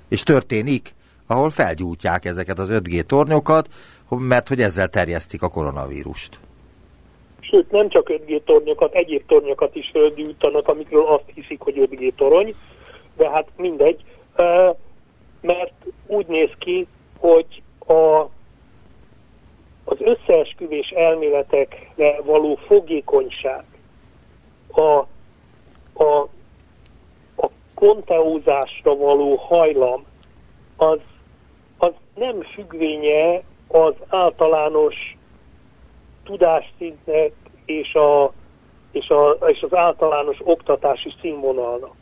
és 0.08 0.22
történik, 0.22 0.94
ahol 1.26 1.50
felgyújtják 1.50 2.24
ezeket 2.24 2.58
az 2.58 2.68
5G 2.72 3.02
tornyokat, 3.02 3.68
mert 4.08 4.48
hogy 4.48 4.60
ezzel 4.60 4.88
terjesztik 4.88 5.42
a 5.42 5.48
koronavírust. 5.48 6.40
Sőt, 7.40 7.70
nem 7.70 7.88
csak 7.88 8.08
5G 8.10 8.42
tornyokat, 8.44 8.94
egyéb 8.94 9.26
tornyokat 9.26 9.74
is 9.74 9.90
felgyújtanak, 9.92 10.68
amikről 10.68 11.06
azt 11.06 11.24
hiszik, 11.34 11.60
hogy 11.60 11.88
5G 11.90 12.12
torony, 12.16 12.54
de 13.16 13.30
hát 13.30 13.48
mindegy, 13.56 14.04
mert 15.40 15.72
úgy 16.06 16.26
néz 16.26 16.50
ki, 16.58 16.86
hogy 17.18 17.62
a 17.86 18.28
az 19.84 19.96
összeesküvés 20.00 20.88
elméletekre 20.88 22.20
való 22.22 22.54
fogékonyság, 22.66 23.64
a, 24.68 25.06
a, 26.04 26.28
a 27.36 27.48
konteózásra 27.74 28.96
való 28.96 29.36
hajlam, 29.36 30.04
az, 30.76 30.98
nem 32.14 32.42
függvénye 32.42 33.42
az 33.68 33.94
általános 34.08 35.16
tudásszintnek 36.24 37.32
és, 37.64 37.94
a, 37.94 38.32
és, 38.90 39.08
a, 39.08 39.30
és 39.46 39.62
az 39.62 39.74
általános 39.74 40.36
oktatási 40.42 41.12
színvonalnak. 41.20 41.94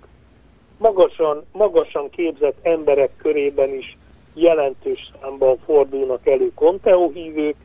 Magasan, 0.79 1.45
magasan 1.53 2.11
képzett 2.11 2.57
emberek 2.63 3.17
körében 3.17 3.75
is 3.75 3.97
jelentős 4.35 5.11
számban 5.21 5.59
fordulnak 5.65 6.27
elő 6.27 6.53
konteóhívők, 6.55 7.57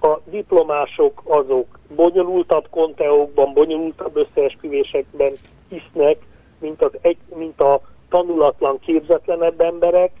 a 0.00 0.18
diplomások 0.24 1.22
azok 1.24 1.78
bonyolultabb 1.94 2.66
konteókban, 2.70 3.52
bonyolultabb 3.52 4.16
összeesküvésekben 4.16 5.32
hisznek, 5.68 6.16
mint, 6.58 6.82
az 6.82 6.90
egy, 7.00 7.16
mint 7.34 7.60
a 7.60 7.80
tanulatlan, 8.08 8.78
képzetlenebb 8.78 9.60
emberek, 9.60 10.12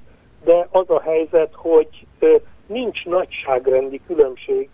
de 0.44 0.68
az 0.70 0.90
a 0.90 1.00
helyzet, 1.00 1.52
hogy 1.54 2.06
nincs 2.66 3.04
nagyságrendi 3.04 4.00
különbség 4.06 4.68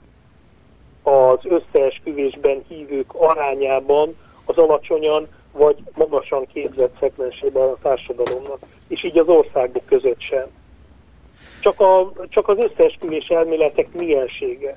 az 1.03 1.39
összeesküvésben 1.43 2.65
hívők 2.69 3.15
arányában 3.15 4.17
az 4.45 4.57
alacsonyan 4.57 5.29
vagy 5.53 5.77
magasan 5.95 6.47
képzett 6.47 6.97
szegmensében 7.01 7.69
a 7.69 7.77
társadalomnak, 7.83 8.59
és 8.89 9.05
így 9.05 9.19
az 9.19 9.29
országok 9.29 9.85
között 9.85 10.21
sem. 10.21 10.47
Csak, 11.61 11.81
a, 11.81 12.13
csak 12.29 12.49
az 12.49 12.59
összeesküvés 12.59 13.29
elméletek 13.29 13.93
miensége 13.93 14.77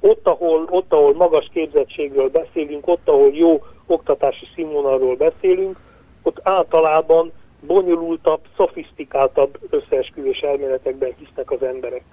ott 0.00 0.26
ahol, 0.26 0.66
ott, 0.70 0.92
ahol 0.92 1.14
magas 1.14 1.48
képzettségről 1.52 2.30
beszélünk, 2.30 2.86
ott, 2.88 3.08
ahol 3.08 3.30
jó 3.32 3.64
oktatási 3.86 4.46
színvonalról 4.54 5.16
beszélünk, 5.16 5.78
ott 6.22 6.40
általában 6.42 7.32
bonyolultabb, 7.60 8.40
szofisztikáltabb 8.56 9.58
összeesküvés 9.70 10.38
elméletekben 10.38 11.14
hisznek 11.18 11.50
az 11.50 11.62
emberek. 11.62 12.04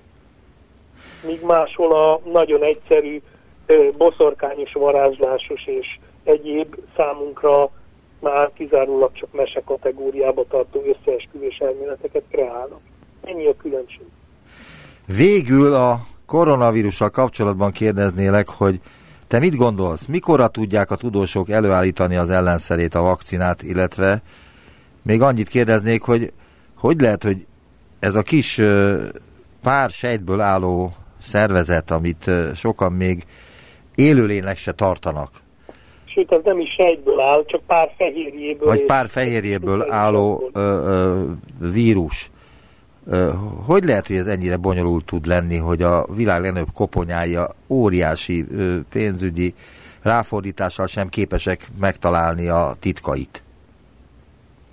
Míg 1.26 1.42
máshol 1.46 1.96
a 1.96 2.20
nagyon 2.32 2.64
egyszerű, 2.64 3.22
boszorkányos, 3.98 4.72
varázslásos 4.74 5.66
és 5.66 6.00
egyéb 6.24 6.76
számunkra 6.98 7.70
már 8.20 8.52
kizárólag 8.54 9.12
csak 9.14 9.32
mese 9.32 9.62
kategóriába 9.66 10.46
tartó 10.50 10.84
összeesküvés 10.86 11.58
elméleteket 11.58 12.24
kreálnak. 12.32 12.80
Ennyi 13.22 13.48
a 13.48 13.56
különbség. 13.56 14.06
Végül 15.06 15.74
a 15.74 16.00
koronavírussal 16.26 17.10
kapcsolatban 17.10 17.72
kérdeznélek, 17.72 18.50
hogy 18.50 18.80
te 19.28 19.40
mit 19.40 19.56
gondolsz, 19.56 20.06
mikorra 20.06 20.48
tudják 20.48 20.92
a 20.92 20.96
tudósok 20.96 21.50
előállítani 21.50 22.16
az 22.16 22.30
ellenszerét, 22.30 22.96
a 22.96 23.02
vakcinát, 23.02 23.62
illetve 23.62 24.22
még 25.04 25.22
annyit 25.22 25.48
kérdeznék, 25.48 26.02
hogy 26.02 26.34
hogy 26.78 27.02
lehet, 27.02 27.24
hogy 27.24 27.46
ez 28.00 28.16
a 28.16 28.22
kis 28.22 28.62
pár 29.62 29.90
sejtből 29.90 30.42
álló 30.42 30.94
szervezet, 31.22 31.92
amit 31.92 32.32
sokan 32.56 32.92
még 32.94 33.24
élőlénynek 33.96 34.58
se 34.58 34.72
tartanak. 34.72 35.30
Sőt, 36.06 36.32
ez 36.32 36.40
nem 36.44 36.60
is 36.60 36.72
sejtből 36.72 37.20
áll, 37.20 37.46
csak 37.46 37.62
pár 37.68 37.92
fehérjéből. 37.98 38.68
Vagy 38.68 38.86
pár 38.86 39.08
fehérjéből 39.08 39.92
álló 39.92 40.50
ö, 40.54 40.60
ö, 40.60 41.24
vírus. 41.72 42.32
Hogy 43.66 43.84
lehet, 43.84 44.08
hogy 44.08 44.16
ez 44.16 44.28
ennyire 44.28 44.58
bonyolult 44.58 45.06
tud 45.06 45.26
lenni, 45.26 45.58
hogy 45.58 45.82
a 45.82 46.06
világ 46.16 46.42
legnagyobb 46.42 46.72
koponyája 46.74 47.48
óriási 47.68 48.46
pénzügyi 48.90 49.54
ráfordítással 50.02 50.88
sem 50.88 51.08
képesek 51.08 51.68
megtalálni 51.80 52.48
a 52.48 52.76
titkait? 52.80 53.44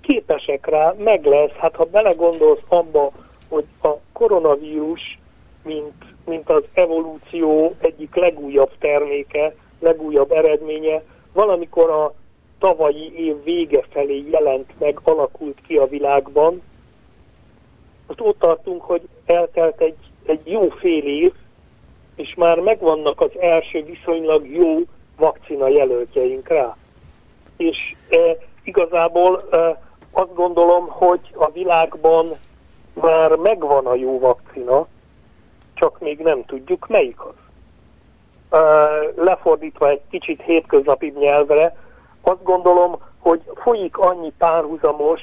Képesek 0.01 0.67
rá, 0.67 0.95
meg 0.97 1.25
lesz. 1.25 1.51
Hát 1.51 1.75
ha 1.75 1.83
belegondolsz 1.83 2.63
abba, 2.67 3.11
hogy 3.49 3.65
a 3.81 3.89
koronavírus, 4.13 5.19
mint, 5.63 6.03
mint 6.25 6.49
az 6.49 6.63
evolúció 6.73 7.75
egyik 7.79 8.15
legújabb 8.15 8.71
terméke, 8.79 9.55
legújabb 9.79 10.31
eredménye, 10.31 11.01
valamikor 11.33 11.89
a 11.89 12.13
tavalyi 12.59 13.25
év 13.25 13.43
vége 13.43 13.83
felé 13.89 14.25
jelent 14.31 14.79
meg, 14.79 14.99
alakult 15.03 15.57
ki 15.67 15.77
a 15.77 15.87
világban, 15.87 16.61
most 18.11 18.21
ott 18.21 18.39
tartunk, 18.39 18.81
hogy 18.81 19.01
eltelt 19.25 19.81
egy, 19.81 19.97
egy 20.25 20.41
jó 20.43 20.69
fél 20.69 21.03
év, 21.03 21.33
és 22.15 22.33
már 22.35 22.59
megvannak 22.59 23.21
az 23.21 23.31
első 23.39 23.83
viszonylag 23.83 24.47
jó 24.47 24.79
vakcina 25.17 25.67
jelöltjeink 25.67 26.47
rá. 26.47 26.77
És 27.57 27.95
e, 28.09 28.37
igazából 28.63 29.47
e, 29.51 29.81
azt 30.11 30.33
gondolom, 30.33 30.87
hogy 30.87 31.19
a 31.33 31.51
világban 31.51 32.37
már 32.93 33.35
megvan 33.35 33.85
a 33.85 33.95
jó 33.95 34.19
vakcina, 34.19 34.87
csak 35.73 35.99
még 35.99 36.19
nem 36.19 36.45
tudjuk 36.45 36.87
melyik 36.87 37.17
az. 37.19 37.33
Lefordítva 39.15 39.89
egy 39.89 40.01
kicsit 40.09 40.41
hétköznapi 40.41 41.13
nyelvre, 41.19 41.75
azt 42.21 42.43
gondolom, 42.43 42.97
hogy 43.19 43.41
folyik 43.55 43.97
annyi 43.97 44.31
párhuzamos 44.37 45.21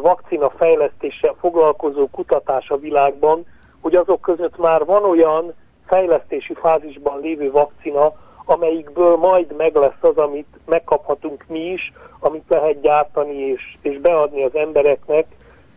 vakcina 0.00 0.50
fejlesztéssel 0.50 1.34
foglalkozó 1.40 2.08
kutatás 2.10 2.70
a 2.70 2.76
világban, 2.76 3.46
hogy 3.80 3.94
azok 3.94 4.20
között 4.20 4.58
már 4.58 4.84
van 4.84 5.04
olyan 5.04 5.54
fejlesztési 5.86 6.54
fázisban 6.54 7.20
lévő 7.20 7.50
vakcina, 7.50 8.12
amelyikből 8.48 9.16
majd 9.16 9.56
meg 9.56 9.74
lesz 9.74 10.00
az, 10.00 10.16
amit 10.16 10.58
megkaphatunk 10.64 11.44
mi 11.48 11.70
is, 11.70 11.92
amit 12.18 12.44
lehet 12.48 12.80
gyártani 12.80 13.34
és, 13.34 13.76
és 13.82 13.98
beadni 13.98 14.44
az 14.44 14.54
embereknek, 14.54 15.26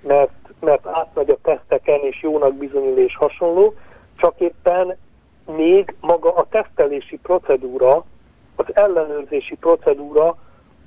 mert, 0.02 0.32
mert 0.60 0.88
átmegy 0.88 1.30
a 1.30 1.38
teszteken 1.42 2.00
és 2.00 2.22
jónak 2.22 2.54
bizonyul 2.54 2.98
és 2.98 3.16
hasonló, 3.16 3.74
csak 4.18 4.40
éppen 4.40 4.98
még 5.56 5.96
maga 6.02 6.34
a 6.34 6.48
tesztelési 6.50 7.18
procedúra, 7.18 8.06
az 8.56 8.66
ellenőrzési 8.74 9.56
procedúra 9.56 10.38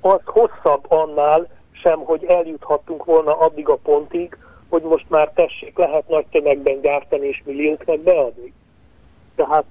az 0.01 0.21
hosszabb 0.25 0.85
annál, 0.91 1.47
sem, 1.71 1.99
hogy 1.99 2.23
eljuthattunk 2.23 3.05
volna 3.05 3.39
addig 3.39 3.69
a 3.69 3.79
pontig, 3.83 4.37
hogy 4.69 4.81
most 4.81 5.09
már 5.09 5.31
tessék, 5.35 5.77
lehet 5.77 6.07
nagy 6.07 6.25
tömegben 6.31 6.81
gyártani 6.81 7.27
és 7.27 7.41
millióknak 7.45 7.99
beadni. 7.99 8.53
Tehát 9.35 9.65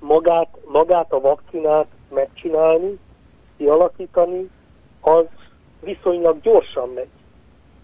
magát, 0.00 0.48
magát 0.66 1.12
a 1.12 1.20
vakcinát 1.20 1.86
megcsinálni, 2.14 2.98
kialakítani, 3.56 4.50
az 5.00 5.24
viszonylag 5.80 6.40
gyorsan 6.40 6.88
megy. 6.94 7.08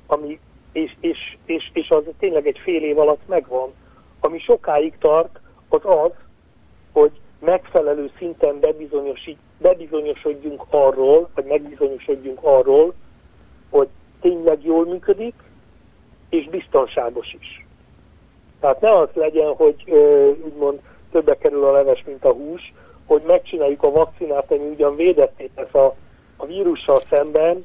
Ami 0.07 0.39
és, 0.75 0.97
és, 1.01 1.37
és, 1.45 1.71
és 1.73 1.91
az 1.91 2.03
tényleg 2.19 2.47
egy 2.47 2.59
fél 2.59 2.83
év 2.83 2.99
alatt 2.99 3.29
megvan. 3.29 3.73
Ami 4.21 4.39
sokáig 4.39 4.99
tart, 4.99 5.41
az 5.69 5.81
az, 5.83 6.11
hogy 6.93 7.11
megfelelő 7.41 8.11
szinten 8.19 8.61
bebizonyosodjunk 9.59 10.62
arról, 10.71 11.31
vagy 11.35 11.45
megbizonyosodjunk 11.45 12.39
arról, 12.43 12.95
hogy 13.71 13.89
tényleg 14.21 14.65
jól 14.65 14.87
működik, 14.87 15.35
és 16.29 16.49
biztonságos 16.49 17.37
is. 17.41 17.67
Tehát 18.61 18.81
ne 18.81 18.91
az 18.91 19.09
legyen, 19.15 19.55
hogy 19.55 19.91
úgymond 20.45 20.81
többe 21.15 21.37
kerül 21.39 21.65
a 21.65 21.73
leves, 21.73 22.05
mint 22.07 22.25
a 22.25 22.33
hús, 22.33 22.73
hogy 23.07 23.23
megcsináljuk 23.27 23.83
a 23.83 23.91
vakcinát, 23.91 24.51
ami 24.51 24.69
ugyan 24.69 24.97
védetté 24.97 25.51
tesz 25.55 25.75
a, 25.75 25.95
a 26.37 26.47
vírussal 26.47 27.01
szemben, 27.09 27.65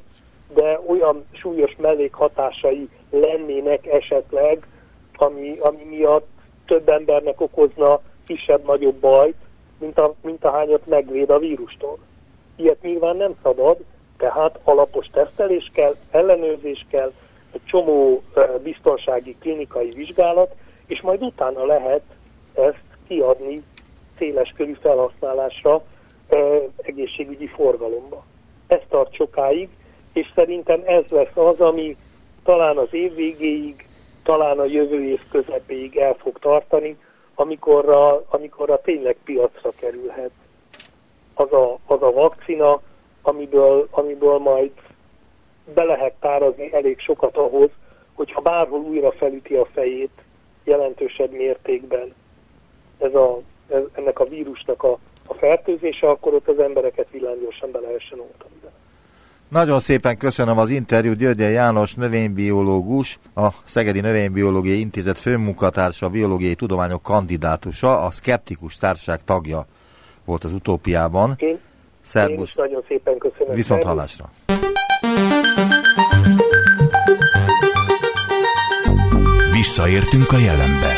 de 0.54 0.80
olyan 0.88 1.26
súlyos 1.32 1.76
mellékhatásai 1.78 2.90
lennének 3.10 3.86
esetleg, 3.88 4.68
ami, 5.16 5.58
ami 5.60 5.84
miatt 5.84 6.28
több 6.66 6.90
embernek 6.90 7.42
okozna 7.42 8.00
kisebb-nagyobb 8.28 8.96
bajt, 8.96 9.36
mint, 9.80 10.00
a, 10.00 10.14
mint 10.22 10.46
ahányat 10.46 10.86
megvéd 10.86 11.30
a 11.30 11.40
vírustól. 11.40 11.98
Ilyet 12.56 12.82
nyilván 12.82 13.16
nem 13.16 13.36
szabad, 13.44 13.78
tehát 14.18 14.60
alapos 14.64 15.08
tesztelés 15.12 15.72
kell, 15.74 15.96
ellenőrzés 16.12 16.86
kell, 16.90 17.12
egy 17.52 17.62
csomó 17.66 18.24
biztonsági 18.64 19.36
klinikai 19.40 19.92
vizsgálat, 19.92 20.56
és 20.88 21.02
majd 21.02 21.22
utána 21.22 21.66
lehet 21.66 22.02
ezt 22.54 22.89
kiadni 23.10 23.64
széles 24.18 24.54
körű 24.58 24.74
felhasználásra 24.82 25.84
egészségügyi 26.78 27.48
forgalomba. 27.48 28.24
Ez 28.68 28.80
tart 28.90 29.14
sokáig, 29.14 29.70
és 30.14 30.32
szerintem 30.36 30.82
ez 30.86 31.04
lesz 31.10 31.36
az, 31.36 31.60
ami 31.60 31.96
talán 32.44 32.78
az 32.78 32.94
év 32.94 33.16
végéig, 33.16 33.88
talán 34.24 34.60
a 34.60 34.66
jövő 34.66 35.04
év 35.04 35.22
közepéig 35.32 35.98
el 35.98 36.14
fog 36.14 36.40
tartani, 36.40 36.98
amikorra, 37.36 38.26
amikorra 38.30 38.82
tényleg 38.82 39.18
piacra 39.24 39.72
kerülhet 39.80 40.32
az 41.34 41.54
a, 41.54 41.78
az 41.86 42.02
a 42.02 42.12
vakcina, 42.12 42.82
amiből, 43.22 43.88
amiből 43.92 44.38
majd 44.38 44.72
be 45.74 45.84
lehet 45.84 46.14
tárazni 46.20 46.74
elég 46.74 47.00
sokat 47.00 47.38
ahhoz, 47.38 47.70
hogyha 48.14 48.42
bárhol 48.42 48.80
újra 48.80 49.12
felüti 49.12 49.56
a 49.56 49.66
fejét 49.66 50.22
jelentősebb 50.64 51.32
mértékben 51.32 52.14
ez 53.00 53.14
a, 53.14 53.40
ez, 53.70 53.82
ennek 53.94 54.20
a 54.20 54.26
vírusnak 54.26 54.84
a, 54.84 54.98
a 55.28 55.34
fertőzése, 55.34 56.10
akkor 56.10 56.34
ott 56.34 56.48
az 56.48 56.60
embereket 56.60 57.08
villámgyorsan 57.12 57.72
be 57.72 57.80
lehessen 57.80 58.20
oltani. 58.20 58.60
Nagyon 59.50 59.80
szépen 59.80 60.18
köszönöm 60.18 60.58
az 60.58 60.70
interjút 60.70 61.18
Györgye 61.18 61.50
János 61.50 61.94
növénybiológus, 61.94 63.20
a 63.36 63.48
Szegedi 63.64 64.00
Növénybiológiai 64.00 64.80
Intézet 64.80 65.20
főmunkatársa, 65.20 66.06
a 66.06 66.10
biológiai 66.10 66.56
tudományok 66.56 67.02
kandidátusa, 67.02 68.06
a 68.06 68.12
Skeptikus 68.12 68.78
Társaság 68.78 69.24
tagja 69.24 69.66
volt 70.26 70.44
az 70.44 70.52
utópiában. 70.52 71.34
Én, 71.38 71.60
Szerbusz. 72.02 72.38
én 72.38 72.44
is 72.44 72.56
nagyon 72.56 72.84
szépen 72.88 73.18
köszönöm. 73.18 73.56
Viszont 73.56 73.84
hallásra. 73.84 74.30
Visszaértünk 79.52 80.32
a 80.32 80.38
jelenbe. 80.38 80.98